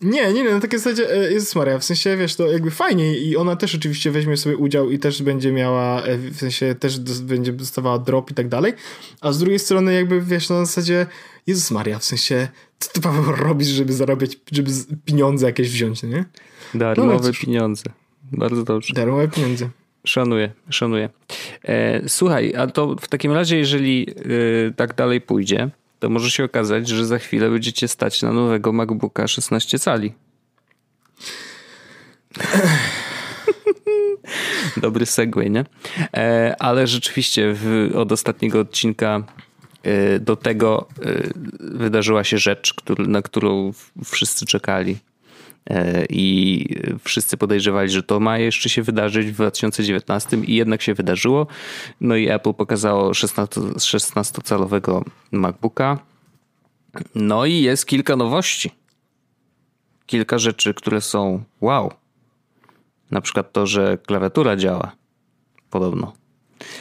Nie, 0.01 0.33
nie, 0.33 0.43
nie, 0.43 0.51
na 0.51 0.59
takiej 0.59 0.79
zasadzie 0.79 1.13
e, 1.13 1.31
Jezus 1.31 1.55
Maria, 1.55 1.79
w 1.79 1.83
sensie, 1.83 2.17
wiesz, 2.17 2.35
to 2.35 2.51
jakby 2.51 2.71
fajnie 2.71 3.17
i 3.17 3.37
ona 3.37 3.55
też 3.55 3.75
oczywiście 3.75 4.11
weźmie 4.11 4.37
sobie 4.37 4.57
udział 4.57 4.91
i 4.91 4.99
też 4.99 5.23
będzie 5.23 5.51
miała, 5.51 6.01
e, 6.01 6.17
w 6.17 6.37
sensie 6.37 6.75
też 6.75 6.99
będzie 7.21 7.53
dostawała 7.53 7.99
drop 7.99 8.31
i 8.31 8.33
tak 8.33 8.47
dalej, 8.47 8.73
a 9.21 9.31
z 9.31 9.39
drugiej 9.39 9.59
strony 9.59 9.93
jakby, 9.93 10.21
wiesz, 10.21 10.49
no 10.49 10.59
na 10.59 10.65
zasadzie 10.65 11.05
Jezus 11.47 11.71
Maria, 11.71 11.99
w 11.99 12.03
sensie, 12.03 12.47
co 12.79 12.91
ty 12.91 13.01
Paweł 13.01 13.35
robisz, 13.35 13.67
żeby 13.67 13.93
zarabiać, 13.93 14.37
żeby 14.51 14.71
pieniądze 15.05 15.45
jakieś 15.45 15.69
wziąć, 15.69 16.03
nie? 16.03 16.25
Darmowe 16.73 17.27
no, 17.27 17.33
pieniądze. 17.41 17.83
Bardzo 18.31 18.63
dobrze. 18.63 18.93
Darmowe 18.93 19.27
pieniądze. 19.27 19.69
Szanuję, 20.05 20.51
szanuję. 20.69 21.09
E, 21.63 22.09
słuchaj, 22.09 22.55
a 22.55 22.67
to 22.67 22.95
w 23.01 23.07
takim 23.07 23.31
razie, 23.31 23.57
jeżeli 23.57 24.09
e, 24.09 24.13
tak 24.73 24.95
dalej 24.95 25.21
pójdzie, 25.21 25.69
to 25.99 26.09
może 26.09 26.31
się 26.31 26.43
okazać, 26.43 26.87
że 26.87 27.05
za 27.05 27.19
chwilę 27.19 27.49
będziecie 27.49 27.87
stać 27.87 28.21
na 28.21 28.31
nowego 28.31 28.73
MacBooka 28.73 29.27
16 29.27 29.79
cali. 29.79 30.13
Dobry 34.77 35.05
segway, 35.05 35.51
nie? 35.51 35.65
E, 36.13 36.55
ale 36.59 36.87
rzeczywiście 36.87 37.53
w, 37.53 37.91
od 37.95 38.11
ostatniego 38.11 38.59
odcinka 38.59 39.23
Y, 39.23 39.48
do 40.19 40.35
tego 40.35 40.87
y, 41.05 41.33
wydarzyła 41.59 42.23
się 42.23 42.37
rzecz, 42.37 42.73
na 42.97 43.21
którą 43.21 43.71
wszyscy 44.05 44.45
czekali. 44.45 44.97
Y, 45.71 46.05
I 46.09 46.65
wszyscy 47.03 47.37
podejrzewali, 47.37 47.89
że 47.89 48.03
to 48.03 48.19
ma 48.19 48.37
jeszcze 48.37 48.69
się 48.69 48.83
wydarzyć 48.83 49.27
w 49.27 49.33
2019 49.33 50.37
i 50.37 50.55
jednak 50.55 50.81
się 50.81 50.93
wydarzyło. 50.93 51.47
No 52.01 52.15
i 52.15 52.29
Apple 52.29 52.53
pokazało 52.53 53.11
16-calowego 53.11 55.03
MacBooka. 55.31 55.99
No 57.15 57.45
i 57.45 57.61
jest 57.61 57.85
kilka 57.85 58.15
nowości. 58.15 58.71
Kilka 60.05 60.39
rzeczy, 60.39 60.73
które 60.73 61.01
są 61.01 61.43
wow. 61.61 61.93
Na 63.11 63.21
przykład 63.21 63.53
to, 63.53 63.67
że 63.67 63.97
klawiatura 63.97 64.55
działa. 64.55 64.91
Podobno. 65.69 66.13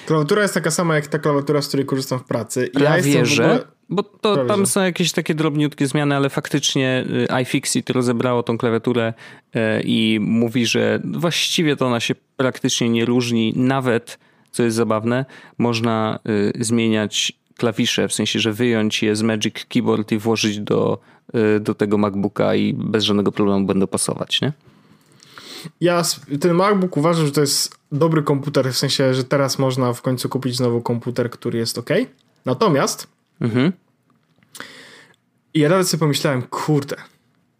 Klawiatura 0.06 0.42
jest 0.42 0.54
taka 0.54 0.70
sama 0.70 0.94
jak 0.94 1.06
ta 1.06 1.18
klawiatura, 1.18 1.62
z 1.62 1.68
której 1.68 1.86
korzystam 1.86 2.18
w 2.18 2.24
pracy. 2.24 2.70
Prawie, 2.74 3.12
ja 3.12 3.24
że... 3.24 3.44
Ogóle... 3.44 3.64
Bo 3.90 4.02
to, 4.02 4.34
Prawie, 4.34 4.48
tam 4.48 4.60
że. 4.60 4.66
są 4.66 4.82
jakieś 4.82 5.12
takie 5.12 5.34
drobniutkie 5.34 5.86
zmiany, 5.86 6.16
ale 6.16 6.30
faktycznie 6.30 7.04
y, 7.30 7.42
iFixit 7.42 7.90
rozebrało 7.90 8.42
tą 8.42 8.58
klawiaturę 8.58 9.12
y, 9.56 9.60
i 9.84 10.18
mówi, 10.20 10.66
że 10.66 11.00
właściwie 11.04 11.76
to 11.76 11.86
ona 11.86 12.00
się 12.00 12.14
praktycznie 12.36 12.88
nie 12.88 13.04
różni. 13.04 13.52
Nawet, 13.56 14.18
co 14.50 14.62
jest 14.62 14.76
zabawne, 14.76 15.24
można 15.58 16.18
y, 16.58 16.64
zmieniać 16.64 17.32
klawisze, 17.56 18.08
w 18.08 18.12
sensie, 18.12 18.40
że 18.40 18.52
wyjąć 18.52 19.02
je 19.02 19.16
z 19.16 19.22
Magic 19.22 19.54
Keyboard 19.68 20.12
i 20.12 20.18
włożyć 20.18 20.60
do, 20.60 20.98
do 21.60 21.74
tego 21.74 21.98
MacBooka 21.98 22.54
i 22.54 22.74
bez 22.74 23.04
żadnego 23.04 23.32
problemu 23.32 23.66
będą 23.66 23.86
pasować, 23.86 24.40
nie? 24.40 24.52
Ja 25.80 26.02
ten 26.40 26.54
MacBook 26.54 26.96
uważam, 26.96 27.26
że 27.26 27.32
to 27.32 27.40
jest 27.40 27.78
dobry 27.92 28.22
komputer, 28.22 28.72
w 28.72 28.78
sensie, 28.78 29.14
że 29.14 29.24
teraz 29.24 29.58
można 29.58 29.92
w 29.92 30.02
końcu 30.02 30.28
kupić 30.28 30.56
znowu 30.56 30.82
komputer, 30.82 31.30
który 31.30 31.58
jest 31.58 31.78
ok. 31.78 31.90
Natomiast 32.44 33.06
mhm. 33.40 33.72
ja 35.54 35.68
nawet 35.68 35.88
sobie 35.88 35.98
pomyślałem, 35.98 36.42
kurde, 36.42 36.96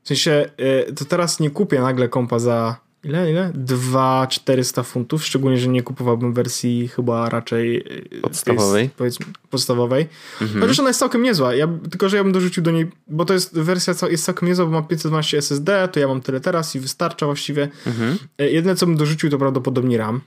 w 0.02 0.08
sensie, 0.08 0.50
y, 0.88 0.92
to 0.92 1.04
teraz 1.04 1.40
nie 1.40 1.50
kupię 1.50 1.80
nagle 1.80 2.08
kompa 2.08 2.38
za 2.38 2.76
ile, 3.04 3.30
ile? 3.30 3.50
2400 3.54 4.82
funtów, 4.82 5.24
szczególnie, 5.24 5.58
że 5.58 5.68
nie 5.68 5.82
kupowałbym 5.82 6.32
wersji 6.32 6.88
chyba 6.88 7.28
raczej 7.28 7.76
y, 8.16 8.20
podstawowej. 8.20 8.90
powiedzmy, 8.96 9.26
podstawowej. 9.50 10.06
Mhm. 10.40 10.61
Chociaż 10.61 10.78
ona 10.78 10.88
jest 10.88 11.00
całkiem 11.00 11.22
niezła, 11.22 11.54
ja, 11.54 11.68
tylko 11.90 12.09
że 12.09 12.16
ja 12.16 12.24
bym 12.24 12.32
dorzucił 12.32 12.62
do 12.62 12.70
niej, 12.70 12.90
bo 13.09 13.24
to 13.24 13.34
jest 13.34 13.59
wersja 13.59 13.94
jest 14.11 14.24
całkiem 14.24 14.49
niezła, 14.49 14.66
bo 14.66 14.72
ma 14.72 14.82
512 14.82 15.38
SSD, 15.38 15.88
to 15.92 16.01
ja 16.01 16.09
mam 16.09 16.20
tyle 16.20 16.40
teraz 16.40 16.76
i 16.76 16.80
wystarcza 16.80 17.26
właściwie. 17.26 17.68
Mhm. 17.86 18.18
Jedyne, 18.38 18.76
co 18.76 18.86
bym 18.86 18.96
dorzucił, 18.96 19.30
to 19.30 19.38
prawdopodobnie 19.38 19.99
RAM. 19.99 20.20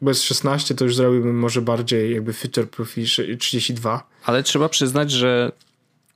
Bo 0.00 0.10
jest 0.10 0.22
16, 0.22 0.74
to 0.74 0.84
już 0.84 0.96
zrobiłbym 0.96 1.38
może 1.38 1.62
bardziej 1.62 2.14
jakby 2.14 2.32
feature 2.32 2.70
proof 2.70 2.98
i 2.98 3.36
32. 3.38 4.06
Ale 4.24 4.42
trzeba 4.42 4.68
przyznać, 4.68 5.10
że 5.10 5.52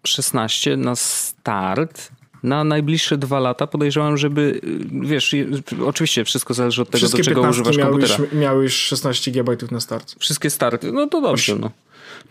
16 0.07 0.77
na 0.77 0.97
start 0.97 2.11
na 2.43 2.65
najbliższe 2.65 3.19
dwa 3.19 3.41
lata 3.41 3.67
podejrzewam, 3.67 4.17
żeby, 4.17 4.61
wiesz, 5.03 5.35
oczywiście 5.85 6.25
wszystko 6.25 6.55
zależy 6.55 6.83
od 6.83 6.91
tego, 6.91 6.99
Wszystkie 6.99 7.23
do 7.23 7.25
czego 7.25 7.41
używasz 7.43 7.77
miały 7.77 7.91
komputera. 7.91 8.25
Już, 8.25 8.33
miały 8.33 8.63
już 8.63 8.75
16 8.75 9.31
GB 9.31 9.57
na 9.71 9.81
start. 9.81 10.15
Wszystkie 10.19 10.51
starty, 10.51 10.93
no 10.93 11.07
to 11.07 11.21
dobrze, 11.21 11.57
no. 11.57 11.71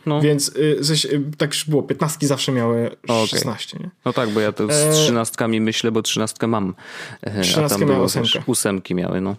No. 0.06 0.22
Więc 0.22 0.50
y, 0.50 1.22
tak 1.38 1.54
już 1.54 1.66
było, 1.66 1.84
15 1.84 2.28
zawsze 2.28 2.52
miały 2.52 2.90
16, 3.28 3.78
okay. 3.78 3.86
nie? 3.86 3.92
No 4.06 4.14
tak, 4.14 4.30
bo 4.30 4.40
ja 4.40 4.52
to 4.52 4.68
z 4.68 4.72
e, 4.72 4.92
trzynastkami 4.94 5.62
myślę, 5.62 5.92
bo 5.92 6.02
trzynastkę 6.02 6.48
mam. 6.48 6.74
13 7.42 7.86
miały 7.86 8.04
ósemkę. 8.04 8.44
Ósemki 8.46 8.96
miały, 8.96 9.22
no. 9.22 9.36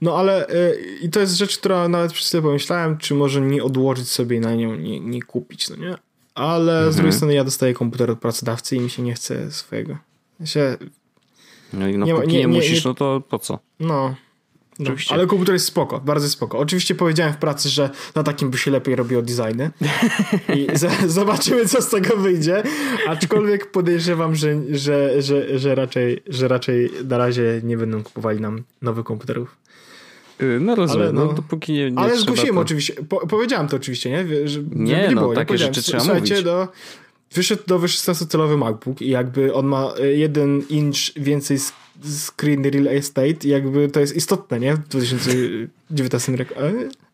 No 0.00 0.18
ale 0.18 0.48
y, 0.50 0.98
i 1.02 1.10
to 1.10 1.20
jest 1.20 1.36
rzecz, 1.36 1.58
która 1.58 1.88
nawet 1.88 2.12
przez 2.12 2.28
chwilę 2.28 2.42
pomyślałem, 2.42 2.98
czy 2.98 3.14
może 3.14 3.40
nie 3.40 3.64
odłożyć 3.64 4.08
sobie 4.08 4.40
na 4.40 4.54
nią, 4.54 4.74
nie, 4.74 5.00
nie 5.00 5.22
kupić, 5.22 5.70
no 5.70 5.76
nie? 5.76 5.96
Ale 6.36 6.76
mhm. 6.76 6.92
z 6.92 6.96
drugiej 6.96 7.12
strony 7.12 7.34
ja 7.34 7.44
dostaję 7.44 7.74
komputer 7.74 8.10
od 8.10 8.18
pracodawcy 8.18 8.76
i 8.76 8.80
mi 8.80 8.90
się 8.90 9.02
nie 9.02 9.14
chce 9.14 9.50
swojego. 9.52 9.96
Się... 10.44 10.76
No 11.72 11.88
i 11.88 11.98
no, 11.98 12.06
nie, 12.06 12.14
póki 12.14 12.26
nie, 12.26 12.32
nie, 12.32 12.40
nie 12.40 12.48
musisz, 12.48 12.84
no 12.84 12.94
to 12.94 13.22
po 13.28 13.38
co? 13.38 13.58
No. 13.80 14.14
no. 14.78 14.90
Ale 15.10 15.26
komputer 15.26 15.54
jest 15.54 15.66
spoko, 15.66 16.00
bardzo 16.00 16.28
spoko. 16.28 16.58
Oczywiście 16.58 16.94
powiedziałem 16.94 17.32
w 17.32 17.36
pracy, 17.36 17.68
że 17.68 17.90
na 18.14 18.22
takim 18.22 18.50
by 18.50 18.58
się 18.58 18.70
lepiej 18.70 18.96
robiło 18.96 19.22
designy 19.22 19.70
i 20.54 20.66
zobaczymy, 21.06 21.66
co 21.66 21.82
z 21.82 21.88
tego 21.88 22.16
wyjdzie. 22.16 22.62
Aczkolwiek 23.08 23.70
podejrzewam, 23.70 24.34
że, 24.34 24.54
że, 24.70 25.22
że, 25.22 25.58
że, 25.58 25.74
raczej, 25.74 26.22
że 26.26 26.48
raczej 26.48 26.90
na 27.04 27.18
razie 27.18 27.60
nie 27.64 27.76
będą 27.76 28.02
kupowali 28.02 28.40
nam 28.40 28.62
nowych 28.82 29.04
komputerów. 29.04 29.56
Y, 30.42 30.60
no 30.60 30.74
rozumiem, 30.74 31.02
ale, 31.02 31.12
no, 31.12 31.24
no 31.24 31.32
dopóki 31.32 31.72
nie, 31.72 31.90
nie 31.90 31.98
Ale 31.98 32.18
zgłosiłem 32.18 32.54
to... 32.54 32.60
oczywiście, 32.60 32.94
po, 33.08 33.26
powiedziałem 33.26 33.68
to 33.68 33.76
oczywiście, 33.76 34.10
nie? 34.10 34.48
Że, 34.48 34.62
nie, 34.62 34.92
nie 35.08 35.10
no, 35.14 35.20
było, 35.20 35.34
takie 35.34 35.58
rzeczy 35.58 35.82
trzeba 35.82 36.00
Słuchajcie, 36.00 36.34
mówić. 36.34 36.44
Do, 36.44 36.68
wyszedł 37.32 37.62
nowy 37.68 37.86
16-calowy 37.86 38.56
MacBook 38.56 39.02
i 39.02 39.08
jakby 39.08 39.54
on 39.54 39.66
ma 39.66 39.94
y, 40.00 40.16
jeden 40.16 40.62
inch 40.68 40.98
więcej 41.16 41.58
screen 42.28 42.64
real 42.64 42.88
estate 42.88 43.36
i 43.44 43.48
jakby 43.48 43.88
to 43.88 44.00
jest 44.00 44.16
istotne, 44.16 44.60
nie? 44.60 44.74
W 44.74 44.88
2019 44.88 46.36
roku. 46.36 46.54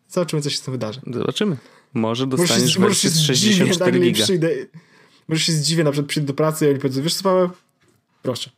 Zobaczymy, 0.09 0.41
co 0.41 0.49
się 0.49 0.57
z 0.57 0.61
tym 0.61 0.71
wydarzy. 0.71 1.01
Zobaczymy. 1.13 1.57
Może 1.93 2.27
dostaniesz 2.27 2.73
się, 2.73 3.09
64 3.09 3.99
giga. 3.99 4.23
Przyjdę, 4.23 4.49
może 5.27 5.41
się 5.41 5.51
zdziwię, 5.51 5.83
na 5.83 5.91
przykład 5.91 6.09
przyjdę 6.09 6.27
do 6.27 6.33
pracy 6.33 6.65
i 6.65 6.69
oni 6.69 6.79
powiedzą, 6.79 7.01
wiesz 7.01 7.13
co 7.13 7.23
Paweł? 7.23 7.49
Proszę. 8.21 8.49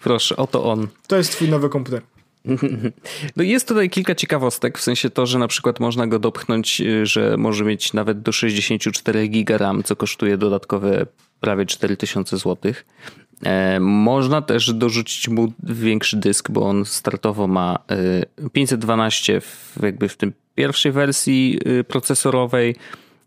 Proszę, 0.00 0.36
oto 0.36 0.64
on. 0.64 0.88
To 1.06 1.16
jest 1.16 1.32
twój 1.32 1.48
nowy 1.48 1.68
komputer. 1.68 2.02
No 3.36 3.42
jest 3.42 3.68
tutaj 3.68 3.90
kilka 3.90 4.14
ciekawostek, 4.14 4.78
w 4.78 4.82
sensie 4.82 5.10
to, 5.10 5.26
że 5.26 5.38
na 5.38 5.48
przykład 5.48 5.80
można 5.80 6.06
go 6.06 6.18
dopchnąć, 6.18 6.80
y, 6.80 7.06
że 7.06 7.36
może 7.36 7.64
mieć 7.64 7.92
nawet 7.92 8.22
do 8.22 8.32
64 8.32 9.28
giga 9.28 9.58
RAM, 9.58 9.82
co 9.82 9.96
kosztuje 9.96 10.36
dodatkowe 10.36 11.06
prawie 11.40 11.66
4000 11.66 12.38
zł. 12.38 12.72
E, 13.42 13.80
można 13.80 14.42
też 14.42 14.72
dorzucić 14.72 15.28
mu 15.28 15.52
większy 15.62 16.16
dysk, 16.16 16.50
bo 16.50 16.68
on 16.68 16.84
startowo 16.84 17.46
ma 17.46 17.78
512 18.52 19.36
y, 19.36 19.40
w, 19.40 19.78
jakby 19.82 20.08
w 20.08 20.16
tym 20.16 20.32
pierwszej 20.54 20.92
wersji 20.92 21.58
y, 21.66 21.84
procesorowej, 21.84 22.76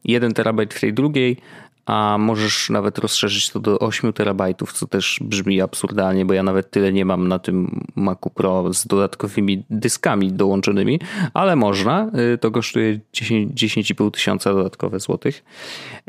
1 0.06 0.34
terabajt 0.34 0.74
w 0.74 0.80
tej 0.80 0.94
drugiej, 0.94 1.38
a 1.86 2.18
możesz 2.20 2.70
nawet 2.70 2.98
rozszerzyć 2.98 3.50
to 3.50 3.60
do 3.60 3.80
8 3.80 4.14
terabajtów, 4.14 4.74
co 4.74 4.88
też 4.88 5.20
brzmi 5.22 5.62
absurdalnie, 5.62 6.26
bo 6.26 6.34
ja 6.34 6.44
nawet 6.44 6.72
tyle 6.72 6.94
nie 6.94 7.06
mam 7.06 7.28
na 7.28 7.40
tym 7.40 7.86
Macu 7.96 8.30
Pro 8.30 8.74
z 8.74 8.88
dodatkowymi 8.88 9.64
dyskami 9.70 10.34
dołączonymi, 10.34 11.00
ale 11.34 11.56
można. 11.56 12.12
Y, 12.34 12.38
to 12.38 12.52
kosztuje 12.52 13.00
10,5 13.14 14.12
tysiąca 14.12 14.54
dodatkowe 14.54 15.00
złotych, 15.00 15.44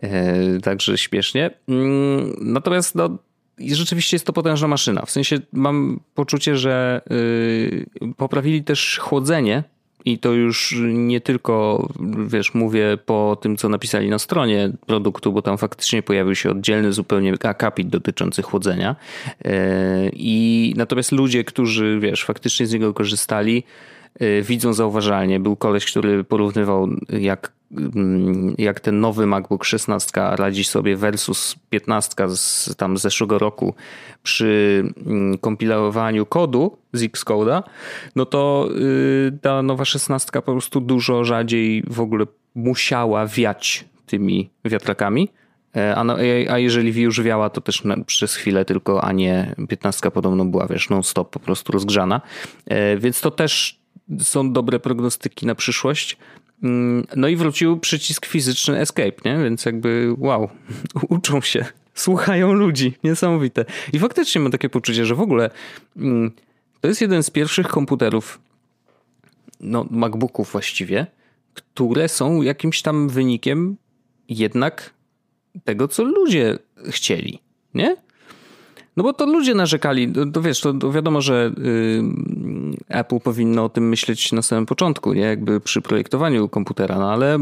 y, 0.04 0.60
także 0.62 0.98
śpiesznie. 0.98 1.50
Mm, 1.68 2.36
natomiast 2.40 2.94
no, 2.94 3.18
rzeczywiście 3.58 4.14
jest 4.14 4.26
to 4.26 4.32
potężna 4.32 4.68
maszyna. 4.68 5.04
W 5.06 5.10
sensie 5.10 5.38
mam 5.52 6.00
poczucie, 6.14 6.56
że 6.56 7.00
y, 7.10 7.86
poprawili 8.16 8.64
też 8.64 8.98
chłodzenie 8.98 9.64
i 10.06 10.18
to 10.18 10.32
już 10.32 10.74
nie 10.92 11.20
tylko, 11.20 11.88
wiesz, 12.26 12.54
mówię 12.54 12.98
po 13.06 13.38
tym, 13.40 13.56
co 13.56 13.68
napisali 13.68 14.08
na 14.08 14.18
stronie 14.18 14.70
produktu, 14.86 15.32
bo 15.32 15.42
tam 15.42 15.58
faktycznie 15.58 16.02
pojawił 16.02 16.34
się 16.34 16.50
oddzielny 16.50 16.92
zupełnie 16.92 17.34
akapit 17.42 17.88
dotyczący 17.88 18.42
chłodzenia. 18.42 18.96
E, 19.44 20.10
I 20.12 20.74
natomiast 20.76 21.12
ludzie, 21.12 21.44
którzy, 21.44 21.98
wiesz, 22.00 22.24
faktycznie 22.24 22.66
z 22.66 22.72
niego 22.72 22.94
korzystali, 22.94 23.64
widzą 24.42 24.72
zauważalnie. 24.72 25.40
Był 25.40 25.56
koleś, 25.56 25.86
który 25.86 26.24
porównywał, 26.24 26.88
jak 27.08 27.52
Mm, 27.72 28.54
jak 28.58 28.80
ten 28.80 29.00
nowy 29.00 29.26
MacBook 29.26 29.64
16 29.64 30.10
radzi 30.14 30.64
sobie 30.64 30.96
versus 30.96 31.56
15 31.70 32.14
z 32.28 32.74
tam 32.76 32.98
zeszłego 32.98 33.38
roku 33.38 33.74
przy 34.22 34.82
mm, 35.06 35.38
kompilowaniu 35.38 36.26
kodu 36.26 36.78
z 36.92 37.02
Xcode'a, 37.02 37.62
no 38.16 38.26
to 38.26 38.68
y, 38.76 39.38
ta 39.42 39.62
nowa 39.62 39.84
16 39.84 40.30
po 40.32 40.42
prostu 40.42 40.80
dużo 40.80 41.24
rzadziej 41.24 41.82
w 41.86 42.00
ogóle 42.00 42.26
musiała 42.54 43.26
wiać 43.26 43.84
tymi 44.06 44.50
wiatrakami. 44.64 45.28
E, 45.76 45.94
a, 45.96 46.04
no, 46.04 46.16
a 46.50 46.58
jeżeli 46.58 47.02
już 47.02 47.22
wiała, 47.22 47.50
to 47.50 47.60
też 47.60 47.82
przez 48.06 48.34
chwilę 48.34 48.64
tylko, 48.64 49.04
a 49.04 49.12
nie 49.12 49.54
15 49.68 50.10
podobno 50.10 50.44
była, 50.44 50.66
wiesz, 50.66 50.90
non-stop 50.90 51.30
po 51.30 51.40
prostu 51.40 51.72
rozgrzana. 51.72 52.20
E, 52.66 52.96
więc 52.96 53.20
to 53.20 53.30
też 53.30 53.85
są 54.20 54.52
dobre 54.52 54.80
prognostyki 54.80 55.46
na 55.46 55.54
przyszłość. 55.54 56.16
Mm, 56.62 57.06
no 57.16 57.28
i 57.28 57.36
wrócił 57.36 57.78
przycisk 57.78 58.26
fizyczny 58.26 58.80
Escape, 58.80 59.12
nie? 59.24 59.38
Więc 59.44 59.64
jakby 59.64 60.14
wow, 60.18 60.48
uczą 61.08 61.40
się, 61.40 61.64
słuchają 61.94 62.52
ludzi, 62.52 62.92
niesamowite. 63.04 63.64
I 63.92 63.98
faktycznie 63.98 64.40
mam 64.40 64.52
takie 64.52 64.68
poczucie, 64.68 65.06
że 65.06 65.14
w 65.14 65.20
ogóle 65.20 65.50
mm, 65.96 66.32
to 66.80 66.88
jest 66.88 67.00
jeden 67.00 67.22
z 67.22 67.30
pierwszych 67.30 67.68
komputerów, 67.68 68.40
no 69.60 69.86
MacBooków 69.90 70.52
właściwie, 70.52 71.06
które 71.54 72.08
są 72.08 72.42
jakimś 72.42 72.82
tam 72.82 73.08
wynikiem 73.08 73.76
jednak 74.28 74.90
tego, 75.64 75.88
co 75.88 76.04
ludzie 76.04 76.58
chcieli, 76.90 77.38
nie? 77.74 77.96
No 78.96 79.02
bo 79.02 79.12
to 79.12 79.26
ludzie 79.26 79.54
narzekali, 79.54 80.12
to, 80.32 80.42
wiesz, 80.42 80.60
to, 80.60 80.72
to, 80.72 80.92
wiadomo, 80.92 81.20
że 81.20 81.52
y, 81.58 82.02
Apple 82.88 83.20
powinno 83.20 83.64
o 83.64 83.68
tym 83.68 83.88
myśleć 83.88 84.32
na 84.32 84.42
samym 84.42 84.66
początku, 84.66 85.12
nie? 85.12 85.20
Jakby 85.22 85.60
przy 85.60 85.82
projektowaniu 85.82 86.48
komputera, 86.48 86.98
no 86.98 87.12
ale 87.12 87.38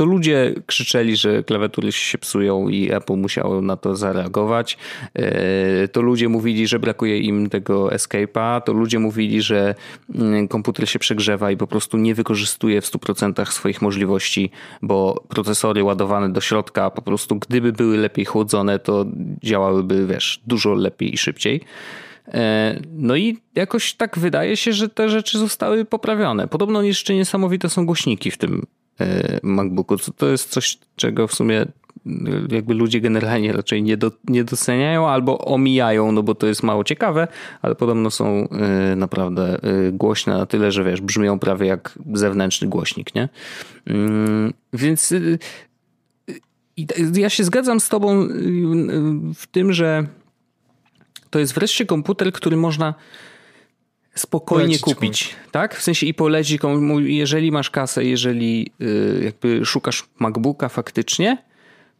to 0.00 0.06
ludzie 0.06 0.54
krzyczeli, 0.66 1.16
że 1.16 1.42
klawiatury 1.42 1.92
się 1.92 2.18
psują 2.18 2.68
i 2.68 2.92
Apple 2.92 3.16
musiało 3.16 3.60
na 3.60 3.76
to 3.76 3.96
zareagować. 3.96 4.78
E, 5.14 5.88
to 5.88 6.02
ludzie 6.02 6.28
mówili, 6.28 6.66
że 6.66 6.78
brakuje 6.78 7.18
im 7.18 7.50
tego 7.50 7.88
escape'a. 7.88 8.60
To 8.60 8.72
ludzie 8.72 8.98
mówili, 8.98 9.42
że 9.42 9.74
mm, 10.14 10.48
komputer 10.48 10.88
się 10.88 10.98
przegrzewa 10.98 11.50
i 11.50 11.56
po 11.56 11.66
prostu 11.66 11.96
nie 11.96 12.14
wykorzystuje 12.14 12.80
w 12.80 12.84
100% 12.84 13.46
swoich 13.46 13.82
możliwości, 13.82 14.50
bo 14.82 15.24
procesory 15.28 15.84
ładowane 15.84 16.32
do 16.32 16.40
środka 16.40 16.90
po 16.90 17.02
prostu 17.02 17.36
gdyby 17.36 17.72
były 17.72 17.96
lepiej 17.96 18.24
chłodzone, 18.24 18.78
to 18.78 19.06
działałyby, 19.42 20.06
wiesz, 20.06 20.40
dużo 20.46 20.74
lepiej 20.74 21.14
i 21.14 21.18
szybciej. 21.18 21.60
E, 22.28 22.80
no 22.92 23.16
i 23.16 23.38
jakoś 23.54 23.94
tak 23.94 24.18
wydaje 24.18 24.56
się, 24.56 24.72
że 24.72 24.88
te 24.88 25.08
rzeczy 25.08 25.38
zostały 25.38 25.84
poprawione. 25.84 26.48
Podobno 26.48 26.82
jeszcze 26.82 27.14
niesamowite 27.14 27.68
są 27.68 27.86
głośniki 27.86 28.30
w 28.30 28.38
tym 28.38 28.66
MacBooku. 29.42 29.96
To 30.16 30.28
jest 30.28 30.50
coś, 30.50 30.78
czego 30.96 31.26
w 31.26 31.34
sumie 31.34 31.60
e, 31.60 31.68
jakby 32.50 32.74
ludzie 32.74 33.00
generalnie 33.00 33.52
raczej 33.52 33.82
nie, 33.82 33.96
do, 33.96 34.10
nie 34.28 34.44
doceniają 34.44 35.08
albo 35.08 35.38
omijają, 35.38 36.12
no 36.12 36.22
bo 36.22 36.34
to 36.34 36.46
jest 36.46 36.62
mało 36.62 36.84
ciekawe, 36.84 37.28
ale 37.62 37.74
podobno 37.74 38.10
są 38.10 38.48
e, 38.48 38.96
naprawdę 38.96 39.58
głośne 39.92 40.38
na 40.38 40.46
tyle, 40.46 40.72
że 40.72 40.84
wiesz, 40.84 41.00
brzmią 41.00 41.38
prawie 41.38 41.66
jak 41.66 41.98
zewnętrzny 42.12 42.68
głośnik, 42.68 43.14
nie? 43.14 43.28
Mm, 43.86 44.52
więc 44.72 45.14
ja 47.14 47.30
się 47.30 47.44
zgadzam 47.44 47.80
z 47.80 47.88
tobą 47.88 48.28
w 49.34 49.46
tym, 49.50 49.72
że 49.72 50.06
to 51.30 51.38
jest 51.38 51.54
wreszcie 51.54 51.86
komputer, 51.86 52.32
który 52.32 52.56
można 52.56 52.94
spokojnie 54.14 54.78
kupić, 54.78 55.28
komuś. 55.28 55.50
tak? 55.50 55.74
W 55.74 55.82
sensie 55.82 56.06
i 56.06 56.14
polecić 56.14 56.60
komuś, 56.60 57.04
jeżeli 57.06 57.52
masz 57.52 57.70
kasę, 57.70 58.04
jeżeli 58.04 58.72
y, 58.80 59.20
jakby 59.24 59.64
szukasz 59.64 60.04
MacBooka 60.18 60.68
faktycznie, 60.68 61.38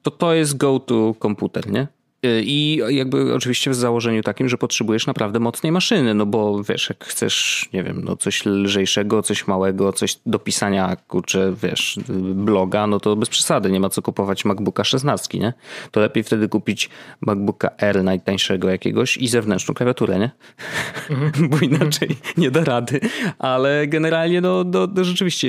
to 0.03 0.11
to 0.11 0.35
jest 0.35 0.57
go-to 0.57 1.15
komputer, 1.19 1.71
nie? 1.71 1.87
Y, 2.27 2.43
I 2.45 2.81
jakby 2.89 3.35
oczywiście 3.35 3.71
w 3.71 3.75
założeniu 3.75 4.23
takim, 4.23 4.49
że 4.49 4.59
potrzebujesz 4.59 5.07
naprawdę 5.07 5.41
mocnej 5.41 5.73
maszyny, 5.73 6.15
no 6.15 6.27
bo 6.27 6.63
wiesz, 6.63 6.89
jak 6.89 7.05
chcesz, 7.05 7.69
nie 7.73 7.83
wiem, 7.83 8.03
no 8.05 8.17
coś 8.17 8.47
lżejszego, 8.47 9.23
coś 9.23 9.47
małego, 9.47 9.93
coś 9.93 10.17
do 10.27 10.39
pisania, 10.39 10.97
kurczę, 11.09 11.55
wiesz, 11.63 11.99
bloga, 12.35 12.87
no 12.87 13.01
to 13.01 13.17
bez 13.17 13.29
przesady, 13.29 13.71
nie 13.71 13.81
ma 13.81 13.89
co 13.89 14.03
kupować 14.03 14.45
MacBooka 14.45 14.85
16, 14.85 15.39
nie? 15.39 15.53
To 15.91 16.01
lepiej 16.01 16.23
wtedy 16.23 16.49
kupić 16.49 16.91
MacBooka 17.21 17.71
R 17.79 18.05
najtańszego 18.05 18.71
jakiegoś 18.71 19.17
i 19.17 19.29
zewnętrzną 19.29 19.75
klawiaturę, 19.75 20.19
nie? 20.19 20.31
Mhm. 21.11 21.49
bo 21.51 21.59
inaczej 21.59 22.17
nie 22.37 22.51
da 22.51 22.65
rady. 22.65 23.01
Ale 23.39 23.87
generalnie, 23.87 24.41
no, 24.41 24.65
no, 24.65 24.89
no 24.95 25.05
rzeczywiście, 25.05 25.49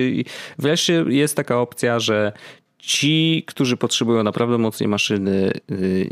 wreszcie 0.60 1.04
jest 1.08 1.36
taka 1.36 1.60
opcja, 1.60 2.00
że 2.00 2.32
ci, 2.82 3.44
którzy 3.48 3.78
potrzebują 3.78 4.24
naprawdę 4.24 4.58
mocnej 4.58 4.90
maszyny, 4.90 5.52
y, 5.72 6.10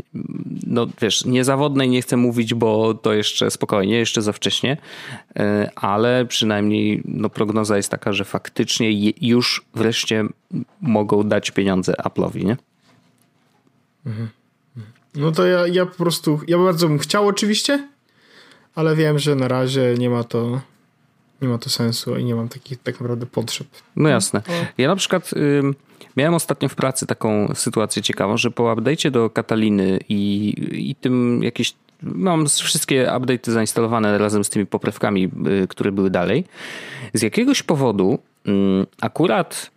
no 0.66 0.86
wiesz, 1.00 1.24
niezawodnej 1.24 1.88
nie 1.88 2.02
chcę 2.02 2.16
mówić, 2.16 2.54
bo 2.54 2.94
to 2.94 3.12
jeszcze 3.12 3.50
spokojnie, 3.50 3.98
jeszcze 3.98 4.22
za 4.22 4.32
wcześnie, 4.32 4.76
y, 4.76 5.42
ale 5.74 6.24
przynajmniej 6.24 7.02
no, 7.04 7.30
prognoza 7.30 7.76
jest 7.76 7.90
taka, 7.90 8.12
że 8.12 8.24
faktycznie 8.24 9.10
już 9.20 9.64
wreszcie 9.74 10.24
mogą 10.80 11.22
dać 11.22 11.50
pieniądze 11.50 11.92
Apple'owi, 11.92 12.44
nie? 12.44 12.56
Mhm. 14.06 14.28
No 15.14 15.32
to 15.32 15.46
ja, 15.46 15.66
ja 15.66 15.86
po 15.86 15.94
prostu, 15.94 16.40
ja 16.48 16.58
bardzo 16.58 16.88
bym 16.88 16.98
chciał 16.98 17.26
oczywiście, 17.26 17.88
ale 18.74 18.96
wiem, 18.96 19.18
że 19.18 19.34
na 19.34 19.48
razie 19.48 19.94
nie 19.98 20.10
ma 20.10 20.24
to 20.24 20.60
nie 21.42 21.48
ma 21.48 21.58
to 21.58 21.70
sensu 21.70 22.16
i 22.16 22.24
nie 22.24 22.34
mam 22.34 22.48
takich 22.48 22.82
tak 22.82 23.00
naprawdę 23.00 23.26
potrzeb. 23.26 23.66
No 23.96 24.08
jasne. 24.08 24.42
Ja 24.78 24.88
na 24.88 24.96
przykład 24.96 25.30
Miałem 26.16 26.34
ostatnio 26.34 26.68
w 26.68 26.74
pracy 26.74 27.06
taką 27.06 27.54
sytuację 27.54 28.02
ciekawą, 28.02 28.36
że 28.36 28.50
po 28.50 28.62
update'cie 28.62 29.10
do 29.10 29.30
Kataliny 29.30 29.98
i, 30.08 30.54
i 30.90 30.94
tym 30.94 31.42
jakieś 31.42 31.74
mam 32.02 32.46
wszystkie 32.46 33.06
update'y 33.06 33.50
zainstalowane 33.50 34.18
razem 34.18 34.44
z 34.44 34.50
tymi 34.50 34.66
poprawkami, 34.66 35.30
y, 35.64 35.68
które 35.68 35.92
były 35.92 36.10
dalej. 36.10 36.44
Z 37.14 37.22
jakiegoś 37.22 37.62
powodu 37.62 38.18
mm, 38.46 38.86
akurat 39.00 39.70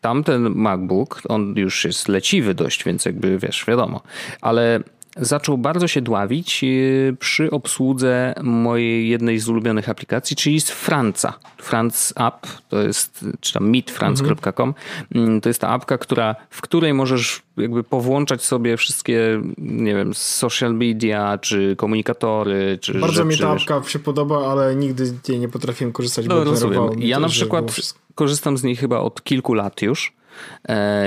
tamten 0.00 0.54
MacBook, 0.54 1.22
on 1.28 1.54
już 1.56 1.84
jest 1.84 2.08
leciwy 2.08 2.54
dość, 2.54 2.84
więc 2.84 3.04
jakby 3.04 3.38
wiesz, 3.38 3.64
wiadomo, 3.68 4.00
ale 4.40 4.80
zaczął 5.16 5.58
bardzo 5.58 5.88
się 5.88 6.00
dławić 6.00 6.64
y, 6.64 7.16
przy 7.20 7.50
obsłudze 7.50 8.34
mojej 8.42 9.08
jednej 9.08 9.38
z 9.38 9.48
ulubionych 9.48 9.88
aplikacji, 9.88 10.36
czyli 10.36 10.60
z 10.60 10.70
Franca. 10.70 11.34
France 11.58 12.14
App, 12.16 12.46
to 12.68 12.82
jest, 12.82 13.24
czy 13.40 13.52
tam 13.52 13.70
meetfrance.com, 13.70 14.74
mhm. 15.14 15.40
to 15.40 15.48
jest 15.48 15.60
ta 15.60 15.68
apka, 15.68 15.98
która, 15.98 16.36
w 16.50 16.60
której 16.60 16.94
możesz 16.94 17.42
jakby 17.56 17.84
powłączać 17.84 18.44
sobie 18.44 18.76
wszystkie, 18.76 19.42
nie 19.58 19.94
wiem, 19.94 20.14
social 20.14 20.74
media, 20.74 21.38
czy 21.38 21.76
komunikatory, 21.76 22.78
czy 22.80 22.94
Bardzo 22.94 23.14
rzeczy, 23.14 23.28
mi 23.28 23.38
ta 23.38 23.50
apka 23.50 23.82
się 23.82 23.98
podoba, 23.98 24.52
ale 24.52 24.76
nigdy 24.76 25.12
nie 25.38 25.48
potrafiłem 25.48 25.92
korzystać, 25.92 26.26
no, 26.26 26.34
bo 26.34 26.44
rozumiem. 26.44 26.82
Ja 26.98 27.20
na 27.20 27.28
przykład 27.28 27.76
korzystam 28.14 28.58
z 28.58 28.62
niej 28.62 28.76
chyba 28.76 28.98
od 28.98 29.24
kilku 29.24 29.54
lat 29.54 29.82
już 29.82 30.12
E, 30.12 30.21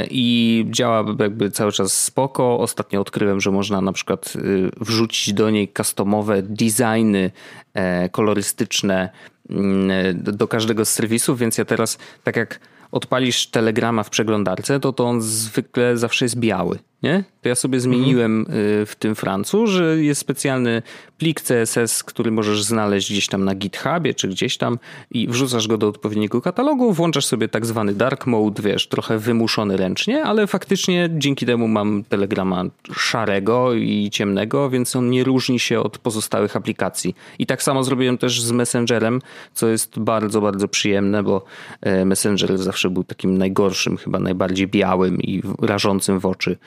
i 0.10 0.66
działa 0.70 1.06
jakby 1.20 1.52
cały 1.52 1.72
czas 1.72 2.04
spoko. 2.04 2.60
Ostatnio 2.60 3.02
odkryłem, 3.02 3.42
że 3.42 3.52
można 3.52 3.82
na 3.82 3.92
przykład 3.92 4.34
y, 4.36 4.72
wrzucić 4.82 5.34
do 5.34 5.50
niej 5.50 5.72
customowe 5.78 6.42
designy 6.42 7.32
e, 7.74 8.10
kolorystyczne 8.10 9.10
mm, 9.50 10.24
do 10.24 10.48
każdego 10.48 10.86
z 10.86 10.90
serwisów, 10.90 11.40
więc 11.40 11.58
ja 11.58 11.66
teraz 11.66 11.98
tak 12.24 12.36
jak 12.36 12.60
odpalisz 12.92 13.48
telegrama 13.48 14.04
w 14.04 14.10
przeglądarce, 14.10 14.80
to 14.80 14.94
to 14.94 15.06
on 15.06 15.22
zwykle 15.22 15.98
zawsze 15.98 16.26
jest 16.26 16.40
biały 16.40 16.80
nie? 17.04 17.24
To 17.41 17.50
ja 17.50 17.56
sobie 17.56 17.80
zmieniłem 17.80 18.39
mhm. 18.39 18.86
w 18.86 18.96
tym 18.96 19.16
Francu, 19.16 19.68
że 19.68 20.04
jest 20.04 20.22
specjalny 20.22 20.82
plik 21.18 21.41
CSS, 21.41 22.04
który 22.04 22.32
możesz 22.32 22.64
znaleźć 22.64 23.12
gdzieś 23.12 23.28
tam 23.28 23.46
na 23.46 23.56
GitHubie 23.56 24.14
czy 24.14 24.28
gdzieś 24.28 24.58
tam 24.58 24.80
i 25.12 25.28
wrzucasz 25.28 25.68
go 25.68 25.78
do 25.78 25.88
odpowiedniego 25.88 26.41
katalogu, 26.41 26.93
włączasz 26.93 27.26
sobie 27.26 27.48
tak 27.48 27.66
zwany 27.66 27.93
dark 27.93 28.26
mode, 28.26 28.64
wiesz, 28.64 28.88
trochę 28.88 29.20
wymuszony 29.20 29.78
ręcznie, 29.78 30.24
ale 30.24 30.48
faktycznie 30.48 31.10
dzięki 31.18 31.46
temu 31.46 31.68
mam 31.68 32.04
Telegrama 32.04 32.64
szarego 32.93 33.74
i 33.74 34.10
ciemnego, 34.12 34.70
więc 34.70 34.96
on 34.96 35.10
nie 35.10 35.24
różni 35.24 35.60
się 35.60 35.80
od 35.80 35.98
pozostałych 35.98 36.56
aplikacji. 36.56 37.16
I 37.39 37.46
tak 37.46 37.64
samo 37.64 37.84
zrobiłem 37.84 38.18
też 38.18 38.41
z 38.41 38.52
Messengerem, 38.52 39.22
co 39.54 39.68
jest 39.68 40.00
bardzo, 40.00 40.41
bardzo 40.41 40.68
przyjemne, 40.68 41.24
bo 41.24 41.46
e, 41.82 42.06
Messenger 42.06 42.58
zawsze 42.58 42.89
był 42.89 43.04
takim 43.04 43.38
najgorszym, 43.38 43.98
chyba 43.98 44.20
najbardziej 44.20 44.68
białym 44.68 45.22
i 45.22 45.41
rażącym 45.62 46.20
w 46.20 46.26
oczy 46.26 46.58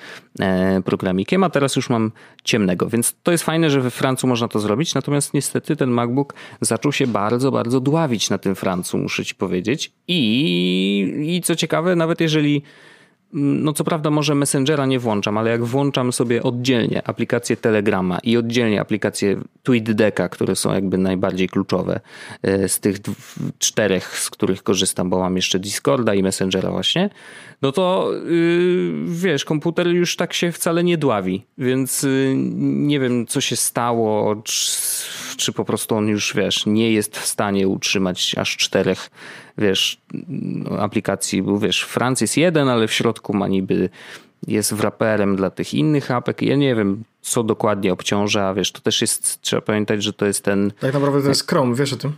programikiem, 0.85 1.45
a 1.45 1.51
teraz 1.51 1.77
już 1.77 1.91
mam 1.91 2.13
ciemnego, 2.45 2.89
więc 2.89 3.15
to 3.23 3.33
jest 3.33 3.45
fajne, 3.45 3.71
że 3.71 3.81
we 3.81 3.91
Francu 3.91 4.27
można 4.27 4.49
to 4.49 4.61
zrobić, 4.61 4.95
natomiast 4.95 5.35
niestety 5.35 5.77
ten 5.77 5.91
MacBook 5.91 6.35
zaczął 6.61 6.93
się 6.93 7.07
bardzo, 7.07 7.51
bardzo 7.51 7.81
dławić 7.81 8.31
na 8.31 8.39
tym 8.39 8.55
Francu, 8.55 8.99
muszę 8.99 9.25
ci 9.25 9.35
powiedzieć. 9.35 9.93
I, 10.09 11.35
i 11.37 11.43
co 11.43 11.57
ciekawe, 11.57 11.97
nawet 11.97 12.21
jeżeli 12.21 12.63
no 13.33 13.73
co 13.73 13.85
prawda 13.85 14.11
może 14.11 14.35
Messengera 14.35 14.87
nie 14.87 14.99
włączam, 14.99 15.39
ale 15.39 15.51
jak 15.51 15.65
włączam 15.65 16.13
sobie 16.13 16.43
oddzielnie 16.43 17.09
aplikację 17.09 17.57
Telegrama 17.57 18.19
i 18.23 18.37
oddzielnie 18.37 18.81
aplikację 18.81 19.41
TweetDecka, 19.63 20.29
które 20.29 20.57
są 20.57 20.75
jakby 20.75 20.99
najbardziej 20.99 21.49
kluczowe 21.49 22.01
e, 22.43 22.69
z 22.69 22.81
tych 22.81 22.97
czterech, 23.59 24.19
z 24.19 24.31
których 24.31 24.63
korzystam, 24.63 25.11
bo 25.11 25.19
mam 25.19 25.37
jeszcze 25.37 25.59
Discorda 25.59 26.15
i 26.15 26.23
Messengera 26.23 26.71
właśnie, 26.71 27.11
no 27.63 27.73
to 27.73 28.11
yy, 28.31 28.93
wiesz, 29.07 29.45
komputer 29.45 29.87
już 29.87 30.17
tak 30.17 30.33
się 30.33 30.53
wcale 30.53 30.85
nie 30.85 30.99
dławi, 30.99 31.45
więc 31.59 32.03
yy, 32.03 32.35
nie 32.37 33.01
wiem 33.01 33.27
co 33.27 33.41
się 33.41 33.57
stało, 33.57 34.37
czy, 34.37 34.73
czy 35.39 35.53
po 35.53 35.65
prostu 35.65 35.95
on 35.95 36.09
już 36.09 36.35
wiesz, 36.37 36.67
nie 36.67 36.93
jest 36.93 37.17
w 37.17 37.27
stanie 37.27 37.69
utrzymać 37.69 38.35
aż 38.39 38.57
czterech 38.57 39.11
wiesz, 39.59 40.01
aplikacji, 40.79 41.43
bo 41.43 41.59
wiesz, 41.59 41.83
Franc 41.83 42.21
jest 42.21 42.37
jeden, 42.37 42.69
ale 42.69 42.89
w 42.89 42.93
środku 42.93 43.37
ma 43.37 43.49
niby 43.49 43.91
jest 44.47 44.75
wraperem 44.75 45.37
dla 45.37 45.51
tych 45.51 45.75
innych 45.75 46.11
apek. 46.11 46.43
Ja 46.43 46.57
nie 46.57 46.75
wiem, 46.75 47.05
co 47.23 47.43
dokładnie 47.43 47.93
obciąża, 47.93 48.55
wiesz, 48.55 48.73
to 48.73 48.81
też 48.81 49.01
jest, 49.01 49.41
trzeba 49.41 49.63
pamiętać, 49.63 50.03
że 50.03 50.13
to 50.13 50.27
jest 50.27 50.45
ten... 50.45 50.73
Tak 50.81 50.95
naprawdę 50.95 51.23
to 51.23 51.29
jest 51.29 51.49
Chrome, 51.49 51.75
wiesz 51.75 51.93
o 51.93 51.97
tym? 51.97 52.13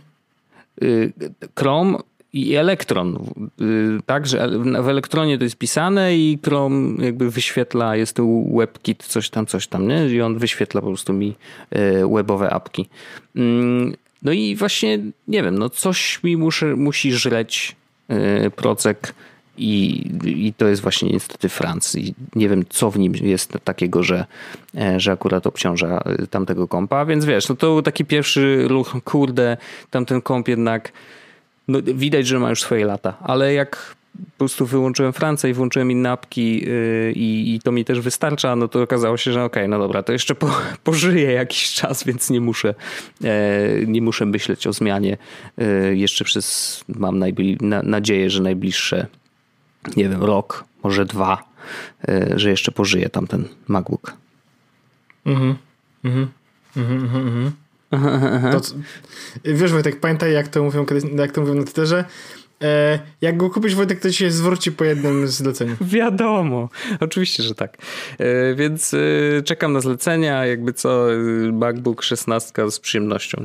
Y, 0.83 1.13
Chrome 1.59 1.97
i 2.33 2.55
Elektron, 2.55 3.19
y, 3.61 3.99
tak, 4.05 4.27
że 4.27 4.49
w 4.81 4.87
Elektronie 4.87 5.37
to 5.37 5.43
jest 5.43 5.55
pisane 5.55 6.15
i 6.17 6.39
Chrome 6.45 7.05
jakby 7.05 7.29
wyświetla, 7.31 7.95
jest 7.95 8.15
tu 8.15 8.57
WebKit, 8.57 9.03
coś 9.03 9.29
tam, 9.29 9.45
coś 9.45 9.67
tam, 9.67 9.87
nie? 9.87 10.07
I 10.07 10.21
on 10.21 10.37
wyświetla 10.37 10.81
po 10.81 10.87
prostu 10.87 11.13
mi 11.13 11.35
y, 11.75 12.07
webowe 12.13 12.49
apki. 12.49 12.89
Mm, 13.35 13.93
no 14.23 14.31
i 14.31 14.55
właśnie, 14.55 14.99
nie 15.27 15.43
wiem, 15.43 15.57
no 15.57 15.69
coś 15.69 16.23
mi 16.23 16.37
muszę, 16.37 16.75
musi 16.75 17.13
żreć 17.13 17.75
yy, 18.09 18.51
procek 18.51 19.13
i, 19.57 20.03
i 20.25 20.53
to 20.53 20.67
jest 20.67 20.81
właśnie 20.81 21.09
niestety 21.09 21.49
Franc. 21.49 21.95
I 21.95 22.13
nie 22.35 22.49
wiem, 22.49 22.65
co 22.69 22.91
w 22.91 22.99
nim 22.99 23.13
jest 23.15 23.57
takiego, 23.63 24.03
że, 24.03 24.25
e, 24.77 24.99
że 24.99 25.11
akurat 25.11 25.47
obciąża 25.47 26.03
tamtego 26.29 26.67
kompa, 26.67 27.05
więc 27.05 27.25
wiesz, 27.25 27.49
no 27.49 27.55
to 27.55 27.67
był 27.67 27.81
taki 27.81 28.05
pierwszy 28.05 28.67
ruch, 28.67 28.95
kurde, 29.03 29.57
tamten 29.89 30.21
komp 30.21 30.47
jednak 30.47 30.91
no, 31.71 31.79
widać, 31.81 32.27
że 32.27 32.39
ma 32.39 32.49
już 32.49 32.61
swoje 32.61 32.85
lata, 32.85 33.17
ale 33.21 33.53
jak 33.53 33.95
po 34.15 34.37
prostu 34.37 34.65
wyłączyłem 34.65 35.13
Francję 35.13 35.49
i 35.49 35.53
włączyłem 35.53 35.91
inne 35.91 36.11
apki 36.11 36.65
yy, 36.65 37.13
i, 37.15 37.59
to 37.63 37.71
mi 37.71 37.85
też 37.85 37.99
wystarcza, 37.99 38.55
no 38.55 38.67
to 38.67 38.81
okazało 38.81 39.17
się, 39.17 39.31
że 39.31 39.43
okej, 39.43 39.63
okay, 39.63 39.67
no 39.67 39.79
dobra, 39.79 40.03
to 40.03 40.11
jeszcze 40.11 40.35
po, 40.35 40.49
pożyję 40.83 41.31
jakiś 41.31 41.73
czas, 41.73 42.03
więc 42.03 42.29
nie 42.29 42.41
muszę, 42.41 42.73
e, 43.23 43.85
nie 43.85 44.01
muszę 44.01 44.25
myśleć 44.25 44.67
o 44.67 44.73
zmianie 44.73 45.17
e, 45.57 45.95
jeszcze 45.95 46.25
przez, 46.25 46.83
mam 46.87 47.19
na, 47.61 47.81
nadzieję, 47.83 48.29
że 48.29 48.43
najbliższe, 48.43 49.07
nie 49.97 50.09
wiem, 50.09 50.23
rok, 50.23 50.65
może 50.83 51.05
dwa, 51.05 51.43
e, 52.07 52.39
że 52.39 52.49
jeszcze 52.49 52.71
pożyję 52.71 53.09
tamten 53.09 53.47
MacBook. 53.67 54.13
Mhm, 55.25 55.55
mhm, 56.03 56.27
mhm, 56.77 57.03
mhm. 57.03 57.51
Mhm. 57.91 58.51
To, 58.51 58.61
wiesz 59.43 59.71
Wojtek, 59.71 59.99
pamiętaj 59.99 60.33
jak 60.33 60.47
to 60.47 60.63
mówią, 60.63 60.85
jak 61.15 61.31
to 61.31 61.41
mówią 61.41 61.53
na 61.53 61.63
Twitterze, 61.63 62.05
jak 63.21 63.37
go 63.37 63.49
kupisz, 63.49 63.75
Wojtek, 63.75 63.99
to 63.99 64.09
ci 64.09 64.17
się 64.17 64.31
zwróci 64.31 64.71
po 64.71 64.83
jednym 64.83 65.27
zleceniu. 65.27 65.75
Wiadomo, 65.95 66.69
oczywiście, 66.99 67.43
że 67.43 67.55
tak. 67.55 67.77
E, 68.17 68.55
więc 68.55 68.93
e, 68.93 68.97
czekam 69.41 69.73
na 69.73 69.79
zlecenia, 69.79 70.45
jakby 70.45 70.73
co, 70.73 71.07
MacBook 71.53 72.03
16 72.03 72.71
z 72.71 72.79
przyjemnością, 72.79 73.43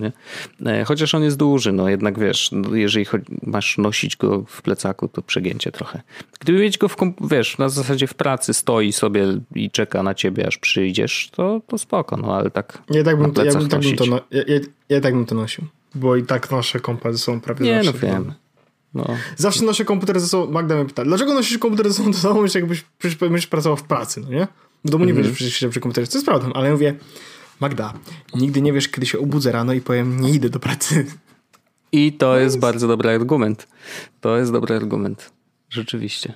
nie? 0.61 0.85
Chociaż 0.85 1.15
on 1.15 1.23
jest 1.23 1.37
duży, 1.37 1.73
no 1.73 1.89
jednak 1.89 2.19
wiesz, 2.19 2.51
no, 2.53 2.75
jeżeli 2.75 3.07
masz 3.43 3.79
nosić 3.79 4.17
go 4.17 4.45
w 4.49 4.63
plecaku, 4.63 5.09
to 5.09 5.23
przegięcie 5.23 5.73
trochę. 5.73 6.03
Gdyby 6.41 6.59
mieć 6.59 6.79
go 6.79 6.89
w, 6.89 6.97
wiesz, 7.31 7.59
na 7.59 7.69
zasadzie 7.69 8.07
w 8.07 8.15
pracy 8.15 8.55
stoi 8.55 8.93
sobie 8.93 9.25
i 9.55 9.71
czeka 9.71 10.03
na 10.03 10.15
ciebie, 10.15 10.47
aż 10.47 10.59
przyjdziesz, 10.59 11.31
to, 11.33 11.61
to 11.67 11.79
spoko, 11.79 12.17
no 12.17 12.37
ale 12.37 12.51
tak 12.51 12.79
ja 12.91 13.05
tak 13.05 13.17
bym, 13.19 13.33
ja, 13.45 13.53
bym, 13.53 13.69
tak 13.69 13.81
bym 13.81 13.97
to, 13.97 14.07
no, 14.07 14.21
ja, 14.31 14.43
ja, 14.47 14.61
ja 14.89 15.01
tak 15.01 15.15
bym 15.15 15.27
to 15.27 15.35
nosił. 15.35 15.65
bo 15.95 16.17
i 16.17 16.23
tak 16.23 16.51
nasze 16.51 16.81
komputery 16.81 17.19
są 17.19 17.41
prawie 17.41 17.65
Nie, 17.65 17.85
zawsze. 17.85 18.07
no 18.07 18.13
wiem. 18.13 18.35
No. 18.97 19.07
Zawsze 19.37 19.65
noszę 19.65 19.85
komputer 19.85 20.21
ze 20.21 20.29
sobą. 20.29 20.53
Magda 20.53 20.75
mnie 20.77 20.85
pyta, 20.85 21.05
dlaczego 21.05 21.35
nosisz 21.35 21.59
komputer 21.59 21.89
ze 21.89 21.95
sobą 21.95 22.13
ze 22.13 22.21
sobą, 22.21 22.45
jakbyś 22.55 22.85
przecież 22.99 23.47
pracował 23.47 23.77
w 23.77 23.83
pracy, 23.83 24.21
no 24.21 24.29
nie? 24.31 24.49
W 24.85 24.91
domu 24.91 25.05
nie 25.05 25.11
Mhm. 25.11 25.23
będziesz 25.27 25.37
przecież 25.51 25.71
przy 25.71 25.81
komputerze, 25.81 26.07
to 26.07 26.19
jest 26.19 26.27
prawdą, 26.27 26.53
ale 26.53 26.67
ja 26.67 26.73
mówię, 26.73 26.95
Magda, 27.61 27.93
nigdy 28.35 28.63
nie 28.63 28.73
wiesz, 28.73 28.89
kiedy 28.89 29.07
się 29.07 29.19
obudzę 29.19 29.53
rano 29.53 29.73
i 29.73 29.81
powiem, 29.81 30.21
nie 30.21 30.31
idę 30.31 30.51
do 30.51 30.61
pracy. 30.61 31.07
I 31.93 32.13
to 32.13 32.39
jest 32.39 32.59
bardzo 32.59 32.89
dobry 32.89 33.11
argument. 33.11 33.69
To 34.21 34.37
jest 34.37 34.53
dobry 34.53 34.77
argument. 34.77 35.31
Rzeczywiście. 35.71 36.33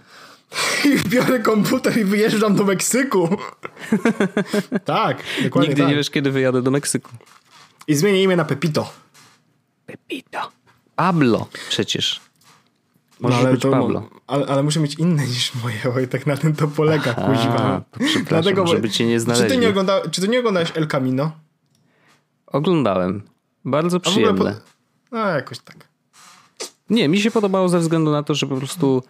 I 0.85 0.89
biorę 1.11 1.39
komputer 1.39 1.99
i 1.99 2.05
wyjeżdżam 2.05 2.55
do 2.57 2.65
Meksyku. 2.65 3.29
tak, 4.85 5.23
dokładnie 5.43 5.69
Nigdy 5.69 5.83
tak. 5.83 5.91
nie 5.91 5.97
wiesz, 5.97 6.11
kiedy 6.11 6.31
wyjadę 6.31 6.63
do 6.63 6.71
Meksyku. 6.71 7.11
I 7.87 7.95
zmienię 7.95 8.23
imię 8.23 8.37
na 8.37 8.45
Pepito. 8.45 8.93
Pepito. 9.87 10.39
Pablo 10.97 11.49
przecież. 11.69 12.21
Możesz 13.21 13.37
No, 13.39 13.43
ale 13.45 13.53
być 13.53 13.63
to- 13.63 13.71
Pablo. 13.71 14.09
Ale, 14.27 14.47
ale 14.47 14.63
muszę 14.63 14.81
mieć 14.81 14.95
inne 14.95 15.27
niż 15.27 15.55
moje, 15.55 15.77
bo 15.95 16.01
i 16.01 16.09
tak 16.09 16.27
na 16.27 16.37
tym 16.37 16.55
to 16.57 16.69
polega, 16.69 17.15
Aha, 17.19 17.27
kuźwa. 17.27 17.83
przepraszam, 18.09 18.67
żeby 18.67 18.91
cię 18.91 19.07
nie 19.07 19.19
Czy 19.21 19.27
ty 19.27 19.35
znaleźli. 19.35 19.59
nie, 19.59 19.69
ogląda, 19.69 20.01
czy 20.11 20.21
ty 20.21 20.29
nie 20.29 20.39
oglądałeś 20.39 20.73
El 20.77 20.87
Camino? 20.89 21.33
Oglądałem. 22.47 23.23
Bardzo 23.65 24.01
przyjemne. 24.01 24.55
Po... 25.11 25.17
No, 25.17 25.27
jakoś 25.27 25.59
tak. 25.59 25.77
Nie, 26.91 27.09
mi 27.09 27.21
się 27.21 27.31
podobało 27.31 27.69
ze 27.69 27.79
względu 27.79 28.11
na 28.11 28.23
to, 28.23 28.35
że 28.35 28.47
po 28.47 28.57
prostu 28.57 29.03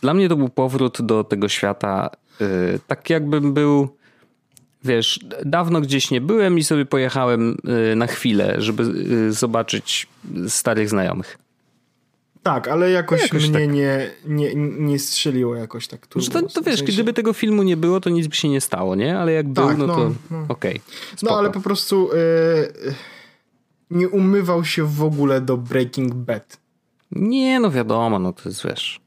dla 0.00 0.14
mnie 0.14 0.28
to 0.28 0.36
był 0.36 0.48
powrót 0.48 1.02
do 1.02 1.24
tego 1.24 1.48
świata. 1.48 2.10
Yy, 2.40 2.80
tak 2.86 3.10
jakbym 3.10 3.54
był, 3.54 3.96
wiesz, 4.84 5.20
dawno 5.44 5.80
gdzieś 5.80 6.10
nie 6.10 6.20
byłem 6.20 6.58
i 6.58 6.64
sobie 6.64 6.84
pojechałem 6.86 7.56
yy, 7.64 7.96
na 7.96 8.06
chwilę, 8.06 8.54
żeby 8.58 8.82
yy, 8.82 9.32
zobaczyć 9.32 10.06
starych 10.48 10.88
znajomych. 10.88 11.38
Tak, 12.46 12.68
ale 12.68 12.90
jakoś, 12.90 13.22
Jakoś 13.22 13.48
mnie 13.48 13.60
tak. 13.66 13.72
nie, 13.72 14.10
nie, 14.26 14.54
nie 14.78 14.98
strzeliło 14.98 15.54
jakoś 15.54 15.88
tak 15.88 16.06
tu. 16.06 16.20
Że 16.20 16.30
to, 16.30 16.42
to 16.48 16.62
wiesz, 16.62 16.82
gdyby 16.82 17.12
tego 17.12 17.32
filmu 17.32 17.62
nie 17.62 17.76
było, 17.76 18.00
to 18.00 18.10
nic 18.10 18.26
by 18.26 18.36
się 18.36 18.48
nie 18.48 18.60
stało, 18.60 18.94
nie? 18.94 19.18
Ale 19.18 19.32
jak 19.32 19.48
był, 19.48 19.66
Tak, 19.68 19.78
no, 19.78 19.86
no, 19.86 19.94
to 19.96 20.12
no. 20.30 20.44
okej. 20.48 20.80
No 21.12 21.18
spoko. 21.18 21.38
ale 21.38 21.50
po 21.50 21.60
prostu 21.60 22.10
e, 22.12 22.16
nie 23.90 24.08
umywał 24.08 24.64
się 24.64 24.84
w 24.84 25.02
ogóle 25.02 25.40
do 25.40 25.56
Breaking 25.56 26.14
Bad. 26.14 26.56
Nie, 27.12 27.60
no 27.60 27.70
wiadomo, 27.70 28.18
no 28.18 28.32
to 28.32 28.48
jest, 28.48 28.64
wiesz... 28.66 29.00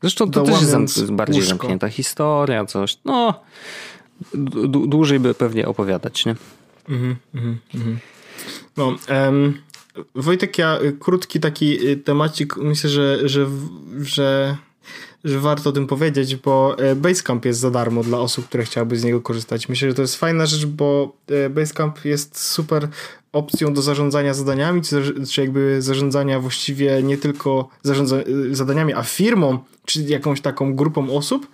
Zresztą 0.00 0.30
to 0.30 0.42
też 0.42 0.60
jest 0.62 1.12
bardziej 1.12 1.36
łóżko. 1.40 1.48
zamknięta 1.48 1.88
historia, 1.88 2.64
coś. 2.64 2.98
No, 3.04 3.40
dłużej 4.86 5.20
by 5.20 5.34
pewnie 5.34 5.68
opowiadać, 5.68 6.26
nie? 6.26 6.36
No, 8.76 8.94
em, 9.08 9.62
Wojtek, 10.14 10.58
ja 10.58 10.80
y, 10.82 10.92
krótki 10.92 11.40
taki 11.40 11.88
y, 11.88 11.96
temacik, 11.96 12.56
myślę, 12.56 12.90
że, 12.90 13.28
że, 13.28 13.46
że, 14.00 14.56
że 15.24 15.40
warto 15.40 15.70
o 15.70 15.72
tym 15.72 15.86
powiedzieć, 15.86 16.36
bo 16.36 16.78
e, 16.78 16.96
Basecamp 16.96 17.44
jest 17.44 17.60
za 17.60 17.70
darmo 17.70 18.02
dla 18.02 18.18
osób, 18.18 18.46
które 18.46 18.64
chciałyby 18.64 18.96
z 18.96 19.04
niego 19.04 19.20
korzystać. 19.20 19.68
Myślę, 19.68 19.88
że 19.88 19.94
to 19.94 20.02
jest 20.02 20.16
fajna 20.16 20.46
rzecz, 20.46 20.66
bo 20.66 21.16
Basecamp 21.50 22.04
jest 22.04 22.40
super 22.40 22.88
opcją 23.36 23.74
do 23.74 23.82
zarządzania 23.82 24.34
zadaniami, 24.34 24.82
czy, 24.82 25.40
jakby 25.40 25.82
zarządzania 25.82 26.40
właściwie 26.40 27.02
nie 27.02 27.18
tylko 27.18 27.68
zarządza, 27.82 28.16
y, 28.16 28.54
zadaniami, 28.54 28.94
a 28.94 29.02
firmą, 29.02 29.58
czy 29.84 30.02
jakąś 30.02 30.40
taką 30.40 30.74
grupą 30.74 31.16
osób. 31.16 31.46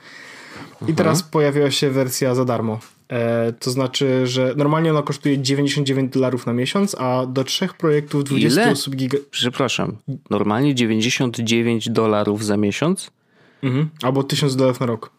I 0.88 0.94
teraz 0.94 1.22
pojawiła 1.22 1.70
się 1.70 1.90
wersja 1.90 2.34
za 2.34 2.44
darmo. 2.44 2.78
E, 3.08 3.52
to 3.52 3.70
znaczy, 3.70 4.26
że 4.26 4.54
normalnie 4.56 4.90
ona 4.90 5.02
kosztuje 5.02 5.38
99 5.38 6.12
dolarów 6.12 6.46
na 6.46 6.52
miesiąc, 6.52 6.96
a 6.98 7.26
do 7.26 7.44
trzech 7.44 7.74
projektów 7.74 8.24
20 8.24 8.62
Ile? 8.62 8.72
osób 8.72 8.96
giga... 8.96 9.18
Przepraszam, 9.30 9.96
normalnie 10.30 10.74
99 10.74 11.90
dolarów 11.90 12.44
za 12.44 12.56
miesiąc? 12.56 13.10
Mhm. 13.62 13.88
Albo 14.02 14.22
1000 14.22 14.56
dolarów 14.56 14.80
na 14.80 14.86
rok. 14.86 15.10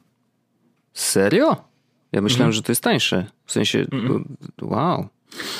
Serio? 0.93 1.55
Ja 2.11 2.21
myślałem, 2.21 2.41
Mhm. 2.49 2.53
że 2.53 2.61
to 2.61 2.71
jest 2.71 2.83
tańsze. 2.83 3.25
W 3.45 3.51
sensie, 3.51 3.85
wow. 4.61 5.07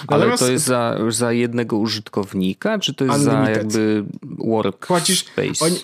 Ale 0.07 0.19
Natomiast- 0.25 0.43
to 0.45 0.51
jest 0.51 0.65
za, 0.65 0.97
za 1.09 1.31
jednego 1.33 1.77
użytkownika, 1.77 2.79
czy 2.79 2.93
to 2.93 3.05
jest 3.05 3.19
za 3.21 3.31
Unlimited. 3.33 3.57
jakby 3.63 4.03
work 4.37 4.87
Płacisz, 4.87 5.25
space? 5.25 5.65
oni, 5.65 5.75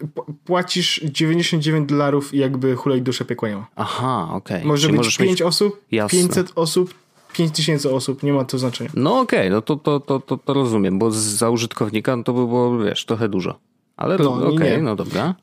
płacisz 0.45 1.01
99 1.03 1.89
dolarów 1.89 2.33
i 2.33 2.37
jakby 2.37 2.75
hulej 2.75 3.01
duszę 3.01 3.25
piekła 3.25 3.49
nie 3.49 3.55
ma. 3.55 3.67
Aha, 3.75 4.27
okej. 4.31 4.65
Może 4.65 4.81
Czyli 4.81 4.91
być 4.91 4.97
możesz 4.97 5.17
5 5.17 5.29
mieć... 5.29 5.41
osób, 5.41 5.81
Jasne. 5.91 6.19
500 6.19 6.51
osób, 6.55 6.93
5000 7.33 7.89
osób, 7.91 8.23
nie 8.23 8.33
ma 8.33 8.45
to 8.45 8.57
znaczenia. 8.57 8.89
No 8.93 9.19
okej, 9.19 9.49
no 9.49 9.61
to, 9.61 9.75
to, 9.75 9.99
to, 9.99 10.19
to, 10.19 10.37
to 10.37 10.53
rozumiem, 10.53 10.99
bo 10.99 11.11
za 11.11 11.49
użytkownika 11.49 12.15
no 12.15 12.23
to 12.23 12.33
by 12.33 12.47
było, 12.47 12.79
wiesz, 12.79 13.05
trochę 13.05 13.29
dużo. 13.29 13.59
Ale 13.97 14.17
No, 14.17 14.33
okej, 14.33 14.71
nie. 14.71 14.77
no 14.77 14.95
dobra. 14.95 15.35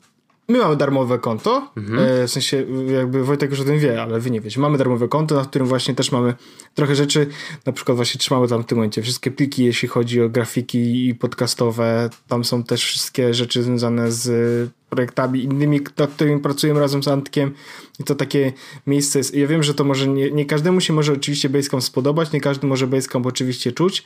My 0.49 0.57
mamy 0.57 0.75
darmowe 0.75 1.19
konto, 1.19 1.71
Mhm. 1.77 1.99
e, 1.99 2.27
w 2.27 2.31
sensie 2.31 2.65
jakby 2.93 3.23
Wojtek 3.23 3.49
już 3.51 3.59
o 3.59 3.63
tym 3.63 3.79
wie, 3.79 4.01
ale 4.01 4.19
wy 4.19 4.31
nie 4.31 4.41
wiecie. 4.41 4.59
Mamy 4.59 4.77
darmowe 4.77 5.07
konto, 5.07 5.35
na 5.35 5.45
którym 5.45 5.67
właśnie 5.67 5.95
też 5.95 6.11
mamy 6.11 6.33
trochę 6.75 6.95
rzeczy, 6.95 7.27
na 7.65 7.71
przykład 7.73 7.95
właśnie 7.95 8.19
trzymamy 8.19 8.47
tam 8.47 8.63
w 8.63 8.65
tym 8.65 8.77
momencie 8.77 9.01
wszystkie 9.01 9.31
pliki, 9.31 9.65
jeśli 9.65 9.87
chodzi 9.87 10.21
o 10.21 10.29
grafiki 10.29 11.07
i 11.07 11.15
podcastowe, 11.15 12.09
tam 12.27 12.43
są 12.43 12.63
też 12.63 12.83
wszystkie 12.85 13.33
rzeczy 13.33 13.63
związane 13.63 14.11
z 14.11 14.69
projektami 14.89 15.43
innymi, 15.43 15.81
nad 15.97 16.11
którymi 16.11 16.41
pracujemy 16.41 16.79
razem 16.79 17.03
z 17.03 17.07
Antkiem 17.07 17.53
i 17.99 18.03
to 18.03 18.15
takie 18.15 18.53
miejsce 18.87 19.19
jest, 19.19 19.35
ja 19.35 19.47
wiem, 19.47 19.63
że 19.63 19.73
to 19.73 19.83
może 19.83 20.07
nie, 20.07 20.31
nie 20.31 20.45
każdemu 20.45 20.81
się 20.81 20.93
może 20.93 21.13
oczywiście 21.13 21.49
Basecamp 21.49 21.83
spodobać, 21.83 22.31
nie 22.31 22.41
każdy 22.41 22.67
może 22.67 22.87
Basecamp 22.87 23.25
oczywiście 23.25 23.71
czuć, 23.71 24.03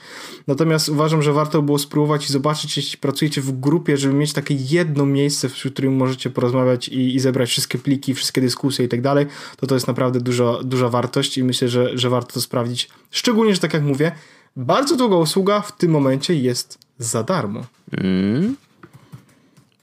natomiast 0.47 0.89
uważam, 0.89 1.21
że 1.21 1.33
warto 1.33 1.61
było 1.61 1.79
spróbować 1.79 2.29
i 2.29 2.33
zobaczyć, 2.33 2.77
jeśli 2.77 2.97
pracujecie 2.97 3.41
w 3.41 3.59
grupie, 3.59 3.97
żeby 3.97 4.13
mieć 4.13 4.33
takie 4.33 4.55
jedno 4.69 5.05
miejsce, 5.05 5.49
w 5.49 5.53
którym 5.53 5.95
możecie 5.95 6.29
porozmawiać 6.29 6.87
i, 6.87 7.15
i 7.15 7.19
zebrać 7.19 7.49
wszystkie 7.49 7.77
pliki, 7.77 8.13
wszystkie 8.13 8.41
dyskusje 8.41 8.85
i 8.85 8.87
tak 8.87 9.01
dalej, 9.01 9.25
to 9.57 9.67
to 9.67 9.75
jest 9.75 9.87
naprawdę 9.87 10.21
dużo, 10.21 10.63
duża 10.63 10.89
wartość 10.89 11.37
i 11.37 11.43
myślę, 11.43 11.67
że, 11.67 11.97
że 11.97 12.09
warto 12.09 12.33
to 12.33 12.41
sprawdzić. 12.41 12.89
Szczególnie, 13.11 13.53
że 13.53 13.61
tak 13.61 13.73
jak 13.73 13.83
mówię, 13.83 14.11
bardzo 14.55 14.95
długa 14.95 15.15
usługa 15.15 15.61
w 15.61 15.77
tym 15.77 15.91
momencie 15.91 16.35
jest 16.35 16.77
za 16.97 17.23
darmo. 17.23 17.65
Mm. 17.91 18.55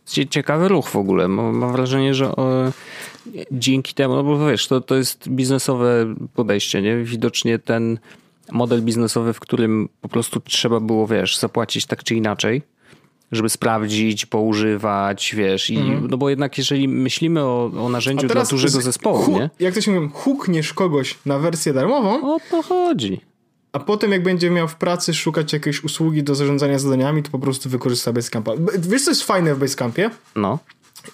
Cie- 0.09 0.27
Ciekawy 0.29 0.69
ruch 0.69 0.89
w 0.89 0.97
ogóle. 0.97 1.29
Mam, 1.29 1.57
mam 1.57 1.73
wrażenie, 1.73 2.15
że 2.15 2.37
o, 2.37 2.73
dzięki 3.53 3.95
temu, 3.95 4.15
no 4.15 4.23
bo 4.25 4.47
wiesz, 4.49 4.69
to, 4.69 4.81
to 4.81 4.95
jest 4.95 5.29
biznesowe 5.29 6.15
podejście, 6.35 6.83
nie? 6.83 6.97
Widocznie 6.97 7.59
ten 7.59 7.99
model 8.53 8.83
biznesowy, 8.83 9.33
w 9.33 9.41
którym 9.41 9.89
po 10.01 10.09
prostu 10.09 10.41
trzeba 10.41 10.81
było, 10.81 11.07
wiesz, 11.07 11.39
zapłacić 11.39 11.87
tak 11.87 12.05
czy 12.05 12.15
inaczej, 12.15 12.63
żeby 13.33 13.49
sprawdzić, 13.49 14.27
poużywać, 14.27 15.35
wiesz, 15.37 15.71
i, 15.71 15.79
no 16.09 16.17
bo 16.17 16.31
jednak 16.31 16.59
jeżeli 16.59 16.89
myślimy 16.89 17.41
o, 17.43 17.71
o 17.85 17.89
narzędziu 17.89 18.27
dla 18.27 18.45
dużego 18.45 18.81
zespołu, 18.81 19.23
hu- 19.23 19.33
nie? 19.33 19.51
Jak 19.61 19.75
to 19.75 19.81
się 19.81 19.91
mówi, 20.01 20.09
hukniesz 20.15 20.73
kogoś 20.75 21.19
na 21.27 21.39
wersję 21.39 21.73
darmową, 21.73 22.35
O 22.35 22.41
to 22.51 22.63
chodzi. 22.63 23.21
A 23.73 23.79
potem 23.79 24.13
jak 24.13 24.23
będzie 24.23 24.51
miał 24.51 24.69
w 24.69 24.75
pracy 24.75 25.15
szukać 25.15 25.53
jakiejś 25.53 25.85
usługi 25.85 26.23
do 26.23 26.35
zarządzania 26.35 26.79
zadaniami, 26.79 27.23
to 27.23 27.31
po 27.31 27.39
prostu 27.39 27.69
wykorzysta 27.69 28.13
Basecampa. 28.13 28.53
Wiesz, 28.79 29.05
co 29.05 29.11
jest 29.11 29.23
fajne 29.23 29.55
w 29.55 29.59
Basecampie? 29.59 30.11
No. 30.37 30.59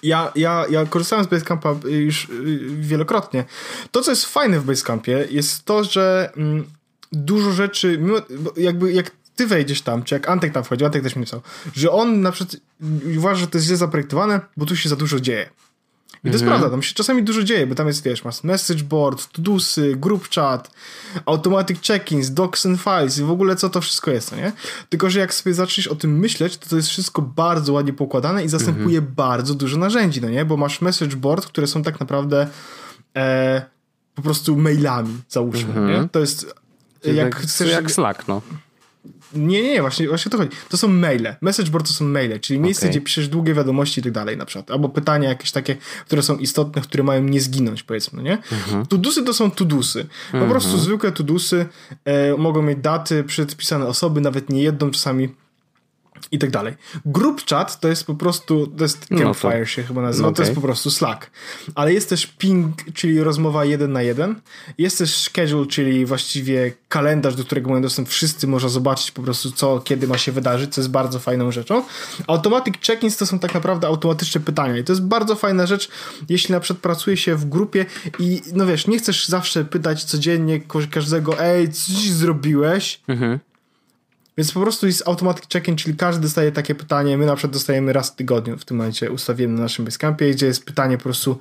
Ja, 0.03 0.31
ja, 0.35 0.65
ja 0.69 0.85
korzystałem 0.85 1.25
z 1.25 1.27
Basecampa 1.27 1.75
już 1.85 2.29
y, 2.29 2.59
wielokrotnie. 2.79 3.45
To, 3.91 4.01
co 4.01 4.11
jest 4.11 4.25
fajne 4.25 4.59
w 4.59 4.65
Basecampie, 4.65 5.27
jest 5.31 5.65
to, 5.65 5.83
że 5.83 6.31
mm, 6.37 6.65
dużo 7.11 7.51
rzeczy, 7.51 7.97
mimo, 7.97 8.17
jakby 8.57 8.93
jak 8.93 9.11
ty 9.35 9.47
wejdziesz 9.47 9.81
tam, 9.81 10.03
czy 10.03 10.15
jak 10.15 10.29
Antek 10.29 10.53
tam 10.53 10.63
wchodzi, 10.63 10.85
Antek 10.85 11.03
też 11.03 11.15
mi 11.15 11.23
pisał, 11.23 11.41
że 11.75 11.91
on 11.91 12.21
na 12.21 12.31
przykład 12.31 12.61
uważa, 13.17 13.41
że 13.41 13.47
to 13.47 13.57
jest 13.57 13.67
źle 13.67 13.77
zaprojektowane, 13.77 14.39
bo 14.57 14.65
tu 14.65 14.75
się 14.75 14.89
za 14.89 14.95
dużo 14.95 15.19
dzieje. 15.19 15.49
I 16.25 16.29
to 16.29 16.33
jest 16.33 16.45
prawda, 16.45 16.69
tam 16.69 16.83
się 16.83 16.93
czasami 16.93 17.23
dużo 17.23 17.43
dzieje, 17.43 17.67
bo 17.67 17.75
tam 17.75 17.87
jest, 17.87 18.03
wiesz, 18.03 18.23
masz 18.23 18.43
message 18.43 18.83
board, 18.83 19.27
tudusy, 19.27 19.95
group 19.95 20.29
chat, 20.29 20.71
automatic 21.25 21.79
check-ins, 21.81 22.29
docs 22.29 22.65
and 22.65 22.81
files 22.81 23.17
i 23.17 23.23
w 23.23 23.31
ogóle 23.31 23.55
co 23.55 23.69
to 23.69 23.81
wszystko 23.81 24.11
jest, 24.11 24.31
no 24.31 24.37
nie? 24.37 24.51
Tylko, 24.89 25.09
że 25.09 25.19
jak 25.19 25.33
sobie 25.33 25.53
zaczniesz 25.53 25.87
o 25.87 25.95
tym 25.95 26.19
myśleć, 26.19 26.57
to 26.57 26.69
to 26.69 26.75
jest 26.75 26.89
wszystko 26.89 27.21
bardzo 27.21 27.73
ładnie 27.73 27.93
pokładane 27.93 28.43
i 28.43 28.49
zastępuje 28.49 29.01
bardzo 29.01 29.55
dużo 29.55 29.77
narzędzi, 29.77 30.21
no 30.21 30.29
nie? 30.29 30.45
Bo 30.45 30.57
masz 30.57 30.81
message 30.81 31.15
board, 31.15 31.45
które 31.45 31.67
są 31.67 31.83
tak 31.83 31.99
naprawdę 31.99 32.47
e, 33.15 33.65
po 34.15 34.21
prostu 34.21 34.57
mailami, 34.57 35.21
załóżmy, 35.29 35.81
nie? 35.87 36.09
To 36.11 36.19
jest... 36.19 36.55
Jak 37.03 37.15
jak, 37.15 37.35
chcesz, 37.35 37.71
jak 37.71 37.91
Slack, 37.91 38.27
no. 38.27 38.41
Nie, 39.35 39.61
nie, 39.61 39.73
nie, 39.73 39.81
właśnie, 39.81 40.07
właśnie 40.07 40.29
o 40.29 40.31
to 40.31 40.37
chodzi. 40.37 40.51
To 40.69 40.77
są 40.77 40.87
maile. 40.87 41.35
Message 41.41 41.71
board 41.71 41.87
to 41.87 41.93
są 41.93 42.05
maile, 42.05 42.39
czyli 42.39 42.59
miejsce, 42.59 42.85
Okej. 42.85 42.91
gdzie 42.91 43.01
piszesz 43.01 43.27
długie 43.27 43.53
wiadomości 43.53 43.99
i 43.99 44.03
tak 44.03 44.11
dalej 44.11 44.37
na 44.37 44.45
przykład. 44.45 44.71
Albo 44.71 44.89
pytania 44.89 45.29
jakieś 45.29 45.51
takie, 45.51 45.75
które 46.05 46.23
są 46.23 46.37
istotne, 46.37 46.81
które 46.81 47.03
mają 47.03 47.23
nie 47.23 47.41
zginąć, 47.41 47.83
powiedzmy, 47.83 48.23
nie? 48.23 48.33
Mhm. 48.51 48.85
Tudusy 48.85 49.23
to 49.23 49.33
są 49.33 49.51
tudusy. 49.51 50.05
Po 50.31 50.45
prostu 50.45 50.77
zwykłe 50.77 51.11
tudusy 51.11 51.65
e, 52.05 52.37
mogą 52.37 52.61
mieć 52.61 52.79
daty, 52.79 53.23
przedpisane 53.23 53.87
osoby, 53.87 54.21
nawet 54.21 54.49
nie 54.49 54.61
jedną, 54.61 54.91
czasami 54.91 55.29
i 56.31 56.39
tak 56.39 56.51
dalej. 56.51 56.73
Group 57.05 57.45
chat 57.49 57.79
to 57.79 57.87
jest 57.87 58.03
po 58.03 58.15
prostu, 58.15 58.67
to 58.67 58.83
jest 58.83 59.11
no 59.11 59.19
Campfire 59.19 59.59
no 59.59 59.65
się 59.65 59.83
chyba 59.83 60.01
nazywa, 60.01 60.27
okay. 60.27 60.35
to 60.35 60.41
jest 60.41 60.55
po 60.55 60.61
prostu 60.61 60.91
Slack. 60.91 61.31
Ale 61.75 61.93
jest 61.93 62.09
też 62.09 62.27
ping, 62.27 62.75
czyli 62.93 63.23
rozmowa 63.23 63.65
jeden 63.65 63.91
na 63.91 64.01
jeden. 64.01 64.41
Jest 64.77 64.97
też 64.97 65.17
schedule, 65.17 65.65
czyli 65.65 66.05
właściwie 66.05 66.71
kalendarz, 66.89 67.35
do 67.35 67.43
którego 67.43 67.69
mają 67.69 67.81
dostęp 67.81 68.09
wszyscy, 68.09 68.47
można 68.47 68.69
zobaczyć 68.69 69.11
po 69.11 69.21
prostu 69.21 69.51
co, 69.51 69.79
kiedy 69.79 70.07
ma 70.07 70.17
się 70.17 70.31
wydarzyć, 70.31 70.73
co 70.73 70.81
jest 70.81 70.91
bardzo 70.91 71.19
fajną 71.19 71.51
rzeczą. 71.51 71.83
Automatic 72.27 72.75
check-ins 72.75 73.17
to 73.17 73.25
są 73.25 73.39
tak 73.39 73.53
naprawdę 73.53 73.87
automatyczne 73.87 74.41
pytania 74.41 74.77
i 74.77 74.83
to 74.83 74.91
jest 74.91 75.03
bardzo 75.03 75.35
fajna 75.35 75.65
rzecz, 75.65 75.89
jeśli 76.29 76.51
na 76.51 76.59
przykład 76.59 76.81
pracuje 76.81 77.17
się 77.17 77.35
w 77.35 77.45
grupie 77.45 77.85
i 78.19 78.41
no 78.53 78.65
wiesz, 78.65 78.87
nie 78.87 78.97
chcesz 78.97 79.27
zawsze 79.27 79.65
pytać 79.65 80.03
codziennie 80.03 80.61
każdego, 80.91 81.39
ej, 81.39 81.69
co 81.69 81.91
dziś 81.91 82.11
zrobiłeś? 82.11 83.01
Mhm 83.07 83.39
więc 84.37 84.51
po 84.51 84.61
prostu 84.61 84.87
jest 84.87 85.07
automatic 85.07 85.47
check-in, 85.53 85.75
czyli 85.75 85.95
każdy 85.97 86.21
dostaje 86.21 86.51
takie 86.51 86.75
pytanie. 86.75 87.17
My 87.17 87.25
na 87.25 87.35
przykład 87.35 87.53
dostajemy 87.53 87.93
raz 87.93 88.09
w 88.09 88.15
tygodniu 88.15 88.57
w 88.57 88.65
tym 88.65 88.77
momencie 88.77 89.11
ustawiłem 89.11 89.55
na 89.55 89.61
naszym 89.61 89.85
Basecampie, 89.85 90.31
gdzie 90.31 90.45
jest 90.45 90.65
pytanie 90.65 90.97
po 90.97 91.03
prostu, 91.03 91.37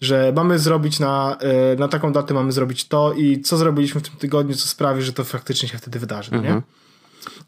że 0.00 0.32
mamy 0.36 0.58
zrobić 0.58 1.00
na, 1.00 1.36
e, 1.40 1.76
na 1.76 1.88
taką 1.88 2.12
datę 2.12 2.34
mamy 2.34 2.52
zrobić 2.52 2.88
to 2.88 3.12
i 3.12 3.40
co 3.40 3.56
zrobiliśmy 3.56 4.00
w 4.00 4.08
tym 4.08 4.18
tygodniu, 4.18 4.54
co 4.54 4.66
sprawi, 4.66 5.02
że 5.02 5.12
to 5.12 5.24
faktycznie 5.24 5.68
się 5.68 5.78
wtedy 5.78 5.98
wydarzy, 5.98 6.34
mhm. 6.34 6.54
nie? 6.54 6.62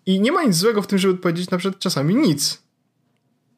I 0.06 0.20
nie 0.20 0.32
ma 0.32 0.42
nic 0.42 0.56
złego 0.56 0.82
w 0.82 0.86
tym, 0.86 0.98
żeby 0.98 1.14
powiedzieć 1.14 1.50
na 1.50 1.58
przykład 1.58 1.82
czasami 1.82 2.14
nic. 2.14 2.62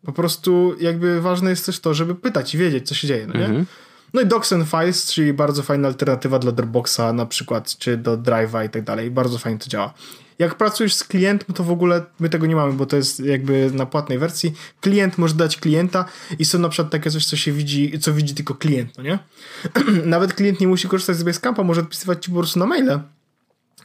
Po 0.05 0.13
prostu 0.13 0.77
jakby 0.81 1.21
ważne 1.21 1.51
jest 1.51 1.67
też 1.67 1.81
to, 1.81 1.95
żeby 1.95 2.15
pytać 2.15 2.55
i 2.55 2.59
wiedzieć, 2.59 2.89
co 2.89 2.95
się 2.95 3.09
dzieje, 3.09 3.27
no 3.27 3.35
nie? 3.35 3.45
Mhm. 3.45 3.67
No 4.15 4.21
i 4.21 4.27
Docs 4.27 4.53
and 4.53 4.69
Files, 4.69 5.13
czyli 5.13 5.33
bardzo 5.33 5.63
fajna 5.63 5.89
alternatywa 5.89 6.39
dla 6.39 6.53
Dropboxa 6.53 7.13
na 7.15 7.27
przykład, 7.27 7.77
czy 7.79 7.97
do 7.97 8.19
Drive'a 8.19 8.67
i 8.67 8.71
tak 8.71 8.83
dalej. 8.83 9.11
Bardzo 9.11 9.39
fajnie 9.39 9.59
to 9.59 9.69
działa. 9.69 9.95
Jak 10.39 10.55
pracujesz 10.55 10.95
z 10.95 11.05
klientem, 11.05 11.55
to 11.55 11.65
w 11.65 11.71
ogóle 11.71 12.05
my 12.21 12.29
tego 12.29 12.47
nie 12.47 12.57
mamy, 12.57 12.73
bo 12.73 12.87
to 12.87 12.97
jest 12.97 13.21
jakby 13.21 13.71
na 13.75 13.87
płatnej 13.87 14.19
wersji. 14.19 14.53
Klient 14.81 15.19
może 15.19 15.35
dać 15.35 15.57
klienta 15.57 16.05
i 16.39 16.45
są 16.45 16.59
na 16.59 16.69
przykład 16.69 16.93
takie 16.93 17.11
coś, 17.11 17.27
co 17.27 17.37
się 17.37 17.53
widzi, 17.53 17.99
co 18.01 18.13
widzi 18.13 18.35
tylko 18.35 18.55
klient, 18.55 18.91
no 18.97 19.03
nie? 19.03 19.19
Nawet 20.05 20.35
klient 20.35 20.61
nie 20.61 20.69
musi 20.69 20.89
korzystać 20.89 21.17
z 21.17 21.23
Basecampa, 21.23 21.63
może 21.63 21.81
odpisywać 21.81 22.25
ci 22.25 22.31
po 22.31 22.39
prostu 22.39 22.59
na 22.59 22.67
maile. 22.67 23.01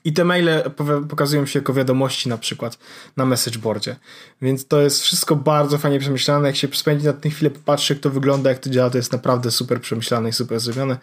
I 0.08 0.14
te 0.14 0.26
maile 0.26 0.64
pokazują 1.10 1.46
się 1.46 1.60
jako 1.60 1.74
wiadomości 1.74 2.30
na 2.30 2.38
przykład 2.38 2.78
na 3.18 3.26
messageboardzie. 3.26 3.96
Więc 4.42 4.68
to 4.68 4.82
jest 4.82 5.02
wszystko 5.02 5.36
bardzo 5.36 5.78
fajnie 5.78 6.00
przemyślane. 6.00 6.48
Jak 6.48 6.56
się 6.56 6.68
spędzi 6.74 7.06
na 7.06 7.14
tym 7.14 7.32
chwilę, 7.32 7.52
popatrzy 7.52 7.94
jak 7.94 8.02
to 8.02 8.10
wygląda, 8.10 8.50
jak 8.50 8.60
to 8.60 8.70
działa, 8.70 8.90
to 8.90 8.98
jest 8.98 9.12
naprawdę 9.12 9.52
super 9.52 9.82
przemyślane 9.82 10.30
i 10.30 10.34
super 10.34 10.60
zrobione. 10.60 10.98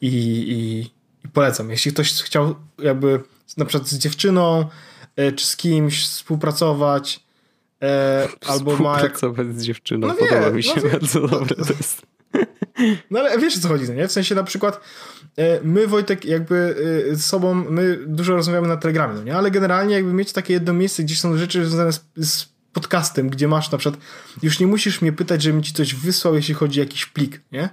I, 0.00 0.08
i, 0.08 0.80
i 1.26 1.28
polecam. 1.28 1.70
Jeśli 1.70 1.92
ktoś 1.92 2.12
chciał 2.12 2.54
jakby 2.78 3.20
na 3.56 3.64
przykład 3.64 3.88
z 3.88 3.98
dziewczyną 3.98 4.64
e, 5.16 5.32
czy 5.32 5.46
z 5.46 5.56
kimś 5.56 6.04
współpracować 6.04 7.20
e, 7.82 8.28
albo 8.46 8.76
ma... 8.76 8.94
Współpracować 8.94 9.46
z 9.46 9.62
dziewczyną, 9.62 10.06
no 10.06 10.14
podoba 10.14 10.50
wie, 10.50 10.56
mi 10.56 10.62
się 10.62 10.80
no, 10.84 10.90
bardzo 10.90 11.20
no, 11.20 11.28
dobre 11.28 11.56
to 11.56 11.72
jest. 11.72 12.02
No 13.10 13.20
ale 13.20 13.38
wiesz 13.38 13.56
o 13.56 13.60
co 13.60 13.68
chodzi, 13.68 13.84
no 13.88 13.94
nie? 13.94 14.08
W 14.08 14.12
sensie 14.12 14.34
na 14.34 14.44
przykład 14.44 14.80
e, 15.36 15.60
my 15.62 15.86
Wojtek 15.86 16.24
jakby 16.24 16.76
z 17.12 17.24
sobą, 17.24 17.54
my 17.54 17.98
dużo 18.06 18.36
rozmawiamy 18.36 18.68
na 18.68 18.76
Telegramie, 18.76 19.14
no 19.14 19.22
nie? 19.22 19.36
Ale 19.36 19.50
generalnie 19.50 19.94
jakby 19.94 20.12
mieć 20.12 20.32
takie 20.32 20.52
jedno 20.52 20.72
miejsce, 20.72 21.02
gdzie 21.02 21.16
są 21.16 21.36
rzeczy 21.36 21.66
związane 21.66 21.92
z, 21.92 22.04
z 22.16 22.48
podcastem, 22.72 23.30
gdzie 23.30 23.48
masz 23.48 23.70
na 23.70 23.78
przykład, 23.78 24.00
już 24.42 24.60
nie 24.60 24.66
musisz 24.66 25.02
mnie 25.02 25.12
pytać, 25.12 25.42
żebym 25.42 25.62
ci 25.62 25.72
coś 25.72 25.94
wysłał, 25.94 26.34
jeśli 26.34 26.54
chodzi 26.54 26.80
o 26.80 26.82
jakiś 26.82 27.06
plik, 27.06 27.40
nie? 27.52 27.68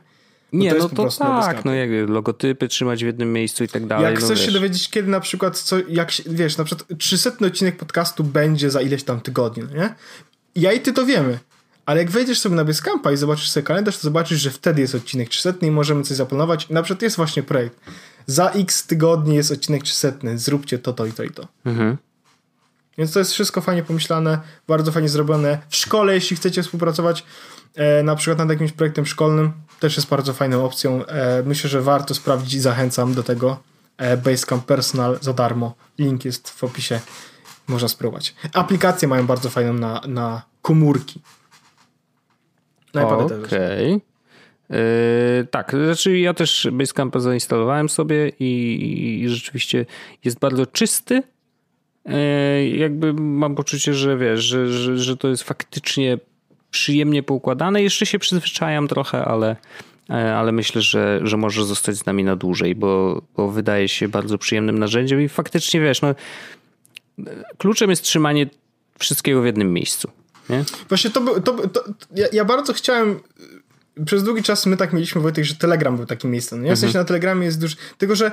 nie, 0.53 0.75
to 0.75 0.77
no 0.77 0.89
to 0.89 1.09
tak, 1.19 1.65
no 1.65 1.73
jak 1.73 1.89
logotypy 2.07 2.67
trzymać 2.67 3.03
w 3.03 3.07
jednym 3.07 3.33
miejscu 3.33 3.63
i 3.63 3.67
tak 3.67 3.85
dalej. 3.85 4.03
Jak 4.03 4.13
no 4.13 4.25
chcesz 4.25 4.39
wiesz. 4.39 4.45
się 4.45 4.51
dowiedzieć, 4.51 4.89
kiedy 4.89 5.07
na 5.07 5.19
przykład, 5.19 5.59
co, 5.59 5.75
jak 5.89 6.11
się, 6.11 6.23
wiesz, 6.27 6.57
na 6.57 6.63
przykład 6.63 6.87
300 6.97 7.31
odcinek 7.45 7.77
podcastu 7.77 8.23
będzie 8.23 8.71
za 8.71 8.81
ileś 8.81 9.03
tam 9.03 9.21
tygodni, 9.21 9.63
no 9.63 9.75
nie? 9.75 9.95
Ja 10.55 10.71
i 10.71 10.79
ty 10.79 10.93
to 10.93 11.05
wiemy. 11.05 11.39
Ale 11.89 11.99
jak 11.99 12.11
wejdziesz 12.11 12.39
sobie 12.39 12.55
na 12.55 12.65
Basecampa 12.65 13.11
i 13.11 13.17
zobaczysz 13.17 13.49
sobie 13.49 13.63
kalendarz, 13.63 13.97
to 13.97 14.03
zobaczysz, 14.03 14.41
że 14.41 14.51
wtedy 14.51 14.81
jest 14.81 14.95
odcinek 14.95 15.29
300 15.29 15.65
i 15.65 15.71
możemy 15.71 16.03
coś 16.03 16.17
zaplanować. 16.17 16.69
Na 16.69 16.83
przykład 16.83 17.01
jest 17.01 17.15
właśnie 17.15 17.43
projekt. 17.43 17.79
Za 18.25 18.49
x 18.49 18.87
tygodni 18.87 19.35
jest 19.35 19.51
odcinek 19.51 19.83
300, 19.83 20.11
zróbcie 20.35 20.79
to, 20.79 20.93
to 20.93 21.05
i 21.05 21.11
to 21.11 21.23
i 21.23 21.29
to. 21.29 21.47
Mhm. 21.65 21.97
Więc 22.97 23.13
to 23.13 23.19
jest 23.19 23.31
wszystko 23.33 23.61
fajnie 23.61 23.83
pomyślane, 23.83 24.39
bardzo 24.67 24.91
fajnie 24.91 25.09
zrobione. 25.09 25.57
W 25.69 25.75
szkole, 25.75 26.13
jeśli 26.13 26.37
chcecie 26.37 26.63
współpracować 26.63 27.25
e, 27.75 28.03
na 28.03 28.15
przykład 28.15 28.37
nad 28.37 28.49
jakimś 28.49 28.71
projektem 28.71 29.05
szkolnym, 29.05 29.51
też 29.79 29.97
jest 29.97 30.09
bardzo 30.09 30.33
fajną 30.33 30.65
opcją. 30.65 31.05
E, 31.05 31.43
myślę, 31.45 31.69
że 31.69 31.81
warto 31.81 32.13
sprawdzić 32.15 32.53
i 32.53 32.59
zachęcam 32.59 33.13
do 33.13 33.23
tego. 33.23 33.59
E, 33.97 34.17
Basecamp 34.17 34.65
Personal 34.65 35.17
za 35.21 35.33
darmo. 35.33 35.75
Link 35.99 36.25
jest 36.25 36.49
w 36.49 36.63
opisie. 36.63 36.99
Można 37.67 37.87
spróbować. 37.87 38.35
Aplikacje 38.53 39.07
mają 39.07 39.27
bardzo 39.27 39.49
fajną 39.49 39.73
na, 39.73 40.01
na 40.07 40.41
komórki. 40.61 41.21
Okej. 43.25 43.93
Okay. 43.93 44.01
Yy, 44.69 45.47
tak, 45.51 45.71
znaczy 45.71 46.19
ja 46.19 46.33
też 46.33 46.67
Basecampa 46.71 47.19
zainstalowałem 47.19 47.89
sobie 47.89 48.31
i, 48.39 49.21
i 49.23 49.29
rzeczywiście 49.29 49.85
jest 50.25 50.39
bardzo 50.39 50.65
czysty. 50.65 51.23
Yy, 52.05 52.67
jakby 52.67 53.13
mam 53.13 53.55
poczucie, 53.55 53.93
że 53.93 54.17
wiesz, 54.17 54.39
że, 54.39 54.67
że, 54.67 54.97
że 54.97 55.17
to 55.17 55.27
jest 55.27 55.43
faktycznie 55.43 56.17
przyjemnie 56.71 57.23
poukładane. 57.23 57.83
Jeszcze 57.83 58.05
się 58.05 58.19
przyzwyczajam 58.19 58.87
trochę, 58.87 59.25
ale, 59.25 59.55
e, 60.09 60.35
ale 60.35 60.51
myślę, 60.51 60.81
że, 60.81 61.19
że 61.23 61.37
może 61.37 61.65
zostać 61.65 61.95
z 61.95 62.05
nami 62.05 62.23
na 62.23 62.35
dłużej, 62.35 62.75
bo, 62.75 63.21
bo 63.35 63.47
wydaje 63.47 63.87
się 63.87 64.07
bardzo 64.07 64.37
przyjemnym 64.37 64.79
narzędziem 64.79 65.21
i 65.21 65.29
faktycznie 65.29 65.81
wiesz, 65.81 66.01
no, 66.01 66.15
kluczem 67.57 67.89
jest 67.89 68.03
trzymanie 68.03 68.47
wszystkiego 68.99 69.41
w 69.41 69.45
jednym 69.45 69.73
miejscu. 69.73 70.11
Nie? 70.49 70.63
Właśnie 70.89 71.09
to, 71.09 71.39
to, 71.39 71.67
to 71.67 71.83
ja, 72.15 72.27
ja, 72.31 72.45
bardzo 72.45 72.73
chciałem 72.73 73.19
przez 74.05 74.23
długi 74.23 74.43
czas 74.43 74.65
my 74.65 74.77
tak 74.77 74.93
mieliśmy 74.93 75.21
Wojtek, 75.21 75.45
że 75.45 75.55
Telegram 75.55 75.97
był 75.97 76.05
takim 76.05 76.31
miejscem. 76.31 76.63
Nie? 76.63 76.75
W 76.75 76.79
sensie 76.79 76.87
mhm. 76.87 77.03
na 77.03 77.07
Telegramie 77.07 77.45
jest 77.45 77.59
dużo, 77.59 77.75
tylko 77.97 78.15
że 78.15 78.31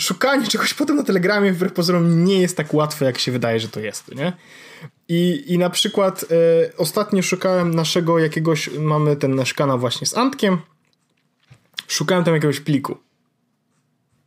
szukanie 0.00 0.46
czegoś 0.46 0.74
potem 0.74 0.96
na 0.96 1.02
Telegramie 1.02 1.52
wbrew 1.52 1.72
pozorom 1.72 2.24
nie 2.24 2.40
jest 2.40 2.56
tak 2.56 2.74
łatwe, 2.74 3.04
jak 3.04 3.18
się 3.18 3.32
wydaje, 3.32 3.60
że 3.60 3.68
to 3.68 3.80
jest, 3.80 4.14
nie? 4.14 4.32
I, 5.08 5.44
i 5.46 5.58
na 5.58 5.70
przykład 5.70 6.24
e, 6.24 6.76
ostatnio 6.76 7.22
szukałem 7.22 7.74
naszego 7.74 8.18
jakiegoś, 8.18 8.70
mamy 8.78 9.16
ten 9.16 9.34
nasz 9.34 9.54
kanał 9.54 9.78
właśnie 9.78 10.06
z 10.06 10.16
Antkiem, 10.16 10.58
szukałem 11.88 12.24
tam 12.24 12.34
jakiegoś 12.34 12.60
pliku. 12.60 12.96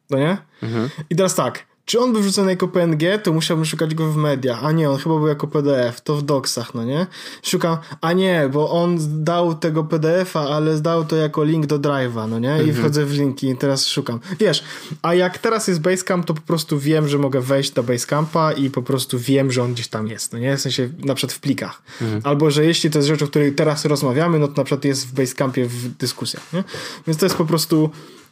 No 0.10 0.18
nie? 0.18 0.38
Mhm. 0.64 0.90
I 1.10 1.16
teraz 1.16 1.36
tak, 1.36 1.66
czy 1.86 2.00
on 2.00 2.14
był 2.14 2.22
wrzucony 2.22 2.52
jako 2.52 2.68
PNG, 2.68 3.20
to 3.24 3.34
musiałbym 3.34 3.66
szukać 3.66 3.96
go 3.96 4.12
w 4.12 4.16
mediach. 4.16 4.66
A 4.66 4.72
nie, 4.72 4.90
on 4.90 4.98
chyba 4.98 5.16
był 5.16 5.28
jako 5.28 5.48
PDF, 5.48 6.02
to 6.02 6.16
w 6.16 6.24
docsach, 6.24 6.74
no 6.74 6.84
nie? 6.84 7.08
Szukam, 7.44 7.78
a 8.02 8.14
nie, 8.14 8.50
bo 8.54 8.72
on 8.72 8.98
dał 9.24 9.56
tego 9.56 9.84
PDF-a, 9.84 10.40
ale 10.40 10.78
zdał 10.78 11.06
to 11.06 11.16
jako 11.16 11.44
link 11.44 11.66
do 11.66 11.80
Drive'a, 11.80 12.30
no 12.30 12.40
nie? 12.40 12.58
I 12.58 12.60
mhm. 12.60 12.76
wchodzę 12.76 13.06
w 13.06 13.14
linki 13.14 13.50
i 13.50 13.58
teraz 13.58 13.88
szukam. 13.88 14.20
Wiesz, 14.40 14.64
a 15.02 15.14
jak 15.14 15.38
teraz 15.38 15.68
jest 15.68 15.82
Basecamp, 15.82 16.26
to 16.26 16.34
po 16.34 16.42
prostu 16.42 16.80
wiem, 16.80 17.08
że 17.08 17.18
mogę 17.18 17.42
wejść 17.42 17.72
do 17.72 17.84
Basecampa 17.84 18.52
i 18.52 18.70
po 18.70 18.82
prostu 18.82 19.20
wiem, 19.20 19.52
że 19.52 19.64
on 19.64 19.74
gdzieś 19.74 19.88
tam 19.88 20.08
jest, 20.08 20.34
no 20.34 20.40
nie? 20.40 20.58
W 20.58 20.62
sensie 20.62 20.90
na 21.00 21.16
przykład 21.16 21.34
w 21.34 21.40
plikach. 21.40 21.82
Mhm. 22.02 22.22
Albo, 22.24 22.52
że 22.52 22.66
jeśli 22.66 22.90
to 22.90 23.00
jest 23.00 23.08
rzecz, 23.08 23.22
o 23.22 23.28
której 23.28 23.56
teraz 23.56 23.86
rozmawiamy, 23.86 24.40
no 24.40 24.48
to 24.48 24.54
na 24.58 24.64
przykład 24.64 24.86
jest 24.86 25.08
w 25.08 25.14
Basecampie 25.14 25.66
w 25.66 25.98
dyskusjach, 25.98 26.54
nie? 26.54 26.64
Więc 27.08 27.20
to 27.20 27.26
jest 27.26 27.36
po 27.36 27.46
prostu... 27.46 27.90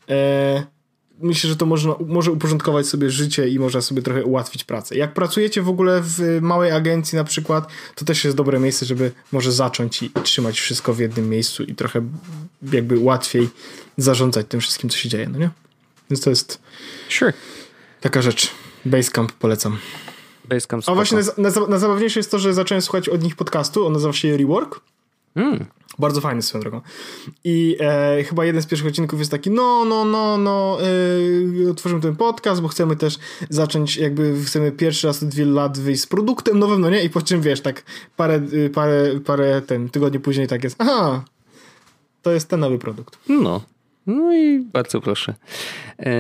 E, 0.10 0.74
myślę, 1.20 1.50
że 1.50 1.56
to 1.56 1.66
można, 1.66 1.96
może 2.08 2.32
uporządkować 2.32 2.88
sobie 2.88 3.10
życie 3.10 3.50
i 3.50 3.60
można 3.60 3.82
sobie 3.82 4.02
trochę 4.02 4.24
ułatwić 4.24 4.64
pracę. 4.64 4.96
Jak 4.96 5.14
pracujecie 5.14 5.62
w 5.62 5.70
ogóle 5.70 6.02
w 6.04 6.40
małej 6.42 6.72
agencji 6.72 7.16
na 7.16 7.24
przykład, 7.24 7.68
to 7.96 8.06
też 8.06 8.24
jest 8.24 8.38
dobre 8.38 8.60
miejsce, 8.60 8.86
żeby 8.86 9.12
może 9.32 9.52
zacząć 9.52 10.04
i 10.04 10.12
trzymać 10.24 10.60
wszystko 10.60 10.94
w 10.94 11.00
jednym 11.00 11.30
miejscu 11.30 11.64
i 11.64 11.76
trochę 11.76 12.02
jakby 12.72 13.00
łatwiej 13.00 13.50
zarządzać 13.98 14.46
tym 14.50 14.60
wszystkim, 14.60 14.90
co 14.90 14.98
się 14.98 15.10
dzieje, 15.10 15.30
no 15.30 15.40
nie? 15.40 15.50
Więc 16.10 16.22
to 16.22 16.30
jest 16.30 16.60
sure. 17.10 17.34
taka 18.02 18.22
rzecz. 18.22 18.52
Basecamp 18.86 19.32
polecam. 19.32 19.78
Basecamp 20.46 20.84
spoko. 20.84 20.92
A 20.92 20.96
właśnie 20.96 21.18
najzabawniejsze 21.68 22.20
jest 22.20 22.32
to, 22.32 22.40
że 22.40 22.54
zacząłem 22.54 22.82
słuchać 22.82 23.10
od 23.10 23.24
nich 23.24 23.36
podcastu, 23.36 23.88
on 23.88 23.94
nazywa 23.94 24.14
się 24.14 24.38
Rework. 24.38 24.80
Mm. 25.36 25.66
Bardzo 26.00 26.22
fajny 26.22 26.42
swoją 26.42 26.62
drogą. 26.62 26.82
I 27.44 27.78
e, 27.80 28.24
chyba 28.24 28.46
jeden 28.46 28.62
z 28.62 28.66
pierwszych 28.66 28.88
odcinków 28.88 29.20
jest 29.20 29.32
taki, 29.32 29.52
no, 29.52 29.86
no, 29.86 30.06
no, 30.06 30.38
no, 30.38 30.78
e, 31.66 31.70
otworzymy 31.72 32.02
ten 32.02 32.16
podcast, 32.16 32.62
bo 32.62 32.68
chcemy 32.68 32.96
też 32.96 33.18
zacząć, 33.50 33.98
jakby 33.98 34.44
chcemy 34.46 34.72
pierwszy 34.72 35.08
raz 35.08 35.24
od 35.24 35.34
wielu 35.34 35.54
lat 35.54 35.80
wyjść 35.80 36.02
z 36.02 36.08
produktem 36.08 36.60
nowym, 36.60 36.82
no 36.82 36.90
nie? 36.90 37.04
I 37.04 37.10
po 37.10 37.22
czym, 37.22 37.42
wiesz, 37.42 37.62
tak 37.62 37.84
parę, 38.18 38.42
y, 38.54 38.70
parę, 38.70 39.20
parę 39.26 39.62
ten, 39.62 39.90
tygodni 39.90 40.20
później 40.20 40.48
tak 40.48 40.64
jest, 40.64 40.76
aha, 40.80 41.26
to 42.22 42.32
jest 42.32 42.50
ten 42.50 42.60
nowy 42.60 42.80
produkt. 42.80 43.18
No. 43.30 43.62
No 44.08 44.36
i 44.36 44.60
bardzo 44.60 45.02
proszę. 45.02 45.34
E, 46.00 46.14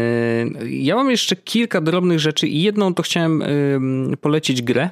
ja 0.69 0.95
mam 0.95 1.11
jeszcze 1.11 1.35
kilka 1.35 1.81
drobnych 1.81 2.19
rzeczy 2.19 2.47
i 2.47 2.61
jedną 2.61 2.93
to 2.93 3.03
chciałem 3.03 3.43
polecić 4.21 4.61
grę 4.61 4.89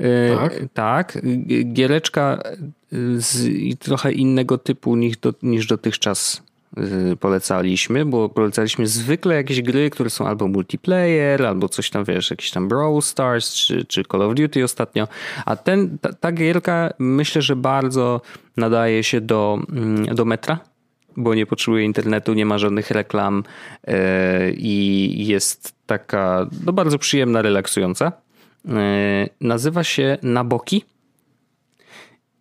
E, 0.00 0.36
tak? 0.36 0.60
tak. 0.74 1.18
Giereczka 1.72 2.42
z 3.16 3.48
trochę 3.78 4.12
innego 4.12 4.58
typu 4.58 4.96
niż, 4.96 5.16
do, 5.16 5.34
niż 5.42 5.66
dotychczas 5.66 6.42
polecaliśmy, 7.20 8.04
bo 8.04 8.28
polecaliśmy 8.28 8.86
zwykle 8.86 9.34
jakieś 9.34 9.62
gry, 9.62 9.90
które 9.90 10.10
są 10.10 10.26
albo 10.26 10.48
multiplayer, 10.48 11.46
albo 11.46 11.68
coś 11.68 11.90
tam, 11.90 12.04
wiesz, 12.04 12.30
jakiś 12.30 12.50
tam 12.50 12.68
Brawl 12.68 13.00
Stars, 13.00 13.54
czy, 13.54 13.84
czy 13.84 14.02
Call 14.04 14.22
of 14.22 14.34
Duty 14.34 14.64
ostatnio, 14.64 15.08
a 15.46 15.56
ten, 15.56 15.98
ta, 15.98 16.12
ta 16.12 16.32
gierka 16.32 16.90
myślę, 16.98 17.42
że 17.42 17.56
bardzo 17.56 18.20
nadaje 18.56 19.04
się 19.04 19.20
do, 19.20 19.58
mm, 19.72 20.14
do 20.14 20.24
metra, 20.24 20.58
bo 21.16 21.34
nie 21.34 21.46
potrzebuje 21.46 21.84
internetu, 21.84 22.34
nie 22.34 22.46
ma 22.46 22.58
żadnych 22.58 22.90
reklam 22.90 23.44
i 24.56 25.14
jest 25.26 25.74
taka 25.86 26.46
no, 26.66 26.72
bardzo 26.72 26.98
przyjemna, 26.98 27.42
relaksująca. 27.42 28.12
Nazywa 29.40 29.84
się 29.84 30.18
Naboki 30.22 30.84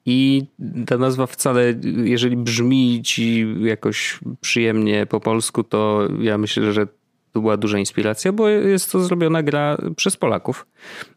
i 0.05 0.45
ta 0.87 0.97
nazwa 0.97 1.27
wcale, 1.27 1.73
jeżeli 2.03 2.37
brzmi 2.37 3.01
ci 3.03 3.47
jakoś 3.61 4.19
przyjemnie 4.41 5.05
po 5.05 5.19
polsku, 5.19 5.63
to 5.63 6.07
ja 6.19 6.37
myślę, 6.37 6.73
że 6.73 6.87
to 7.31 7.41
była 7.41 7.57
duża 7.57 7.79
inspiracja, 7.79 8.31
bo 8.31 8.49
jest 8.49 8.91
to 8.91 8.99
zrobiona 8.99 9.43
gra 9.43 9.77
przez 9.95 10.17
Polaków. 10.17 10.65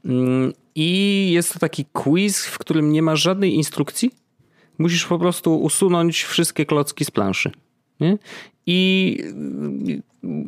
Mm, 0.04 0.52
I 0.74 1.30
jest 1.32 1.52
to 1.52 1.58
taki 1.58 1.84
quiz, 1.92 2.46
w 2.46 2.58
którym 2.58 2.92
nie 2.92 3.02
ma 3.02 3.16
żadnej 3.16 3.54
instrukcji. 3.54 4.10
Musisz 4.78 5.06
po 5.06 5.18
prostu 5.18 5.60
usunąć 5.60 6.22
wszystkie 6.22 6.66
klocki 6.66 7.04
z 7.04 7.10
planszy. 7.10 7.50
Nie? 8.00 8.18
I 8.66 9.18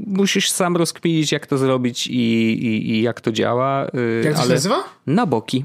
musisz 0.06 0.50
sam 0.50 0.76
rozkminić, 0.76 1.32
jak 1.32 1.46
to 1.46 1.58
zrobić 1.58 2.06
i, 2.06 2.12
i, 2.12 2.90
i 2.90 3.02
jak 3.02 3.20
to 3.20 3.32
działa. 3.32 3.86
Y, 3.86 4.22
jak 4.24 4.36
to 4.36 4.42
się 4.42 4.48
nazywa? 4.48 4.84
Na 5.06 5.26
boki. 5.26 5.64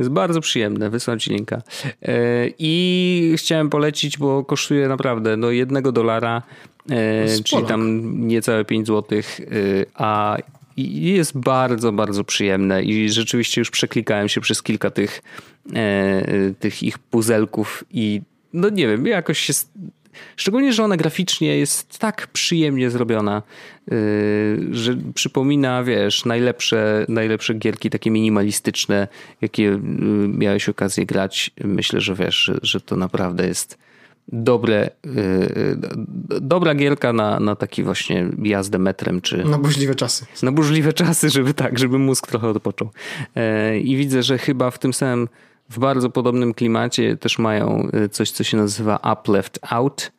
Jest 0.00 0.10
bardzo 0.10 0.40
przyjemne, 0.40 0.90
linka. 1.26 1.62
E, 2.02 2.12
I 2.58 3.34
chciałem 3.36 3.70
polecić, 3.70 4.18
bo 4.18 4.44
kosztuje 4.44 4.88
naprawdę 4.88 5.36
do 5.36 5.50
jednego 5.50 5.92
dolara, 5.92 6.42
e, 6.90 7.42
czyli 7.44 7.66
tam 7.66 8.10
niecałe 8.28 8.64
5 8.64 8.86
złotych, 8.86 9.40
e, 9.40 9.44
a 9.94 10.36
jest 10.76 11.38
bardzo, 11.38 11.92
bardzo 11.92 12.24
przyjemne 12.24 12.82
i 12.82 13.10
rzeczywiście 13.10 13.60
już 13.60 13.70
przeklikałem 13.70 14.28
się 14.28 14.40
przez 14.40 14.62
kilka 14.62 14.90
tych, 14.90 15.22
tych 16.58 16.82
ich 16.82 16.98
puzelków 16.98 17.84
i 17.90 18.22
no 18.52 18.68
nie 18.68 18.88
wiem, 18.88 19.06
jakoś 19.06 19.38
się 19.38 19.52
Szczególnie, 20.36 20.72
że 20.72 20.84
ona 20.84 20.96
graficznie 20.96 21.58
jest 21.58 21.98
tak 21.98 22.26
przyjemnie 22.26 22.90
zrobiona, 22.90 23.42
yy, 23.90 23.96
że 24.70 24.96
przypomina, 25.14 25.84
wiesz, 25.84 26.24
najlepsze, 26.24 27.06
najlepsze 27.08 27.54
gierki 27.54 27.90
takie 27.90 28.10
minimalistyczne, 28.10 29.08
jakie 29.40 29.62
yy, 29.62 29.80
miałeś 30.28 30.68
okazję 30.68 31.06
grać. 31.06 31.50
Myślę, 31.64 32.00
że 32.00 32.14
wiesz, 32.14 32.50
że, 32.62 32.80
to 32.80 32.96
naprawdę 32.96 33.46
jest 33.46 33.78
dobre, 34.28 34.90
yy, 35.04 36.40
dobra 36.40 36.74
gierka 36.74 37.12
na, 37.12 37.40
na 37.40 37.56
taki 37.56 37.82
właśnie 37.82 38.26
jazdę 38.42 38.78
metrem, 38.78 39.20
czy... 39.20 39.44
Na 39.44 39.58
burzliwe 39.58 39.94
czasy. 39.94 40.26
Na 40.42 40.52
burzliwe 40.52 40.92
czasy, 40.92 41.30
żeby 41.30 41.54
tak, 41.54 41.78
żeby 41.78 41.98
mózg 41.98 42.26
trochę 42.26 42.48
odpoczął. 42.48 42.90
I 43.82 43.96
widzę, 43.96 44.22
że 44.22 44.38
chyba 44.38 44.70
w 44.70 44.78
tym 44.78 44.92
samym 44.92 45.28
w 45.70 45.78
bardzo 45.78 46.10
podobnym 46.10 46.54
klimacie 46.54 47.16
też 47.16 47.38
mają 47.38 47.88
y, 48.04 48.08
coś, 48.08 48.30
co 48.30 48.44
się 48.44 48.56
nazywa 48.56 48.96
Up 48.96 49.32
Left 49.32 49.58
Out. 49.70 50.12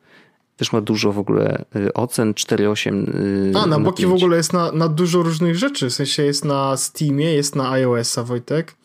Też 0.56 0.72
ma 0.72 0.80
dużo 0.80 1.12
w 1.12 1.18
ogóle 1.18 1.64
y, 1.76 1.92
ocen, 1.92 2.32
4,8. 2.32 3.08
Y, 3.08 3.52
A, 3.54 3.60
na, 3.60 3.66
na 3.66 3.80
boki 3.80 4.02
5. 4.02 4.12
w 4.12 4.16
ogóle 4.16 4.36
jest 4.36 4.52
na, 4.52 4.72
na 4.72 4.88
dużo 4.88 5.22
różnych 5.22 5.56
rzeczy. 5.56 5.90
W 5.90 5.92
sensie 5.92 6.22
jest 6.22 6.44
na 6.44 6.76
Steamie, 6.76 7.34
jest 7.34 7.56
na 7.56 7.70
iOS-a, 7.70 8.22
Wojtek. 8.22 8.76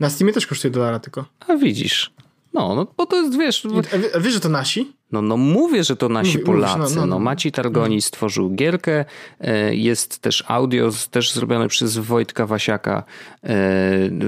Na 0.00 0.10
Steamie 0.10 0.32
też 0.32 0.46
kosztuje 0.46 0.70
dolara 0.72 0.98
tylko. 0.98 1.24
A 1.48 1.56
widzisz. 1.56 2.12
No, 2.54 2.74
no 2.74 2.86
bo 2.96 3.06
to 3.06 3.22
jest, 3.22 3.38
wiesz... 3.38 3.66
A 4.14 4.20
wiesz, 4.20 4.34
że 4.34 4.40
to 4.40 4.48
nasi? 4.48 4.92
No, 5.14 5.22
no 5.22 5.36
mówię, 5.36 5.84
że 5.84 5.96
to 5.96 6.08
nasi 6.08 6.32
Mówi, 6.32 6.44
Polacy. 6.44 6.78
No, 6.78 6.88
no, 6.88 7.00
no. 7.00 7.06
no 7.06 7.18
Maciej 7.18 7.52
Targoni 7.52 8.02
stworzył 8.02 8.50
gierkę. 8.50 9.04
E, 9.40 9.74
jest 9.74 10.18
też 10.18 10.44
audio, 10.48 10.90
też 11.10 11.32
zrobione 11.32 11.68
przez 11.68 11.98
Wojtka 11.98 12.46
Wasiaka 12.46 12.98
e, 12.98 13.02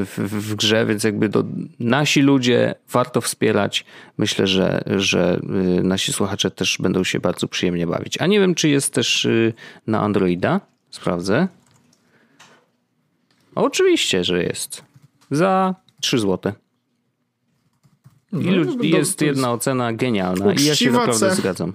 w, 0.05 0.15
w 0.17 0.55
grze, 0.55 0.87
więc 0.87 1.05
jakby 1.05 1.29
to 1.29 1.45
nasi 1.81 2.23
ludzie 2.23 2.75
warto 2.91 3.21
wspierać. 3.21 3.85
Myślę, 4.19 4.47
że, 4.47 4.85
że 4.97 5.41
e, 5.79 5.83
nasi 5.83 6.13
słuchacze 6.13 6.51
też 6.51 6.79
będą 6.81 7.05
się 7.05 7.21
bardzo 7.21 7.49
przyjemnie 7.49 7.87
bawić. 7.87 8.21
A 8.21 8.27
nie 8.27 8.41
wiem, 8.41 8.55
czy 8.55 8.69
jest 8.69 8.95
też 8.95 9.29
na 9.87 10.01
Androida. 10.01 10.61
Sprawdzę. 10.91 11.49
Oczywiście, 13.55 14.25
że 14.25 14.43
jest. 14.43 14.85
Za 15.31 15.75
3 16.01 16.19
złote. 16.19 16.66
I 18.41 18.67
no, 18.67 18.99
jest 18.99 19.21
jedna 19.21 19.53
ocena 19.53 19.93
genialna 19.93 20.53
i 20.53 20.65
ja 20.65 20.75
się 20.75 20.91
naprawdę 20.91 21.35
zgadzam. 21.35 21.73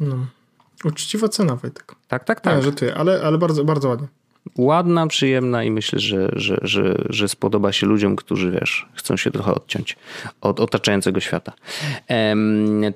No. 0.00 0.26
Uczciwa 0.84 1.28
cena, 1.28 1.56
Wojtek. 1.56 1.94
Tak, 2.08 2.24
tak, 2.24 2.40
tak. 2.40 2.56
Nie, 2.56 2.62
że 2.62 2.72
ty, 2.72 2.94
ale, 2.94 3.22
ale 3.24 3.38
bardzo, 3.38 3.64
bardzo 3.64 3.88
ładnie. 3.88 4.08
Ładna, 4.58 5.06
przyjemna 5.06 5.64
i 5.64 5.70
myślę, 5.70 5.98
że, 5.98 6.28
że, 6.32 6.58
że, 6.62 7.04
że 7.08 7.28
spodoba 7.28 7.72
się 7.72 7.86
ludziom, 7.86 8.16
którzy, 8.16 8.50
wiesz, 8.50 8.88
chcą 8.94 9.16
się 9.16 9.30
trochę 9.30 9.54
odciąć 9.54 9.96
od 10.40 10.60
otaczającego 10.60 11.20
świata. 11.20 11.52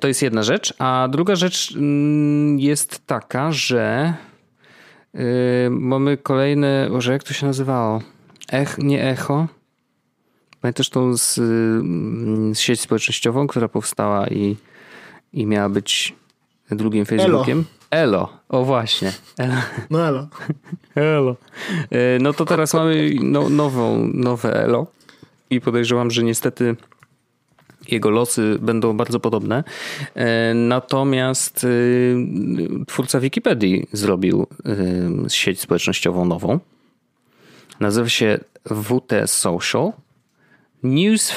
To 0.00 0.08
jest 0.08 0.22
jedna 0.22 0.42
rzecz. 0.42 0.74
A 0.78 1.08
druga 1.10 1.36
rzecz 1.36 1.72
mm, 1.76 2.58
jest 2.58 3.06
taka, 3.06 3.52
że 3.52 4.14
y, 5.14 5.20
mamy 5.70 6.16
kolejne, 6.16 6.88
może 6.90 7.12
jak 7.12 7.22
to 7.22 7.34
się 7.34 7.46
nazywało? 7.46 8.02
Ech, 8.52 8.78
nie 8.78 9.10
echo, 9.10 9.46
Pamiętasz 10.64 10.88
tą 10.88 11.16
z, 11.16 11.38
mm, 11.38 12.54
z 12.54 12.60
sieć 12.60 12.80
społecznościową, 12.80 13.46
która 13.46 13.68
powstała 13.68 14.28
i, 14.28 14.56
i 15.32 15.46
miała 15.46 15.68
być 15.68 16.14
drugim 16.70 17.06
Facebookiem? 17.06 17.64
Elo. 17.90 18.02
Elo. 18.02 18.38
O 18.48 18.64
właśnie. 18.64 19.12
Elo. 19.38 19.54
No 19.90 20.06
Elo. 20.08 20.28
Elo. 20.94 21.36
E, 21.90 22.18
no 22.20 22.32
to 22.32 22.44
teraz 22.44 22.74
mamy 22.74 23.14
no, 23.22 23.48
nową, 23.48 24.10
nowe 24.14 24.64
Elo 24.64 24.86
i 25.50 25.60
podejrzewam, 25.60 26.10
że 26.10 26.22
niestety 26.22 26.76
jego 27.88 28.10
losy 28.10 28.58
będą 28.60 28.96
bardzo 28.96 29.20
podobne. 29.20 29.64
E, 30.14 30.54
natomiast 30.54 31.64
e, 31.64 32.86
twórca 32.86 33.20
Wikipedii 33.20 33.88
zrobił 33.92 34.46
sieć 35.28 35.60
społecznościową 35.60 36.24
nową. 36.24 36.58
Nazywa 37.80 38.08
się 38.08 38.38
WT 38.64 39.12
Social 39.26 39.92
News 40.84 41.32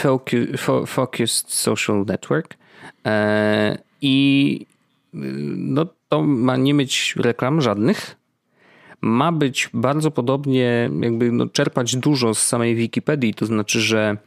Focused 0.88 1.54
Social 1.54 2.06
Network 2.06 2.58
e, 3.06 3.78
i 4.02 4.66
no, 5.14 5.86
to 6.10 6.24
ma 6.24 6.58
nie 6.58 6.74
mieć 6.74 7.16
reklam 7.18 7.62
żadnych. 7.62 8.16
Ma 9.02 9.32
być 9.32 9.70
bardzo 9.74 10.12
podobnie, 10.12 10.90
jakby 11.02 11.32
no, 11.32 11.48
czerpać 11.48 11.96
dużo 11.96 12.34
z 12.34 12.44
samej 12.44 12.76
Wikipedii, 12.76 13.34
to 13.34 13.46
znaczy, 13.46 13.82
że 13.82 14.18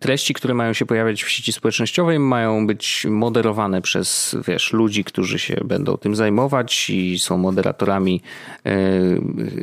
treści, 0.00 0.34
które 0.34 0.54
mają 0.54 0.72
się 0.72 0.86
pojawiać 0.86 1.22
w 1.22 1.30
sieci 1.30 1.52
społecznościowej, 1.52 2.18
mają 2.18 2.66
być 2.66 3.06
moderowane 3.10 3.82
przez 3.82 4.36
wiesz, 4.48 4.72
ludzi, 4.72 5.04
którzy 5.04 5.38
się 5.38 5.56
będą 5.64 5.96
tym 5.96 6.16
zajmować 6.16 6.90
i 6.90 7.18
są 7.18 7.38
moderatorami. 7.38 8.22
E, 8.66 8.72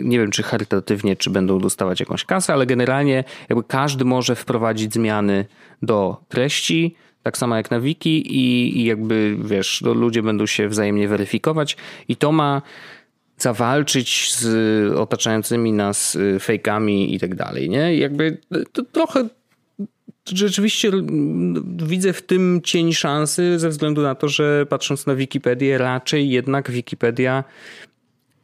nie 0.03 0.19
wiem, 0.19 0.31
czy 0.31 0.43
charytatywnie, 0.43 1.15
czy 1.15 1.29
będą 1.29 1.59
dostawać 1.59 1.99
jakąś 1.99 2.25
kasę, 2.25 2.53
ale 2.53 2.65
generalnie 2.65 3.23
jakby 3.49 3.63
każdy 3.63 4.05
może 4.05 4.35
wprowadzić 4.35 4.93
zmiany 4.93 5.45
do 5.81 6.17
treści. 6.27 6.95
Tak 7.23 7.37
samo 7.37 7.55
jak 7.55 7.71
na 7.71 7.79
wiki 7.79 8.35
i, 8.35 8.77
i 8.79 8.85
jakby 8.85 9.37
wiesz, 9.43 9.81
ludzie 9.81 10.23
będą 10.23 10.45
się 10.45 10.67
wzajemnie 10.67 11.07
weryfikować 11.07 11.77
i 12.07 12.15
to 12.15 12.31
ma 12.31 12.61
zawalczyć 13.37 14.35
z 14.35 14.93
otaczającymi 14.93 15.73
nas 15.73 16.15
y, 16.15 16.39
fejkami 16.39 17.15
i 17.15 17.19
tak 17.19 17.35
dalej, 17.35 17.69
nie? 17.69 17.97
Jakby 17.97 18.37
to 18.71 18.83
trochę 18.83 19.27
rzeczywiście 20.33 20.91
widzę 21.77 22.13
w 22.13 22.21
tym 22.21 22.61
cień 22.63 22.93
szansy 22.93 23.59
ze 23.59 23.69
względu 23.69 24.01
na 24.01 24.15
to, 24.15 24.27
że 24.27 24.65
patrząc 24.69 25.05
na 25.05 25.15
Wikipedię, 25.15 25.77
raczej 25.77 26.29
jednak 26.29 26.71
Wikipedia 26.71 27.43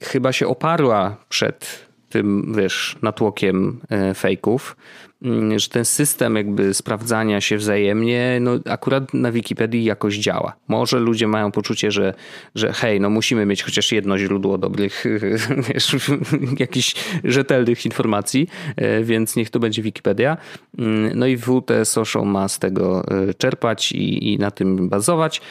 chyba 0.02 0.32
się 0.32 0.48
oparła 0.48 1.18
przed 1.30 1.86
tym, 2.10 2.54
wiesz, 2.58 2.96
natłokiem 3.02 3.80
e, 3.90 4.14
fejków, 4.14 4.76
mm, 4.76 5.13
że 5.56 5.70
ten 5.70 5.86
system 5.86 6.36
jakby 6.36 6.74
sprawdzania 6.74 7.42
się 7.42 7.58
wzajemnie, 7.58 8.38
no 8.42 8.52
akurat 8.70 9.14
na 9.14 9.32
Wikipedii 9.32 9.84
jakoś 9.84 10.16
działa. 10.16 10.54
Może 10.68 11.00
ludzie 11.00 11.28
mają 11.28 11.52
poczucie, 11.52 11.92
że, 11.92 12.14
że 12.56 12.74
hej, 12.74 13.02
no 13.02 13.10
musimy 13.10 13.46
mieć 13.46 13.64
chociaż 13.64 13.92
jedno 13.92 14.18
źródło 14.18 14.58
dobrych, 14.58 15.06
wiesz, 15.74 15.96
jakichś 16.60 16.96
rzetelnych 17.24 17.86
informacji, 17.86 18.48
e, 18.76 19.04
więc 19.04 19.36
niech 19.36 19.50
to 19.50 19.60
będzie 19.60 19.82
Wikipedia. 19.82 20.38
Mm, 20.78 21.20
no 21.20 21.28
i 21.28 21.38
WT 21.38 21.72
Social 21.84 22.26
ma 22.26 22.48
z 22.48 22.60
tego 22.60 23.04
e, 23.08 23.34
czerpać 23.34 23.92
i, 23.92 24.34
i 24.34 24.38
na 24.38 24.52
tym 24.52 24.90
bazować. 24.90 25.42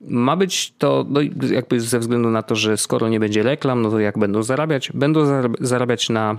Ma 0.00 0.36
być 0.36 0.72
to 0.78 1.06
no 1.08 1.20
jakby 1.50 1.80
ze 1.80 1.98
względu 1.98 2.30
na 2.30 2.42
to, 2.42 2.56
że 2.56 2.76
skoro 2.76 3.08
nie 3.08 3.20
będzie 3.20 3.42
reklam, 3.42 3.82
no 3.82 3.90
to 3.90 4.00
jak 4.00 4.18
będą 4.18 4.42
zarabiać? 4.42 4.90
Będą 4.94 5.48
zarabiać 5.60 6.08
na 6.08 6.38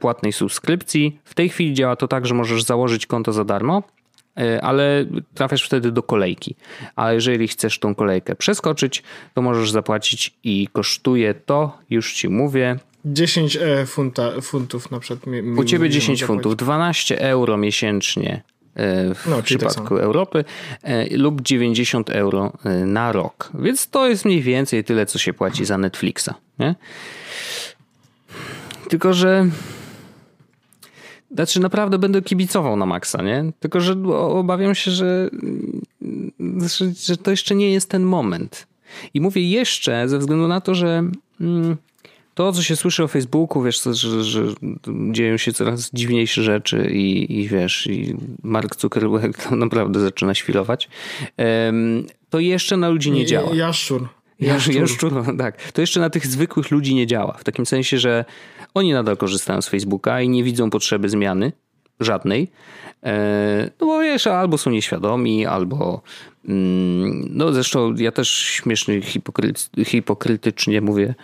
płatnej 0.00 0.32
subskrypcji. 0.32 1.18
W 1.24 1.34
tej 1.34 1.48
chwili 1.48 1.74
działa 1.74 1.96
to 1.96 2.08
tak, 2.08 2.26
że 2.26 2.34
możesz 2.34 2.62
założyć 2.62 3.06
konto 3.06 3.32
za 3.32 3.44
darmo 3.44 3.82
e, 4.38 4.64
ale 4.64 5.04
trafiasz 5.34 5.66
wtedy 5.66 5.92
do 5.92 6.02
kolejki. 6.02 6.56
A 6.96 7.12
jeżeli 7.12 7.48
chcesz 7.48 7.78
tą 7.78 7.94
kolejkę 7.94 8.34
przeskoczyć, 8.34 9.02
to 9.34 9.42
możesz 9.42 9.70
zapłacić 9.70 10.34
i 10.44 10.68
kosztuje 10.72 11.34
to, 11.34 11.78
już 11.90 12.14
ci 12.14 12.28
mówię, 12.28 12.76
10 13.04 13.56
e, 13.56 13.86
funta, 13.86 14.40
funtów 14.40 14.90
na 14.90 15.00
przykład. 15.00 15.26
Mi, 15.26 15.42
U 15.42 15.64
ciebie 15.64 15.90
10 15.90 16.24
funtów, 16.24 16.56
12 16.56 17.20
euro 17.20 17.56
miesięcznie 17.56 18.42
e, 18.74 19.14
w 19.14 19.26
no, 19.26 19.42
przypadku 19.42 19.96
Europy 19.96 20.44
e, 20.82 21.16
lub 21.16 21.40
90 21.40 22.10
euro 22.10 22.52
na 22.86 23.12
rok. 23.12 23.50
Więc 23.54 23.88
to 23.88 24.08
jest 24.08 24.24
mniej 24.24 24.42
więcej 24.42 24.84
tyle, 24.84 25.06
co 25.06 25.18
się 25.18 25.32
płaci 25.32 25.64
za 25.64 25.78
Netflixa. 25.78 26.30
Nie? 26.58 26.74
Tylko, 28.92 29.14
że 29.14 29.48
znaczy 31.30 31.60
naprawdę 31.60 31.98
będę 31.98 32.22
kibicował 32.22 32.76
na 32.76 32.86
maksa, 32.86 33.22
nie? 33.22 33.52
Tylko, 33.60 33.80
że 33.80 33.92
obawiam 34.12 34.74
się, 34.74 34.90
że, 34.90 35.30
że, 37.06 37.16
to 37.16 37.30
jeszcze 37.30 37.54
nie 37.54 37.72
jest 37.72 37.88
ten 37.88 38.02
moment. 38.02 38.66
I 39.14 39.20
mówię 39.20 39.48
jeszcze 39.48 40.08
ze 40.08 40.18
względu 40.18 40.48
na 40.48 40.60
to, 40.60 40.74
że 40.74 41.04
mm, 41.40 41.76
to, 42.34 42.52
co 42.52 42.62
się 42.62 42.76
słyszy 42.76 43.04
o 43.04 43.08
Facebooku, 43.08 43.62
wiesz, 43.62 43.82
że, 43.82 44.24
że 44.24 44.44
dzieją 45.12 45.36
się 45.36 45.52
coraz 45.52 45.90
dziwniejsze 45.92 46.42
rzeczy 46.42 46.90
i, 46.92 47.40
i 47.40 47.48
wiesz, 47.48 47.86
i 47.86 48.16
Mark 48.42 48.80
Zuckerberg 48.80 49.50
naprawdę 49.50 50.00
zaczyna 50.00 50.34
świlować, 50.34 50.88
to 52.30 52.40
jeszcze 52.40 52.76
na 52.76 52.88
ludzi 52.88 53.10
nie 53.10 53.26
działa. 53.26 53.54
Jaszczur. 53.54 54.08
Jaszczur, 54.42 55.12
tak. 55.38 55.72
To 55.72 55.80
jeszcze 55.80 56.00
na 56.00 56.10
tych 56.10 56.26
zwykłych 56.26 56.70
ludzi 56.70 56.94
nie 56.94 57.06
działa. 57.06 57.36
W 57.38 57.44
takim 57.44 57.66
sensie, 57.66 57.98
że 57.98 58.24
oni 58.74 58.92
nadal 58.92 59.16
korzystają 59.16 59.62
z 59.62 59.68
Facebooka 59.68 60.20
i 60.20 60.28
nie 60.28 60.44
widzą 60.44 60.70
potrzeby 60.70 61.08
zmiany 61.08 61.52
żadnej. 62.00 62.50
E, 63.02 63.70
no 63.80 63.86
bo 63.86 64.00
wiesz, 64.00 64.26
albo 64.26 64.58
są 64.58 64.70
nieświadomi, 64.70 65.46
albo 65.46 66.02
mm, 66.48 67.28
no 67.30 67.52
zresztą 67.52 67.94
ja 67.94 68.12
też 68.12 68.28
śmiesznie 68.30 69.00
hipokrytycznie 69.84 70.80
mówię, 70.80 71.14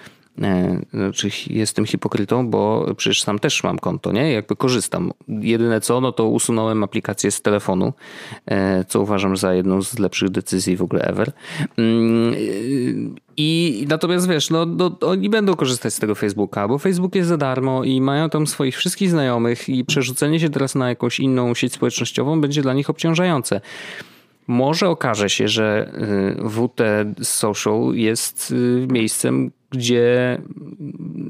znaczy 0.92 1.30
jestem 1.46 1.86
hipokrytą, 1.86 2.50
bo 2.50 2.86
przecież 2.96 3.22
sam 3.22 3.38
też 3.38 3.64
mam 3.64 3.78
konto, 3.78 4.12
nie? 4.12 4.32
Jakby 4.32 4.56
korzystam. 4.56 5.12
Jedyne 5.28 5.80
co, 5.80 6.00
no 6.00 6.12
to 6.12 6.28
usunąłem 6.28 6.84
aplikację 6.84 7.30
z 7.30 7.42
telefonu, 7.42 7.92
e, 8.46 8.84
co 8.84 9.00
uważam 9.00 9.36
za 9.36 9.54
jedną 9.54 9.82
z 9.82 9.98
lepszych 9.98 10.30
decyzji 10.30 10.76
w 10.76 10.82
ogóle 10.82 11.02
ever. 11.02 11.32
Mm, 11.78 12.34
I 13.36 13.84
natomiast 13.88 14.28
wiesz, 14.28 14.50
no, 14.50 14.66
no 14.66 14.96
oni 15.00 15.30
będą 15.30 15.54
korzystać 15.54 15.94
z 15.94 15.98
tego 15.98 16.14
Facebooka, 16.14 16.68
bo 16.68 16.78
Facebook 16.78 17.14
jest 17.14 17.28
za 17.28 17.36
darmo 17.36 17.84
i 17.84 18.00
mają 18.00 18.30
tam 18.30 18.46
swoich 18.46 18.76
wszystkich 18.76 19.10
znajomych 19.10 19.68
i 19.68 19.84
przerzucenie 19.84 20.40
się 20.40 20.50
teraz 20.50 20.74
na 20.74 20.88
jakąś 20.88 21.20
inną 21.20 21.54
sieć 21.54 21.72
społecznościową 21.72 22.40
będzie 22.40 22.62
dla 22.62 22.72
nich 22.72 22.90
obciążające. 22.90 23.60
Może 24.46 24.88
okaże 24.88 25.30
się, 25.30 25.48
że 25.48 25.92
y, 26.44 26.48
WT 26.48 26.80
Social 27.22 27.92
jest 27.94 28.50
y, 28.50 28.86
miejscem, 28.90 29.50
gdzie 29.70 30.38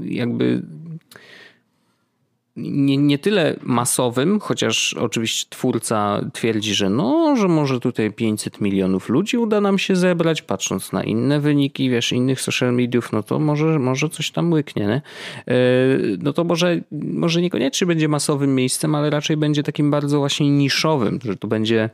jakby 0.05 0.63
nie, 2.59 2.97
nie 2.97 3.19
tyle 3.19 3.57
masowym, 3.63 4.41
chociaż 4.41 4.95
oczywiście 4.95 5.47
twórca 5.51 6.21
twierdzi, 6.33 6.75
że 6.75 6.91
no, 6.91 7.37
że 7.37 7.49
może 7.49 7.81
tutaj 7.81 8.13
500 8.13 8.61
milionów 8.61 9.09
ludzi 9.09 9.39
uda 9.39 9.61
nam 9.61 9.79
się 9.79 9.97
zebrać, 9.97 10.43
patrząc 10.43 10.93
na 10.93 11.05
inne 11.05 11.41
wyniki, 11.41 11.91
wiesz, 11.91 12.13
innych 12.13 12.41
social 12.41 12.75
mediów, 12.75 13.13
no 13.13 13.23
to 13.23 13.39
może, 13.39 13.79
może 13.79 14.09
coś 14.09 14.31
tam 14.31 14.53
łyknie, 14.53 14.87
nie? 14.87 15.03
E, 15.47 15.57
no 16.23 16.33
to 16.33 16.45
może, 16.45 16.81
może 16.93 17.43
niekoniecznie 17.43 17.87
będzie 17.87 18.09
masowym 18.09 18.55
miejscem, 18.55 18.95
ale 18.95 19.11
raczej 19.11 19.37
będzie 19.37 19.63
takim 19.63 19.91
bardzo 19.91 20.19
właśnie 20.19 20.51
niszowym, 20.51 21.19
że 21.25 21.37
to 21.37 21.49
będzie 21.49 21.91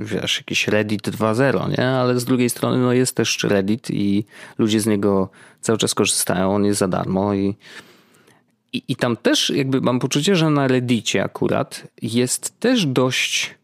wiesz, 0.00 0.36
jakiś 0.38 0.68
Reddit 0.68 1.08
2.0, 1.08 1.78
nie? 1.78 1.88
Ale 1.88 2.20
z 2.20 2.24
drugiej 2.24 2.50
strony 2.50 2.78
no 2.78 2.92
jest 2.92 3.16
też 3.16 3.44
Reddit 3.44 3.90
i 3.90 4.24
ludzie 4.58 4.80
z 4.80 4.86
niego 4.86 5.28
cały 5.60 5.78
czas 5.78 5.94
korzystają, 5.94 6.54
on 6.54 6.64
jest 6.64 6.78
za 6.78 6.88
darmo 6.88 7.34
i, 7.34 7.56
i, 8.72 8.82
i 8.88 8.96
tam 8.96 9.16
też 9.16 9.50
jakby 9.50 9.80
mam 9.80 9.98
poczucie, 9.98 10.36
że 10.36 10.50
na 10.50 10.68
Reddicie 10.68 11.24
akurat 11.24 11.86
jest 12.02 12.60
też 12.60 12.86
dość 12.86 13.54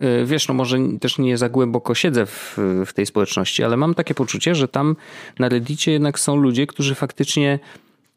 e, 0.00 0.24
wiesz, 0.24 0.48
no 0.48 0.54
może 0.54 0.78
też 1.00 1.18
nie 1.18 1.38
za 1.38 1.48
głęboko 1.48 1.94
siedzę 1.94 2.26
w, 2.26 2.58
w 2.86 2.92
tej 2.92 3.06
społeczności, 3.06 3.64
ale 3.64 3.76
mam 3.76 3.94
takie 3.94 4.14
poczucie, 4.14 4.54
że 4.54 4.68
tam 4.68 4.96
na 5.38 5.48
Reddicie 5.48 5.92
jednak 5.92 6.18
są 6.18 6.36
ludzie, 6.36 6.66
którzy 6.66 6.94
faktycznie 6.94 7.58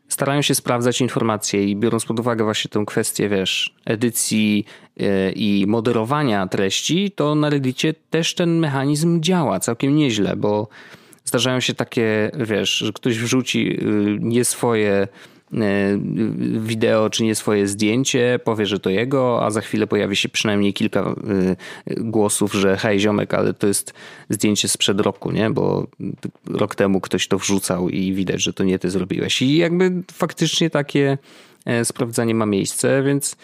starają 0.10 0.41
się 0.41 0.55
sprawdzać 0.55 1.01
informacje 1.01 1.66
i 1.66 1.76
biorąc 1.76 2.05
pod 2.05 2.20
uwagę 2.20 2.43
właśnie 2.43 2.70
tę 2.70 2.84
kwestię, 2.88 3.30
wiesz, 3.30 3.76
edycji 3.86 4.66
e, 4.99 5.32
i 5.32 5.66
moderowania 5.68 6.47
treści, 6.47 7.12
to 7.12 7.36
na 7.36 7.49
Reddicie 7.49 7.93
też 8.10 8.36
ten 8.36 8.60
mechanizm 8.60 9.22
działa 9.22 9.60
całkiem 9.60 9.95
nieźle, 9.95 10.36
bo 10.36 10.68
zdarzają 11.26 11.60
się 11.60 11.74
takie, 11.74 12.32
wiesz, 12.39 12.78
że 12.78 12.93
ktoś 12.93 13.20
wrzuci 13.20 13.80
y, 13.84 14.18
nie 14.20 14.45
swoje 14.45 15.07
wideo 16.59 17.09
czy 17.09 17.23
nie 17.23 17.35
swoje 17.35 17.67
zdjęcie, 17.67 18.39
powie, 18.43 18.65
że 18.65 18.79
to 18.79 18.89
jego, 18.89 19.45
a 19.45 19.51
za 19.51 19.61
chwilę 19.61 19.87
pojawi 19.87 20.15
się 20.15 20.29
przynajmniej 20.29 20.73
kilka 20.73 20.99
e, 21.01 21.15
głosów, 21.97 22.53
że 22.53 22.77
hej 22.77 22.99
ziomek, 22.99 23.33
ale 23.33 23.53
to 23.53 23.67
jest 23.67 23.93
zdjęcie 24.29 24.67
sprzed 24.67 25.01
roku, 25.01 25.31
nie? 25.31 25.49
Bo 25.49 25.87
rok 26.47 26.75
temu 26.75 27.01
ktoś 27.01 27.27
to 27.27 27.37
wrzucał 27.37 27.89
i 27.89 28.13
widać, 28.13 28.43
że 28.43 28.53
to 28.53 28.63
nie 28.63 28.79
ty 28.79 28.89
zrobiłeś. 28.89 29.41
I 29.41 29.57
jakby 29.57 29.91
faktycznie 30.11 30.69
takie 30.69 31.17
e, 31.65 31.85
sprawdzanie 31.85 32.35
ma 32.35 32.45
miejsce, 32.45 33.03
więc 33.03 33.35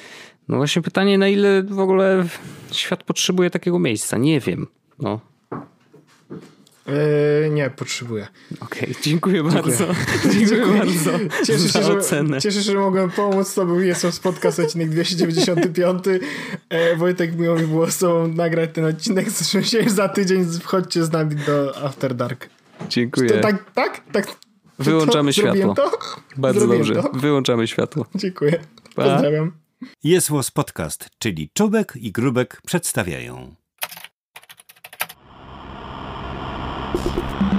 no 0.47 0.57
właśnie 0.57 0.81
pytanie, 0.81 1.17
na 1.17 1.27
ile 1.27 1.63
w 1.63 1.79
ogóle 1.79 2.25
świat 2.71 3.03
potrzebuje 3.03 3.49
takiego 3.49 3.79
miejsca? 3.79 4.17
Nie 4.17 4.39
wiem. 4.39 4.67
No, 4.99 5.19
Eee, 6.87 7.51
nie, 7.51 7.69
potrzebuję. 7.69 8.27
Okej, 8.59 8.81
okay, 8.81 8.95
dziękuję, 9.01 9.43
dziękuję 9.43 9.61
bardzo. 9.61 9.85
Dziękuję, 10.33 10.65
bardzo. 10.79 11.11
Cieszę 11.45 11.69
się, 11.69 11.83
że, 11.83 12.39
cieszę 12.39 12.63
się, 12.63 12.71
że 12.71 12.77
mogłem 12.77 13.11
pomóc 13.11 13.53
Tobie. 13.53 13.85
Jestem 13.85 14.11
z 14.11 14.19
podcast 14.19 14.59
odcinek 14.59 14.89
295. 14.89 16.03
E, 16.69 16.95
Wojtek, 16.97 17.35
miło 17.35 17.55
mi 17.55 17.67
było 17.67 17.91
z 17.91 17.97
Tobą 17.97 18.27
nagrać 18.27 18.69
ten 18.73 18.85
odcinek. 18.85 19.29
Zresztą 19.29 19.61
się 19.61 19.89
za 19.89 20.09
tydzień 20.09 20.45
wchodźcie 20.61 21.03
z 21.03 21.11
nami 21.11 21.35
do 21.35 21.83
After 21.83 22.15
Dark. 22.15 22.49
Dziękuję. 22.89 23.29
To, 23.29 23.41
tak, 23.41 23.71
tak? 23.73 24.01
tak 24.11 24.27
Wyłączamy 24.79 25.33
to, 25.33 25.39
światło. 25.39 25.73
To? 25.73 25.91
Bardzo 26.37 26.59
Zrobiłem 26.59 26.87
dobrze. 26.87 27.03
To? 27.03 27.19
Wyłączamy 27.19 27.67
światło. 27.67 28.05
Dziękuję. 28.15 28.59
Pa. 28.95 29.03
Pozdrawiam. 29.03 29.51
Jest 30.03 30.29
Podcast, 30.53 31.09
czyli 31.19 31.49
Czubek 31.53 31.93
i 31.95 32.11
Grubek 32.11 32.61
przedstawiają. 32.65 33.55
Thank 37.05 37.53
you. 37.53 37.54